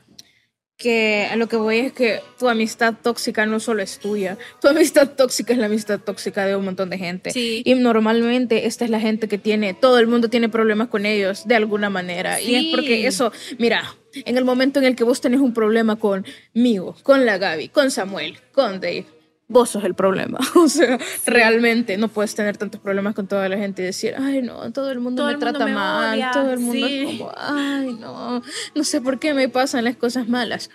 Que 0.76 1.28
a 1.30 1.36
lo 1.36 1.48
que 1.48 1.56
voy 1.56 1.78
es 1.78 1.92
que 1.92 2.20
tu 2.38 2.48
amistad 2.48 2.94
tóxica 3.00 3.46
no 3.46 3.60
solo 3.60 3.82
es 3.82 3.98
tuya, 3.98 4.36
tu 4.60 4.68
amistad 4.68 5.10
tóxica 5.10 5.52
es 5.52 5.58
la 5.58 5.66
amistad 5.66 6.00
tóxica 6.00 6.46
de 6.46 6.56
un 6.56 6.64
montón 6.64 6.90
de 6.90 6.98
gente. 6.98 7.30
Sí. 7.30 7.62
Y 7.64 7.74
normalmente 7.74 8.66
esta 8.66 8.84
es 8.84 8.90
la 8.90 9.00
gente 9.00 9.28
que 9.28 9.38
tiene, 9.38 9.74
todo 9.74 9.98
el 9.98 10.06
mundo 10.06 10.28
tiene 10.28 10.48
problemas 10.48 10.88
con 10.88 11.06
ellos 11.06 11.46
de 11.46 11.54
alguna 11.54 11.90
manera. 11.90 12.40
Y 12.40 12.54
es 12.56 12.64
porque 12.74 13.06
eso, 13.06 13.32
mira, 13.58 13.94
en 14.12 14.36
el 14.36 14.44
momento 14.44 14.80
en 14.80 14.86
el 14.86 14.96
que 14.96 15.04
vos 15.04 15.20
tenés 15.20 15.40
un 15.40 15.54
problema 15.54 15.96
conmigo, 15.96 16.96
con 17.02 17.24
la 17.24 17.38
Gaby, 17.38 17.68
con 17.68 17.90
Samuel, 17.90 18.38
con 18.52 18.80
Dave. 18.80 19.06
Vos 19.48 19.70
sos 19.70 19.84
el 19.84 19.94
problema. 19.94 20.38
O 20.56 20.68
sea, 20.68 20.98
realmente 21.26 21.96
no 21.98 22.08
puedes 22.08 22.34
tener 22.34 22.56
tantos 22.56 22.80
problemas 22.80 23.14
con 23.14 23.26
toda 23.26 23.48
la 23.48 23.56
gente 23.58 23.82
y 23.82 23.86
decir, 23.86 24.14
ay, 24.18 24.40
no, 24.42 24.72
todo 24.72 24.90
el 24.90 25.00
mundo 25.00 25.22
Todo 25.22 25.26
me 25.28 25.32
el 25.34 25.38
mundo 25.38 25.50
trata 25.58 25.66
me 25.66 25.74
mal, 25.74 26.14
odia". 26.14 26.30
todo 26.32 26.50
el 26.52 26.58
mundo 26.60 26.86
Sí. 26.86 26.98
es 27.02 27.18
como, 27.18 27.32
ay, 27.36 27.92
no, 28.00 28.42
no 28.74 28.84
sé 28.84 29.00
por 29.00 29.18
qué 29.18 29.34
me 29.34 29.48
pasan 29.48 29.84
las 29.84 29.96
cosas 29.96 30.28
malas. 30.28 30.70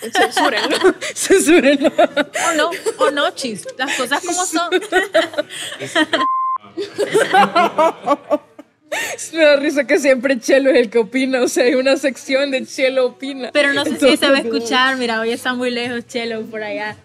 Censúrenlo. 0.12 0.76
Censúrenlo. 1.14 1.88
O 1.88 2.54
no, 2.56 2.70
o 2.98 3.10
no, 3.10 3.30
chis. 3.32 3.66
Las 3.76 3.96
cosas 3.96 4.22
como 4.24 4.44
son. 4.44 4.70
Me 9.32 9.44
da 9.44 9.56
risa 9.56 9.86
que 9.86 9.98
siempre 9.98 10.38
Chelo 10.40 10.70
es 10.70 10.76
el 10.76 10.90
que 10.90 10.98
opina. 10.98 11.42
O 11.42 11.48
sea, 11.48 11.64
hay 11.64 11.74
una 11.74 11.96
sección 11.96 12.50
de 12.50 12.64
Chelo 12.64 13.06
opina. 13.06 13.50
Pero 13.52 13.72
no 13.72 13.82
sé 13.84 13.90
si 13.90 13.94
Entonces, 13.96 14.20
se 14.20 14.30
va 14.30 14.38
a 14.38 14.40
escuchar. 14.40 14.96
Mira, 14.96 15.20
hoy 15.20 15.30
está 15.32 15.54
muy 15.54 15.70
lejos, 15.70 16.06
Chelo, 16.06 16.42
por 16.46 16.62
allá. 16.62 16.96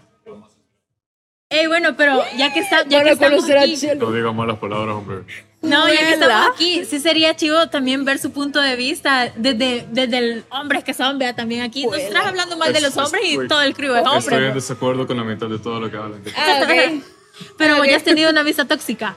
Ey, 1.53 1.67
bueno, 1.67 1.95
pero 1.95 2.23
ya 2.37 2.51
que, 2.51 2.59
está, 2.61 2.83
ya 2.87 3.03
que 3.03 3.09
a 3.09 3.13
estamos 3.13 3.35
conocer 3.45 3.57
aquí. 3.59 3.77
No 3.99 4.11
digas 4.11 4.33
malas 4.33 4.57
palabras, 4.57 4.95
hombre. 4.95 5.17
no, 5.61 5.87
ya 5.87 5.99
que 5.99 6.13
estamos 6.13 6.47
aquí, 6.53 6.83
sí 6.85 6.99
sería 6.99 7.35
chivo 7.35 7.67
también 7.69 8.03
ver 8.05 8.17
su 8.17 8.31
punto 8.31 8.59
de 8.59 8.75
vista 8.75 9.31
desde, 9.35 9.85
desde 9.91 10.17
el 10.17 10.45
hombres 10.49 10.83
que 10.83 10.93
son, 10.95 11.19
vea 11.19 11.35
también 11.35 11.61
aquí. 11.61 11.85
Vuela. 11.85 12.01
Nosotras 12.03 12.25
hablando 12.27 12.57
mal 12.57 12.73
de 12.73 12.81
los 12.81 12.89
Es- 12.89 12.97
es- 12.97 13.03
hombres 13.03 13.23
y 13.25 13.47
todo 13.47 13.61
el 13.61 13.73
crew 13.75 13.93
es 13.93 13.99
Estoy 14.01 14.17
hombre. 14.17 14.47
en 14.47 14.53
desacuerdo 14.55 15.05
con 15.05 15.17
la 15.17 15.23
mitad 15.23 15.47
de 15.47 15.59
todo 15.59 15.79
lo 15.79 15.91
que 15.91 15.97
hablan. 15.97 16.23
Ah. 16.35 16.65
Pero 17.57 17.83
ya 17.85 17.97
has 17.97 18.03
tenido 18.03 18.29
una 18.31 18.41
amistad 18.41 18.65
tóxica. 18.67 19.15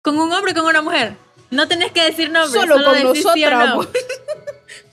Con 0.00 0.18
un 0.18 0.32
hombre 0.32 0.52
o 0.52 0.54
con 0.54 0.66
una 0.66 0.82
mujer. 0.82 1.14
No 1.50 1.68
tenés 1.68 1.92
que 1.92 2.02
decir 2.04 2.30
nombres, 2.30 2.52
Solo 2.62 2.82
con 2.84 2.94
decir 2.94 3.22
sí 3.34 3.44
o 3.44 3.50
nosotras. 3.50 3.74
no. 3.76 3.86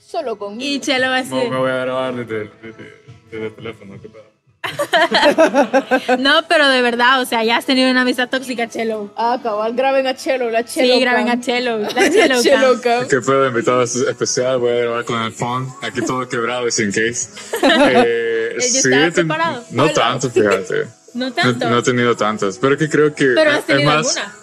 Solo 0.06 0.36
conmigo. 0.38 0.62
Y 0.68 0.80
Chelo 0.80 1.08
va 1.08 1.16
a 1.16 1.22
decir. 1.22 1.48
me 1.50 1.56
voy 1.56 1.70
a 1.70 1.76
grabar 1.76 2.14
desde, 2.14 2.50
desde, 2.62 2.94
desde 3.30 3.46
el 3.46 3.54
teléfono. 3.54 3.94
¿qué 4.02 4.08
pedo? 4.08 4.29
No, 6.18 6.42
pero 6.48 6.68
de 6.68 6.82
verdad, 6.82 7.20
o 7.22 7.26
sea, 7.26 7.42
ya 7.44 7.56
has 7.56 7.64
tenido 7.66 7.90
una 7.90 8.02
amistad 8.02 8.28
tóxica, 8.28 8.68
Chelo. 8.68 9.12
Ah, 9.16 9.38
cabal, 9.42 9.74
graben 9.74 10.06
a 10.06 10.14
Chelo, 10.14 10.50
la 10.50 10.64
Chelo. 10.64 10.94
Sí, 10.94 11.00
graben 11.00 11.28
a 11.28 11.40
Chelo. 11.40 11.78
La 11.78 11.88
Chelo. 12.10 12.34
La 12.34 12.42
Chelo 12.42 12.80
Cam. 12.80 13.00
Cam. 13.00 13.08
Que 13.08 13.20
fue 13.22 13.36
de 13.36 13.48
invitado 13.48 13.82
especial, 13.82 14.58
voy 14.58 14.70
a 14.72 14.74
grabar 14.76 15.04
con 15.04 15.22
el 15.22 15.32
phone, 15.32 15.68
aquí 15.82 16.02
todo 16.02 16.28
quebrado, 16.28 16.68
y 16.68 16.72
sin 16.72 16.88
case. 16.92 17.28
Eh, 17.92 18.56
¿Ya 18.58 18.66
estaba 18.66 19.02
ten- 19.04 19.12
preparado? 19.28 19.64
no 19.70 19.84
Hola. 19.84 19.92
tanto, 19.94 20.30
fíjate. 20.30 20.86
No 21.14 21.32
tanto. 21.32 21.68
no 21.70 21.78
he 21.78 21.82
tenido 21.82 22.16
tantas, 22.16 22.58
pero 22.58 22.76
que 22.76 22.88
creo 22.88 23.14
que 23.14 23.26
pero 23.34 23.50
has 23.52 23.58
es 23.60 23.66
tenido 23.66 23.90
más, 23.90 24.16
alguna. 24.16 24.34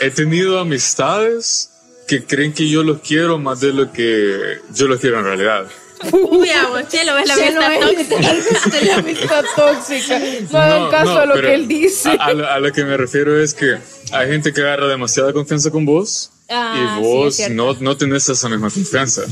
he 0.00 0.10
tenido 0.10 0.58
amistades 0.58 1.70
que 2.06 2.24
creen 2.24 2.52
que 2.52 2.68
yo 2.68 2.82
los 2.82 3.00
quiero 3.00 3.38
más 3.38 3.60
de 3.60 3.72
lo 3.72 3.90
que 3.92 4.58
yo 4.74 4.86
los 4.88 5.00
quiero 5.00 5.18
en 5.20 5.24
realidad. 5.24 5.66
Uy, 6.12 6.50
a 6.50 6.66
vos, 6.68 6.88
Chelo, 6.88 7.16
es 7.18 7.26
la 7.28 7.34
amistad 7.34 7.80
tóxica. 7.80 8.80
la 8.84 8.94
amistad 8.96 9.44
tóxica. 9.56 10.20
No 10.52 10.58
hagan 10.58 10.90
caso 10.90 11.18
a 11.18 11.26
lo 11.26 11.34
que 11.40 11.54
él 11.54 11.68
dice. 11.68 12.08
A, 12.10 12.24
a 12.26 12.32
lo, 12.32 12.48
a 12.48 12.58
lo 12.60 12.72
que 12.72 12.84
me 12.84 12.96
refiero 12.96 13.38
es 13.40 13.54
que 13.54 13.78
hay 14.12 14.28
gente 14.28 14.52
que 14.52 14.60
agarra 14.60 14.86
demasiada 14.88 15.32
confianza 15.32 15.70
con 15.70 15.84
vos 15.84 16.30
Ah, 16.50 16.74
y 16.76 17.02
sí, 17.02 17.08
vos 17.08 17.34
cierto. 17.36 17.54
no, 17.54 17.72
no 17.80 17.96
tenés 17.96 18.28
esa 18.28 18.48
misma 18.48 18.68
confianza. 18.70 19.22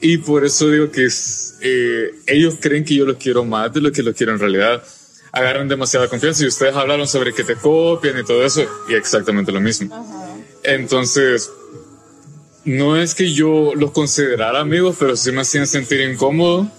Y 0.00 0.18
por 0.18 0.44
eso 0.44 0.68
digo 0.68 0.90
que 0.90 1.06
es, 1.06 1.54
eh, 1.62 2.10
ellos 2.26 2.56
creen 2.60 2.84
que 2.84 2.94
yo 2.96 3.04
los 3.06 3.16
quiero 3.16 3.44
más 3.44 3.72
de 3.72 3.80
lo 3.80 3.92
que 3.92 4.02
los 4.02 4.14
quiero 4.14 4.32
en 4.32 4.38
realidad. 4.40 4.82
Agarran 5.32 5.66
demasiada 5.68 6.08
confianza 6.08 6.44
y 6.44 6.48
ustedes 6.48 6.74
hablaron 6.76 7.06
sobre 7.08 7.32
que 7.32 7.42
te 7.44 7.56
copian 7.56 8.18
y 8.18 8.24
todo 8.24 8.44
eso 8.44 8.64
y 8.88 8.94
exactamente 8.94 9.50
lo 9.52 9.60
mismo. 9.60 9.88
Entonces, 10.62 11.50
no 12.64 12.96
es 12.96 13.14
que 13.14 13.32
yo 13.32 13.72
los 13.74 13.90
considerara 13.92 14.60
amigos, 14.60 14.96
pero 14.98 15.16
sí 15.16 15.32
me 15.32 15.42
hacían 15.42 15.66
sentir 15.66 16.00
incómodo 16.00 16.70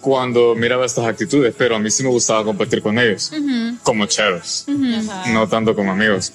cuando 0.00 0.54
miraba 0.54 0.86
estas 0.86 1.04
actitudes, 1.06 1.54
pero 1.56 1.76
a 1.76 1.78
mí 1.78 1.90
sí 1.90 2.02
me 2.02 2.08
gustaba 2.08 2.42
compartir 2.42 2.80
con 2.80 2.98
ellos, 2.98 3.30
como 3.82 4.06
cheros, 4.06 4.64
no 5.28 5.46
tanto 5.48 5.74
como 5.74 5.92
amigos. 5.92 6.32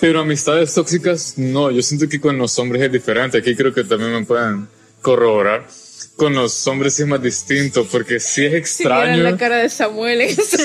Pero 0.00 0.20
amistades 0.20 0.74
tóxicas, 0.74 1.34
no, 1.38 1.70
yo 1.70 1.82
siento 1.82 2.06
que 2.08 2.20
con 2.20 2.36
los 2.36 2.58
hombres 2.58 2.82
es 2.82 2.92
diferente, 2.92 3.38
aquí 3.38 3.56
creo 3.56 3.72
que 3.72 3.84
también 3.84 4.12
me 4.12 4.24
pueden 4.24 4.68
corroborar. 5.00 5.66
Con 6.16 6.34
los 6.34 6.66
hombres 6.66 6.94
sí 6.94 7.02
es 7.02 7.08
más 7.08 7.22
distinto, 7.22 7.86
porque 7.86 8.18
sí 8.18 8.44
es 8.44 8.50
Si 8.50 8.56
extraño. 8.58 9.22
la 9.22 9.36
cara 9.36 9.58
de 9.58 9.68
Samuel 9.70 10.20
eso. 10.20 10.56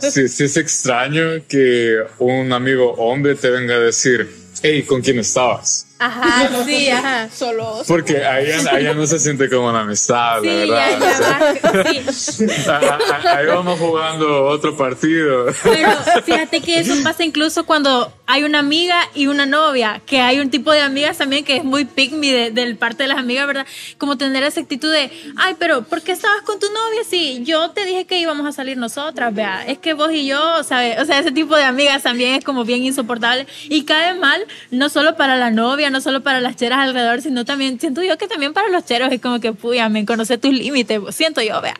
Sí, 0.00 0.28
sí 0.28 0.44
es 0.44 0.56
extraño 0.56 1.42
que 1.48 1.98
un 2.20 2.52
amigo 2.52 2.92
hombre 2.92 3.34
te 3.34 3.50
venga 3.50 3.74
a 3.74 3.80
decir, 3.80 4.30
hey, 4.62 4.84
¿con 4.84 5.02
quién 5.02 5.18
estabas? 5.18 5.88
Ajá, 6.06 6.48
sí, 6.66 6.88
ajá. 6.88 7.28
Solo 7.30 7.82
Porque 7.86 8.24
ahí, 8.24 8.50
ahí 8.70 8.84
ya 8.84 8.94
no 8.94 9.06
se 9.06 9.18
siente 9.18 9.48
como 9.48 9.68
una 9.68 9.80
amistad, 9.80 10.40
Sí, 10.42 10.46
la 10.48 10.66
ya, 10.66 10.98
verdad. 10.98 11.54
ya, 11.62 11.72
va, 12.06 12.12
sí. 12.12 12.46
A- 12.68 12.98
a- 13.32 13.36
Ahí 13.38 13.46
vamos 13.46 13.78
jugando 13.78 14.44
otro 14.46 14.76
partido. 14.76 15.46
Pero 15.62 15.90
fíjate 16.24 16.60
que 16.60 16.80
eso 16.80 16.94
pasa 17.04 17.24
incluso 17.24 17.64
cuando 17.64 18.12
hay 18.32 18.44
una 18.44 18.60
amiga 18.60 19.10
y 19.14 19.26
una 19.26 19.44
novia, 19.44 20.00
que 20.06 20.22
hay 20.22 20.40
un 20.40 20.48
tipo 20.48 20.72
de 20.72 20.80
amigas 20.80 21.18
también 21.18 21.44
que 21.44 21.56
es 21.56 21.64
muy 21.64 21.84
pick 21.84 22.12
me 22.12 22.32
de, 22.32 22.50
del 22.50 22.78
parte 22.78 23.02
de 23.02 23.10
las 23.10 23.18
amigas, 23.18 23.46
¿verdad? 23.46 23.66
Como 23.98 24.16
tener 24.16 24.42
esa 24.42 24.58
actitud 24.58 24.90
de, 24.90 25.10
ay, 25.36 25.54
pero 25.58 25.82
¿por 25.82 26.00
qué 26.00 26.12
estabas 26.12 26.40
con 26.40 26.58
tu 26.58 26.66
novia 26.68 27.04
si 27.04 27.44
yo 27.44 27.72
te 27.72 27.84
dije 27.84 28.06
que 28.06 28.18
íbamos 28.18 28.46
a 28.46 28.52
salir 28.52 28.78
nosotras, 28.78 29.34
vea? 29.34 29.66
Es 29.66 29.76
que 29.76 29.92
vos 29.92 30.10
y 30.12 30.26
yo, 30.26 30.64
¿sabes? 30.64 30.98
O 30.98 31.04
sea, 31.04 31.18
ese 31.18 31.30
tipo 31.30 31.54
de 31.56 31.64
amigas 31.64 32.04
también 32.04 32.34
es 32.34 32.42
como 32.42 32.64
bien 32.64 32.82
insoportable 32.82 33.46
y 33.64 33.84
cae 33.84 34.14
mal, 34.14 34.46
no 34.70 34.88
solo 34.88 35.14
para 35.14 35.36
la 35.36 35.50
novia, 35.50 35.90
no 35.90 36.00
solo 36.00 36.22
para 36.22 36.40
las 36.40 36.56
cheras 36.56 36.78
alrededor, 36.78 37.20
sino 37.20 37.44
también, 37.44 37.78
siento 37.78 38.02
yo 38.02 38.16
que 38.16 38.28
también 38.28 38.54
para 38.54 38.70
los 38.70 38.86
cheros 38.86 39.12
es 39.12 39.20
como 39.20 39.40
que, 39.40 39.52
puya, 39.52 39.90
me 39.90 40.06
conoce 40.06 40.38
tus 40.38 40.54
límites, 40.54 41.02
siento 41.10 41.42
yo, 41.42 41.60
vea. 41.60 41.76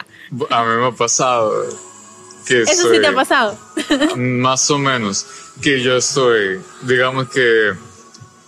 A 0.51 0.65
mí 0.65 0.77
me 0.83 0.88
ha 0.88 0.91
pasado 0.91 1.51
que 2.47 2.61
Eso 2.61 2.83
soy 2.83 2.97
sí 2.97 3.01
te 3.01 3.07
ha 3.07 3.15
pasado. 3.15 3.59
más 4.17 4.71
o 4.71 4.77
menos 4.77 5.27
que 5.61 5.81
yo 5.83 5.97
estoy, 5.97 6.61
digamos 6.83 7.29
que 7.29 7.73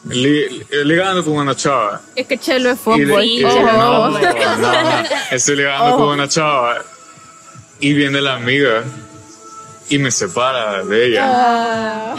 li- 0.09 0.67
ligando 0.85 1.25
con 1.25 1.35
una 1.35 1.55
chava. 1.55 2.01
Es 2.17 2.27
que 2.27 2.39
Chelo 2.39 2.71
es 2.71 2.79
Y 2.97 3.41
y- 3.41 3.45
Ojo. 3.45 3.61
no, 3.61 4.11
no, 4.11 4.21
no. 4.21 5.05
Estoy 5.31 5.57
ligando 5.57 5.97
con 5.97 6.09
una 6.09 6.29
chava 6.29 6.79
y 7.81 7.93
viene 7.93 8.21
la 8.21 8.35
amiga 8.37 8.83
y 9.91 9.99
me 9.99 10.11
separa 10.11 10.83
de 10.85 11.07
ella. 11.07 11.23
Ah, 11.27 12.15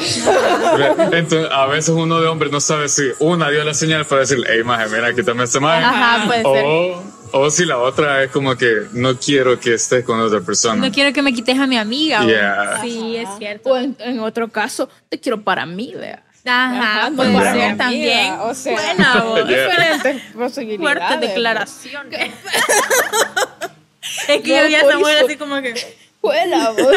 Entonces, 1.12 1.50
a 1.52 1.66
veces 1.66 1.90
uno 1.90 2.22
de 2.22 2.28
hombre 2.28 2.50
no 2.52 2.60
sabe 2.62 2.90
si 2.90 3.04
una 3.20 3.50
dio 3.50 3.64
la 3.64 3.74
señal 3.74 4.06
para 4.06 4.22
decir, 4.22 4.38
hey, 4.48 4.64
maje, 4.64 4.88
mira, 4.90 5.14
quítame 5.14 5.44
este 5.46 5.60
maje. 5.60 5.84
Ajá, 5.84 6.26
puede 6.28 6.44
ser. 6.44 7.15
O, 7.38 7.50
si 7.50 7.66
la 7.66 7.78
otra 7.80 8.24
es 8.24 8.32
como 8.32 8.56
que 8.56 8.88
no 8.94 9.18
quiero 9.18 9.60
que 9.60 9.74
estés 9.74 10.06
con 10.06 10.20
otra 10.22 10.40
persona. 10.40 10.88
No 10.88 10.90
quiero 10.90 11.12
que 11.12 11.22
me 11.22 11.34
quites 11.34 11.60
a 11.60 11.68
mi 11.68 11.78
amiga. 11.78 12.24
Yeah. 12.26 12.80
Sí, 12.82 13.18
es 13.18 13.28
cierto. 13.38 13.72
o 13.72 13.78
en, 13.78 13.94
en 14.00 14.22
otro 14.22 14.48
caso, 14.48 14.88
te 15.10 15.20
quiero 15.20 15.42
para 15.42 15.66
mí, 15.66 15.94
vea. 15.96 16.24
Ajá, 16.46 17.10
no 17.10 17.18
para 17.18 17.54
ser 17.54 17.62
amiga, 17.62 17.78
también. 17.78 18.34
o 18.40 18.54
sea, 18.54 18.74
Buena. 18.74 19.26
Yeah. 19.36 19.66
Diferentes 19.68 20.22
posibilidades. 20.34 20.80
Fuertes 20.80 21.22
declaraciones. 21.30 22.32
es 24.30 24.42
que 24.42 24.50
yo 24.50 24.68
vi 24.68 24.76
a 24.76 24.90
Samuel 24.90 25.26
así 25.26 25.36
como 25.36 25.62
que 25.62 25.74
Juela, 26.26 26.72
vos. 26.78 26.96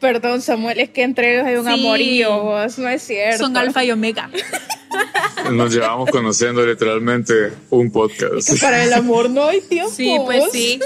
Perdón, 0.00 0.40
Samuel, 0.42 0.80
es 0.80 0.90
que 0.90 1.02
entre 1.02 1.34
ellos 1.34 1.46
hay 1.46 1.56
un 1.56 1.66
Sí. 1.66 1.72
amorío, 1.72 2.42
vos. 2.42 2.78
No 2.78 2.88
es 2.88 3.02
cierto. 3.02 3.44
son 3.44 3.56
alfa 3.56 3.84
y 3.84 3.90
omega. 3.90 4.30
Nos 5.52 5.72
llevamos 5.72 6.10
conociendo 6.10 6.64
literalmente 6.66 7.52
un 7.70 7.90
podcast. 7.92 8.48
Que 8.48 8.56
para 8.56 8.82
el 8.84 8.92
amor 8.92 9.30
no 9.30 9.44
hay 9.46 9.60
tiempo. 9.60 9.90
Sí, 9.94 10.16
pues 10.24 10.38
vos. 10.40 10.48
sí. 10.52 10.80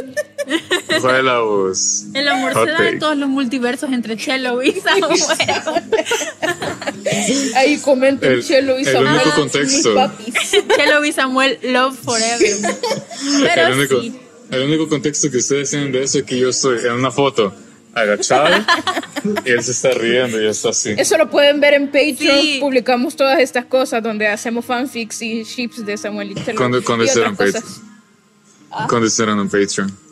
Fue 1.01 1.23
la 1.23 1.41
voz. 1.41 2.05
El 2.13 2.29
amor 2.29 2.53
Hot 2.53 2.67
se 2.67 2.71
da 2.73 2.89
en 2.89 2.99
todos 2.99 3.17
los 3.17 3.29
multiversos 3.31 3.91
entre 3.93 4.17
Chelo 4.17 4.63
y 4.63 4.73
Samuel. 4.73 5.21
Ahí 7.57 7.79
comenten 7.79 8.33
El- 8.33 8.45
Chelo 8.45 8.79
y 8.79 8.85
el 8.85 8.93
Samuel. 8.93 9.13
único 9.15 9.25
mis 9.27 9.35
contexto. 9.35 10.13
Chelo 10.77 11.05
y 11.05 11.13
Samuel, 11.13 11.59
love 11.63 11.97
forever. 11.99 12.57
Pero 13.43 13.67
el, 13.69 13.79
único, 13.79 14.01
sí. 14.01 14.21
el 14.51 14.63
único 14.69 14.89
contexto 14.89 15.31
que 15.31 15.39
ustedes 15.39 15.71
tienen 15.71 15.93
de 15.93 16.03
eso 16.03 16.19
es 16.19 16.25
que 16.25 16.39
yo 16.39 16.51
estoy 16.51 16.79
en 16.87 16.93
una 16.93 17.11
foto 17.11 17.55
agachado 17.95 18.49
y 19.45 19.51
él 19.51 19.63
se 19.63 19.73
está 19.73 19.91
riendo 19.93 20.41
y 20.43 20.47
está 20.47 20.71
así. 20.71 20.95
Eso 20.97 21.17
lo 21.19 21.31
pueden 21.31 21.61
ver 21.61 21.75
en 21.75 21.87
Patreon. 21.87 22.17
Sí. 22.41 22.59
Publicamos 22.61 23.17
todas 23.17 23.39
estas 23.41 23.65
cosas 23.67 24.03
donde 24.03 24.27
hacemos 24.29 24.65
fanfics 24.65 25.23
y 25.23 25.43
ships 25.45 25.85
de 25.87 25.97
Samuel 25.97 26.35
Chelo. 26.35 26.57
Cuando- 26.59 26.79
hicieron 27.05 27.37
Patreon. 27.37 27.65
Cuando 28.89 29.07
hicieron 29.07 29.39
un 29.39 29.49
Patreon. 29.49 30.04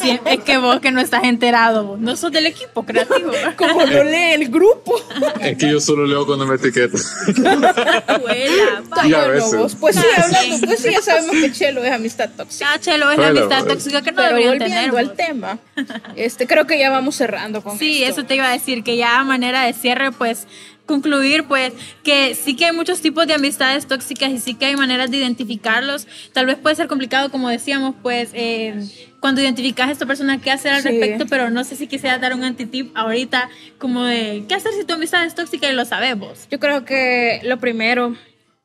Sí, 0.00 0.18
es 0.24 0.40
que 0.40 0.58
vos 0.58 0.80
que 0.80 0.90
no 0.90 1.00
estás 1.00 1.24
enterado, 1.24 1.84
vos. 1.84 2.00
no 2.00 2.16
sos 2.16 2.32
del 2.32 2.46
equipo 2.46 2.84
creativo. 2.84 3.30
Como 3.56 3.80
lo 3.84 4.04
lee 4.04 4.32
el 4.34 4.48
grupo. 4.48 4.94
Es 5.40 5.56
que 5.56 5.70
yo 5.70 5.80
solo 5.80 6.04
leo 6.06 6.26
cuando 6.26 6.46
me 6.46 6.56
etiquetan. 6.56 7.00
Abuela, 8.06 8.82
Y 9.04 9.14
a 9.14 9.26
veces. 9.28 9.56
vos. 9.56 9.76
Pues 9.78 9.96
sí, 9.96 10.02
Está 10.08 10.24
hablando, 10.24 10.66
pues 10.66 10.80
sí, 10.80 10.90
ya 10.92 11.00
sabemos 11.02 11.36
que 11.36 11.52
Chelo 11.52 11.84
es 11.84 11.92
amistad 11.92 12.30
tóxica. 12.36 12.72
Ya, 12.74 12.80
Chelo 12.80 13.10
es 13.10 13.16
Bueno, 13.18 13.40
amistad 13.40 13.64
tóxica 13.66 14.02
que 14.02 14.12
no 14.12 14.16
Pero 14.22 14.36
tener. 14.58 14.58
volviendo 14.58 14.98
al 14.98 15.14
tema, 15.14 15.58
este, 16.16 16.46
creo 16.46 16.66
que 16.66 16.78
ya 16.78 16.90
vamos 16.90 17.14
cerrando 17.16 17.62
con 17.62 17.78
Sí, 17.78 18.02
esto. 18.02 18.20
eso 18.20 18.26
te 18.26 18.34
iba 18.36 18.48
a 18.48 18.52
decir, 18.52 18.82
que 18.82 18.96
ya 18.96 19.20
a 19.20 19.24
manera 19.24 19.62
de 19.64 19.72
cierre, 19.72 20.12
pues 20.12 20.46
concluir, 20.92 21.44
pues 21.44 21.72
que 22.04 22.34
sí 22.34 22.54
que 22.54 22.66
hay 22.66 22.72
muchos 22.76 23.00
tipos 23.00 23.26
de 23.26 23.32
amistades 23.34 23.86
tóxicas 23.86 24.30
y 24.30 24.38
sí 24.38 24.54
que 24.54 24.66
hay 24.66 24.76
maneras 24.76 25.10
de 25.10 25.16
identificarlos. 25.16 26.06
Tal 26.34 26.44
vez 26.46 26.56
puede 26.56 26.76
ser 26.76 26.86
complicado, 26.86 27.30
como 27.30 27.48
decíamos, 27.48 27.94
pues 28.02 28.30
eh, 28.34 28.74
cuando 29.20 29.40
identificas 29.40 29.88
a 29.88 29.92
esta 29.92 30.04
persona, 30.04 30.40
qué 30.40 30.50
hacer 30.50 30.72
al 30.72 30.82
Sí. 30.82 30.88
respecto, 30.88 31.24
pero 31.30 31.48
no 31.50 31.64
sé 31.64 31.76
si 31.76 31.86
quisiera 31.86 32.18
dar 32.18 32.34
un 32.34 32.44
antitip 32.44 32.90
ahorita, 32.94 33.48
como 33.78 34.04
de 34.04 34.44
qué 34.48 34.54
hacer 34.54 34.72
si 34.78 34.84
tu 34.84 34.92
amistad 34.94 35.24
es 35.24 35.34
tóxica 35.34 35.70
y 35.70 35.74
lo 35.74 35.84
sabemos. 35.86 36.46
Yo 36.50 36.58
creo 36.60 36.84
que 36.84 37.40
lo 37.44 37.58
primero 37.58 38.14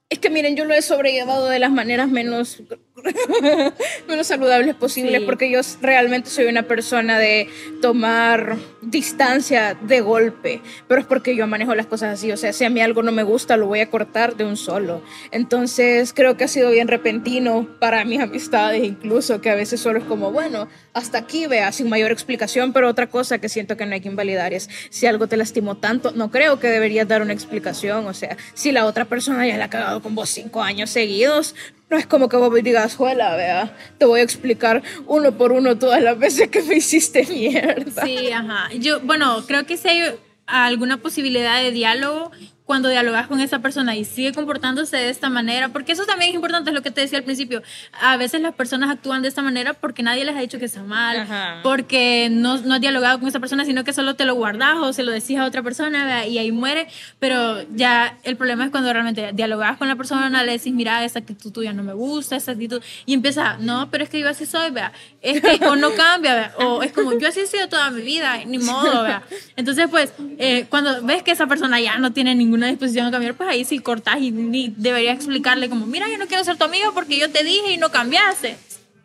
es 0.10 0.20
que 0.20 0.30
miren, 0.30 0.56
yo 0.56 0.64
lo 0.64 0.74
he 0.74 0.82
sobrellevado 0.82 1.50
de 1.50 1.60
las 1.60 1.70
maneras 1.70 2.08
menos, 2.08 2.64
menos 4.08 4.28
saludables 4.28 4.74
posibles 4.76 5.20
Sí. 5.20 5.26
porque 5.26 5.52
yo 5.52 5.60
realmente 5.82 6.30
soy 6.30 6.46
una 6.46 6.64
persona 6.64 7.20
de 7.20 7.50
tomar 7.82 8.56
distancia 8.82 9.78
de 9.82 10.00
golpe, 10.00 10.62
pero 10.88 11.02
es 11.02 11.08
porque 11.08 11.36
yo 11.36 11.46
manejo 11.46 11.76
las 11.76 11.88
cosas 11.88 12.14
así, 12.14 12.32
o 12.32 12.38
sea, 12.38 12.54
si 12.54 12.64
a 12.64 12.70
mí 12.70 12.80
algo 12.80 13.04
no 13.04 13.12
me 13.12 13.24
gusta, 13.24 13.58
lo 13.58 13.68
voy 13.68 13.82
a 13.82 13.90
cortar 13.90 14.38
de 14.38 14.46
un 14.46 14.56
solo. 14.56 15.02
Entonces 15.32 16.14
creo 16.14 16.38
que 16.38 16.46
ha 16.46 16.48
sido 16.48 16.72
bien 16.72 16.88
repentino 16.88 17.68
para 17.80 18.06
mis 18.06 18.22
amistades 18.22 18.86
incluso, 18.86 19.42
que 19.42 19.50
a 19.50 19.56
veces 19.56 19.82
solo 19.82 20.00
es 20.00 20.06
como, 20.06 20.32
bueno, 20.32 20.70
hasta 20.98 21.20
aquí 21.20 21.48
vea, 21.48 21.72
sin 21.72 21.90
mayor 21.90 22.12
explicación, 22.12 22.74
pero 22.74 22.90
otra 22.90 23.08
cosa 23.08 23.38
que 23.38 23.50
siento 23.50 23.78
que 23.78 23.86
no 23.86 23.94
hay 23.94 24.02
que 24.02 24.10
invalidar 24.10 24.54
es 24.54 24.70
si 24.90 25.06
algo 25.06 25.28
te 25.28 25.38
lastimó 25.38 25.78
tanto, 25.78 26.12
no 26.12 26.32
creo 26.32 26.60
que 26.60 26.68
deberías 26.68 27.08
dar 27.08 27.22
una 27.22 27.34
explicación, 27.34 28.08
o 28.08 28.14
sea, 28.14 28.36
si 28.54 28.72
la 28.72 28.86
otra 28.86 29.06
persona 29.06 29.48
ya 29.48 29.58
la 29.58 29.66
ha 29.66 29.70
cagado 29.70 30.02
con 30.02 30.16
vos 30.16 30.30
cinco 30.30 30.62
años 30.62 30.90
seguidos, 30.90 31.56
no 31.90 31.98
es 31.98 32.06
como 32.06 32.28
que 32.28 32.38
vos 32.38 32.54
digas, 32.64 32.96
juela, 32.96 33.36
vea, 33.36 33.76
te 33.98 34.06
voy 34.06 34.20
a 34.20 34.24
explicar 34.24 34.84
uno 35.06 35.38
por 35.38 35.52
uno 35.52 35.78
todas 35.78 36.02
las 36.02 36.18
veces 36.18 36.50
que 36.50 36.62
me 36.64 36.76
hiciste 36.78 37.26
mierda. 37.26 38.04
Sí, 38.04 38.32
ajá. 38.32 38.70
Yo, 38.74 39.00
bueno, 39.02 39.44
creo 39.48 39.66
que 39.66 39.78
si 39.78 39.88
hay 39.88 40.16
alguna 40.48 40.98
posibilidad 40.98 41.62
de 41.62 41.72
diálogo, 41.72 42.32
cuando 42.68 42.90
dialogas 42.90 43.28
con 43.28 43.40
esa 43.40 43.60
persona 43.60 43.96
y 43.96 44.04
sigue 44.04 44.34
comportándose 44.34 44.98
de 44.98 45.10
esta 45.10 45.30
manera, 45.30 45.70
porque 45.70 45.94
eso 45.94 46.06
también 46.06 46.32
es 46.32 46.36
importante, 46.36 46.70
es 46.70 46.76
lo 46.76 46.82
que 46.82 46.92
te 46.92 47.00
decía 47.00 47.18
al 47.18 47.24
principio, 47.24 47.64
a 48.02 48.18
veces 48.18 48.42
las 48.42 48.54
personas 48.54 48.92
actúan 48.92 49.22
de 49.22 49.30
esta 49.30 49.42
manera 49.42 49.74
porque 49.74 50.04
nadie 50.04 50.26
les 50.26 50.36
ha 50.36 50.42
dicho 50.42 50.60
que 50.60 50.66
está 50.66 50.84
mal, 50.84 51.22
Ajá. 51.22 51.62
porque 51.64 52.28
no, 52.30 52.58
no 52.58 52.76
has 52.76 52.82
dialogado 52.82 53.20
con 53.20 53.30
esa 53.30 53.40
persona, 53.40 53.64
sino 53.64 53.86
que 53.86 53.94
solo 53.94 54.16
te 54.18 54.26
lo 54.26 54.36
guardas 54.36 54.76
o 54.82 54.92
se 54.92 55.04
lo 55.04 55.14
decís 55.14 55.38
a 55.38 55.46
otra 55.46 55.64
persona 55.64 56.06
¿verdad? 56.06 56.26
y 56.26 56.40
ahí 56.40 56.52
muere, 56.52 56.90
pero 57.20 57.64
ya 57.74 58.18
el 58.24 58.36
problema 58.36 58.66
es 58.66 58.70
cuando 58.72 58.92
realmente 58.92 59.32
dialogas 59.34 59.78
con 59.78 59.88
la 59.88 59.96
persona, 59.96 60.44
le 60.44 60.52
decís, 60.52 60.74
mira, 60.74 61.06
esa 61.06 61.20
actitud 61.20 61.54
tuya 61.54 61.72
no 61.72 61.84
me 61.84 61.94
gusta, 61.94 62.36
esa 62.36 62.52
actitud, 62.52 62.82
y 63.06 63.14
empieza, 63.14 63.56
no, 63.62 63.90
pero 63.90 64.04
es 64.04 64.10
que 64.10 64.20
yo 64.20 64.28
así 64.28 64.46
soy, 64.46 64.72
vea, 64.72 64.92
es 65.22 65.42
que 65.42 65.66
o 65.66 65.78
no 65.78 65.94
cambia, 65.94 66.52
o 66.60 66.84
es 66.84 66.92
como, 66.92 67.18
yo 67.18 67.30
así 67.30 67.40
he 67.40 67.48
sido 67.48 67.70
toda 67.70 67.92
mi 67.92 68.02
vida, 68.02 68.44
ni 68.46 68.58
modo, 68.58 69.04
vea. 69.04 69.24
Entonces, 69.56 69.88
pues, 69.90 70.12
eh, 70.38 70.66
cuando 70.70 71.02
ves 71.04 71.24
que 71.24 71.32
esa 71.32 71.48
persona 71.48 71.80
ya 71.80 71.98
no 71.98 72.12
tiene 72.12 72.36
ninguna 72.58 72.72
disposición 72.72 73.08
a 73.08 73.12
cambiar, 73.12 73.36
pues 73.36 73.50
ahí 73.50 73.64
sí 73.64 73.80
cortas 73.80 74.18
y 74.20 74.32
ni 74.32 74.74
deberías 74.76 75.16
explicarle 75.16 75.70
como, 75.70 75.86
mira, 75.86 76.10
yo 76.10 76.18
no 76.18 76.28
quiero 76.28 76.44
ser 76.44 76.58
tu 76.58 76.66
amigo 76.66 76.92
porque 76.94 77.18
yo 77.18 77.30
te 77.30 77.44
dije 77.44 77.72
y 77.72 77.78
no 77.78 77.92
cambiaste. 77.92 78.58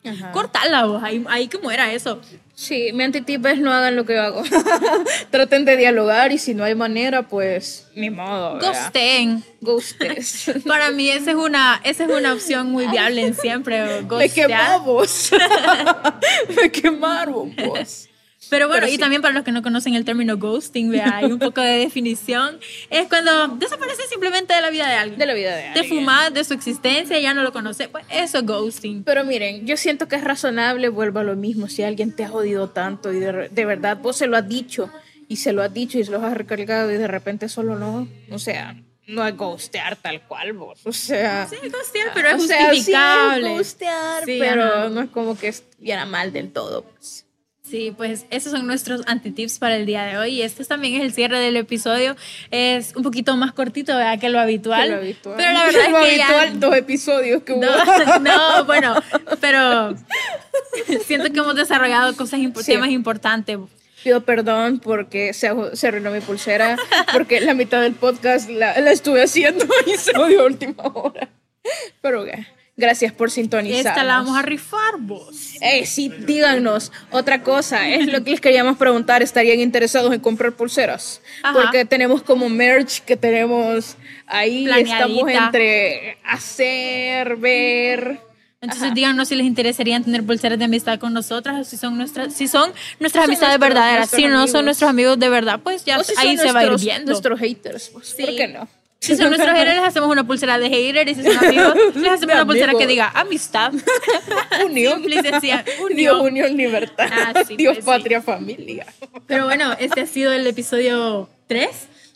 Ajá. 0.04 0.32
Cortala 0.32 0.86
vos, 0.86 1.02
ahí, 1.02 1.24
ahí 1.28 1.46
que 1.46 1.58
muera 1.58 1.92
eso. 1.92 2.20
Sí, 2.54 2.90
mi 2.92 3.04
antitip 3.04 3.44
es 3.46 3.60
no 3.60 3.72
hagan 3.72 3.94
lo 3.94 4.04
que 4.04 4.14
yo 4.14 4.22
hago. 4.22 4.42
Traten 5.30 5.64
de 5.64 5.76
dialogar 5.76 6.32
y 6.32 6.38
si 6.38 6.54
no 6.54 6.64
hay 6.64 6.74
manera, 6.74 7.28
pues 7.28 7.88
ni 7.94 8.10
modo. 8.10 8.58
Ghosten. 8.58 9.44
Ghostes. 9.60 10.50
Para 10.66 10.90
mí 10.90 11.08
esa 11.08 11.30
es 11.30 11.36
una, 11.36 11.80
esa 11.84 12.04
es 12.04 12.10
una 12.10 12.32
opción 12.32 12.70
muy 12.70 12.86
viable 12.88 13.22
en 13.22 13.34
siempre. 13.34 14.02
Me 14.02 14.28
quemamos. 14.28 15.30
Me 16.56 16.70
quemaron, 16.70 17.54
vos. 17.56 18.08
Pero 18.50 18.66
bueno, 18.68 18.80
Pero 18.82 18.88
y 18.92 18.96
sí. 18.96 18.98
también 18.98 19.22
para 19.22 19.32
los 19.32 19.44
que 19.44 19.52
no 19.52 19.62
conocen 19.62 19.94
el 19.94 20.04
término 20.04 20.36
ghosting, 20.36 20.90
vea, 20.90 21.16
hay 21.18 21.32
un 21.32 21.38
poco 21.38 21.60
de 21.62 21.78
definición. 21.78 22.58
Es 22.90 23.08
cuando 23.08 23.48
desaparece 23.56 24.02
simplemente 24.10 24.52
de 24.52 24.60
la 24.60 24.68
vida 24.70 24.86
de 24.88 24.94
alguien. 24.94 25.18
De 25.18 25.26
la 25.26 25.34
vida 25.34 25.56
de 25.56 25.62
Te 25.62 25.80
alguien. 25.80 25.88
fumas 25.88 26.34
de 26.34 26.44
su 26.44 26.52
existencia, 26.52 27.18
ya 27.18 27.32
no 27.34 27.42
lo 27.42 27.52
conoces. 27.52 27.88
Pues 27.88 28.04
eso 28.10 28.38
es 28.38 28.46
ghosting. 28.46 29.04
Pero 29.04 29.24
miren, 29.24 29.66
yo 29.66 29.76
siento 29.76 30.06
que 30.08 30.16
es 30.16 30.24
razonable, 30.24 30.88
vuelvo 30.90 31.20
a 31.20 31.24
lo 31.24 31.34
mismo, 31.36 31.68
si 31.68 31.82
alguien 31.82 32.14
te 32.14 32.24
ha 32.24 32.28
jodido 32.28 32.68
tanto 32.68 33.12
y 33.12 33.20
de, 33.20 33.48
de 33.48 33.64
verdad 33.64 33.96
vos 33.98 34.16
se 34.16 34.26
lo 34.26 34.36
has 34.36 34.46
dicho 34.48 34.90
y 35.28 35.36
se 35.36 35.52
lo 35.52 35.62
has 35.62 35.72
dicho 35.72 35.98
y 35.98 36.04
se 36.04 36.10
lo 36.10 36.22
has 36.22 36.34
recargado 36.36 36.90
y 36.92 36.96
de 36.98 37.08
repente 37.08 37.48
solo 37.48 37.78
no, 37.78 38.06
o 38.30 38.38
sea, 38.38 38.76
no 39.06 39.26
es 39.26 39.34
ghostear 39.36 39.96
tal 39.96 40.20
cual 40.22 40.52
vos, 40.52 40.80
o 40.84 40.92
sea... 40.92 41.46
Sí, 41.48 41.56
es 41.62 41.72
ghostear, 41.72 42.10
pero 42.12 42.28
es 42.28 42.34
o 42.34 42.46
sea, 42.46 42.58
sí 42.58 42.66
justificable. 42.76 43.46
es 43.52 43.56
ghostear, 43.58 44.24
Sí, 44.26 44.36
pero 44.38 44.62
ajá. 44.64 44.88
no 44.90 45.00
es 45.00 45.10
como 45.10 45.38
que 45.38 45.48
estuviera 45.48 46.04
mal 46.04 46.32
del 46.34 46.52
todo. 46.52 46.82
pues. 46.82 47.21
Sí, 47.72 47.94
pues 47.96 48.26
esos 48.28 48.52
son 48.52 48.66
nuestros 48.66 49.00
antitips 49.06 49.58
para 49.58 49.76
el 49.76 49.86
día 49.86 50.02
de 50.04 50.18
hoy. 50.18 50.28
Y 50.34 50.42
este 50.42 50.62
también 50.66 50.96
es 50.96 51.00
el 51.04 51.14
cierre 51.14 51.38
del 51.38 51.56
episodio. 51.56 52.16
Es 52.50 52.94
un 52.94 53.02
poquito 53.02 53.34
más 53.38 53.52
cortito 53.52 53.96
¿verdad? 53.96 54.18
que 54.20 54.28
lo 54.28 54.38
habitual. 54.38 54.82
Que 54.82 54.88
lo 54.90 54.96
habitual. 54.98 55.34
Pero 55.38 55.52
la 55.52 55.64
verdad 55.64 55.80
Lo 55.90 55.98
es 56.00 56.10
que 56.10 56.18
ya- 56.18 56.26
habitual, 56.26 56.60
dos 56.60 56.76
episodios 56.76 57.42
que 57.44 57.54
hubo. 57.54 57.62
No, 57.62 58.18
no, 58.20 58.64
bueno, 58.66 58.94
pero 59.40 59.94
siento 61.06 61.32
que 61.32 61.38
hemos 61.38 61.54
desarrollado 61.56 62.14
cosas 62.14 62.40
Sí. 62.40 62.72
temas 62.72 62.90
importantes. 62.90 63.56
Pido 64.04 64.20
perdón 64.22 64.78
porque 64.78 65.32
se, 65.32 65.50
se 65.72 65.88
arruinó 65.88 66.10
mi 66.10 66.20
pulsera, 66.20 66.76
porque 67.14 67.40
la 67.40 67.54
mitad 67.54 67.80
del 67.80 67.94
podcast 67.94 68.50
la, 68.50 68.78
la 68.80 68.90
estuve 68.92 69.22
haciendo 69.22 69.64
y 69.86 69.96
se 69.96 70.12
dio 70.28 70.42
a 70.42 70.44
última 70.44 70.82
hora. 70.92 71.30
Pero 72.02 72.26
eh, 72.26 72.46
gracias 72.76 73.12
por 73.12 73.30
sintonizar. 73.30 73.86
Esta 73.92 74.04
la 74.04 74.16
vamos 74.18 74.36
a 74.36 74.42
rifar 74.42 74.96
vos. 74.98 75.54
Eh, 75.60 75.86
sí, 75.86 76.08
díganos 76.26 76.90
otra 77.10 77.42
cosa. 77.42 77.88
Es 77.88 78.06
lo 78.06 78.22
que 78.24 78.30
les 78.32 78.40
queríamos 78.40 78.76
preguntar. 78.76 79.22
¿Estarían 79.22 79.60
interesados 79.60 80.12
en 80.12 80.20
comprar 80.20 80.52
pulseras? 80.52 81.20
Ajá. 81.42 81.52
Porque 81.60 81.84
tenemos 81.84 82.22
como 82.22 82.48
merch 82.48 83.00
que 83.00 83.16
tenemos 83.16 83.96
ahí. 84.26 84.64
Estamos 84.68 85.22
Planeadita. 85.22 85.44
entre 85.46 86.18
hacer, 86.24 87.36
ver. 87.36 88.20
Entonces 88.60 88.94
díganos 88.94 89.26
si 89.26 89.34
les 89.34 89.44
interesaría 89.44 89.98
tener 90.00 90.24
pulseras 90.24 90.56
de 90.56 90.66
amistad 90.66 91.00
con 91.00 91.12
nosotras, 91.12 91.58
o 91.60 91.64
si 91.64 91.76
son 91.76 91.96
nuestras, 91.98 92.32
si 92.32 92.46
son 92.46 92.72
nuestras 93.00 93.24
amistades 93.24 93.58
nuestros- 93.58 93.74
verdaderas. 93.74 93.98
nuestros 94.12 94.20
Si 94.22 94.28
no 94.28 94.34
amigos. 94.36 94.50
son 94.52 94.64
nuestros 94.66 94.88
amigos 94.90 95.18
de 95.18 95.28
verdad, 95.28 95.60
pues 95.64 95.84
ya 95.84 95.98
si 96.04 96.14
son 96.14 96.24
ahí 96.28 96.36
se 96.38 96.52
va 96.52 96.60
a 96.60 96.64
ir 96.66 96.78
viendo. 96.78 97.10
Nuestros 97.10 97.40
haters. 97.40 97.88
Pues, 97.88 98.14
¿Por 98.14 98.26
Sí. 98.30 98.36
qué 98.36 98.46
no? 98.46 98.68
Si 99.02 99.16
son 99.16 99.30
nuestros 99.30 99.50
haters, 99.52 99.74
les 99.74 99.84
hacemos 99.84 100.08
una 100.08 100.24
pulsera 100.24 100.58
de 100.60 100.68
hater 100.68 101.08
y 101.08 101.14
si 101.16 101.24
son 101.24 101.44
amigos, 101.44 101.74
les 101.96 102.12
hacemos 102.12 102.36
una 102.36 102.46
pulsera 102.46 102.72
que 102.78 102.86
diga 102.86 103.10
amistad. 103.12 103.72
Unión. 104.64 105.02
Dios, 105.02 105.20
unión. 105.80 106.20
unión, 106.20 106.56
libertad. 106.56 107.08
Ah, 107.10 107.42
sí, 107.44 107.56
Dios, 107.56 107.74
pues, 107.74 107.84
sí. 107.84 107.90
patria, 107.90 108.22
familia. 108.22 108.86
Pero 109.26 109.46
bueno, 109.46 109.72
este 109.80 110.02
ha 110.02 110.06
sido 110.06 110.32
el 110.32 110.46
episodio 110.46 111.28
3. 111.48 111.68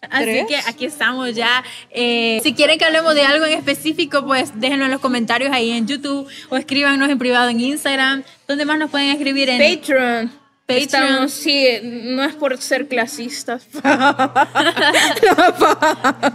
Así 0.09 0.25
¿Tres? 0.25 0.47
que 0.47 0.57
aquí 0.59 0.85
estamos 0.85 1.35
ya. 1.35 1.65
Eh, 1.91 2.39
si 2.45 2.55
quieren 2.55 2.79
que 2.79 2.85
hablemos 2.85 3.17
de 3.17 3.23
algo 3.23 3.47
en 3.47 3.55
específico, 3.55 4.25
pues 4.25 4.53
déjenlo 4.61 4.85
en 4.85 4.93
los 4.93 5.01
comentarios 5.01 5.53
ahí 5.53 5.73
en 5.73 5.89
YouTube 5.89 6.29
o 6.51 6.57
escríbanos 6.57 7.11
en 7.11 7.19
privado 7.19 7.49
en 7.49 7.61
Instagram. 7.61 8.23
¿Dónde 8.47 8.65
más 8.65 8.79
nos 8.79 8.91
pueden 8.91 9.09
escribir? 9.09 9.49
En 9.49 9.79
Patreon. 9.79 10.46
Patreon. 10.67 10.83
Estamos, 10.83 11.31
sí, 11.33 11.65
no 11.83 12.25
es 12.25 12.35
por 12.35 12.59
ser 12.59 12.89
clasistas. 12.89 13.67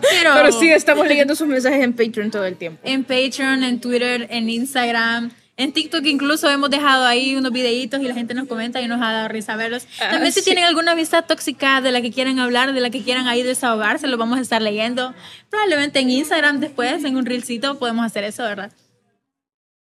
Pero, 0.02 0.32
Pero 0.34 0.52
sí, 0.54 0.70
estamos 0.72 1.08
leyendo 1.08 1.36
sus 1.36 1.48
mensajes 1.48 1.84
en 1.84 1.94
Patreon 1.94 2.32
todo 2.32 2.46
el 2.46 2.56
tiempo. 2.56 2.80
en 2.84 3.04
Patreon, 3.04 3.64
en 3.64 3.80
Twitter, 3.82 4.28
en 4.30 4.50
Instagram. 4.50 5.32
En 5.58 5.74
TikTok 5.74 6.04
incluso 6.06 6.50
hemos 6.50 6.70
dejado 6.72 7.06
ahí 7.06 7.36
unos 7.36 7.52
videitos 7.52 8.00
y 8.02 8.06
la 8.06 8.16
gente 8.16 8.34
nos 8.34 8.48
comenta 8.48 8.82
y 8.82 8.88
nos 8.88 9.00
ha 9.02 9.12
dado 9.12 9.28
risa 9.28 9.56
verlos. 9.56 9.86
Ah, 10.00 10.10
También 10.12 10.32
si 10.32 10.40
sí. 10.40 10.46
tienen 10.46 10.64
alguna 10.64 10.94
amistad 10.94 11.26
tóxica 11.26 11.82
de 11.82 11.92
la 11.92 12.02
que 12.02 12.10
quieran 12.12 12.40
hablar, 12.40 12.74
de 12.74 12.80
la 12.82 12.90
que 12.90 13.04
quieran 13.04 13.28
ahí 13.28 13.44
desahogarse, 13.44 14.08
lo 14.08 14.18
vamos 14.18 14.40
a 14.40 14.42
estar 14.42 14.62
leyendo. 14.62 15.14
Probablemente 15.52 16.00
en 16.00 16.10
Instagram 16.10 16.62
después, 16.62 17.04
en 17.04 17.16
un 17.16 17.26
reelcito, 17.28 17.78
podemos 17.78 18.06
hacer 18.06 18.24
eso, 18.24 18.42
¿verdad? 18.44 18.72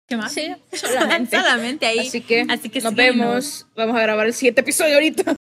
¿Qué 0.08 0.16
más? 0.16 0.32
Sí, 0.34 0.56
solamente. 0.74 1.38
Solamente 1.38 1.86
ahí. 1.86 2.00
Así 2.00 2.22
que, 2.22 2.46
Así 2.50 2.70
que 2.70 2.82
nos 2.82 2.96
vemos. 2.96 3.68
Vamos 3.76 3.96
a 3.96 4.02
grabar 4.02 4.26
el 4.26 4.34
siguiente 4.34 4.62
episodio 4.62 4.96
ahorita. 4.96 5.37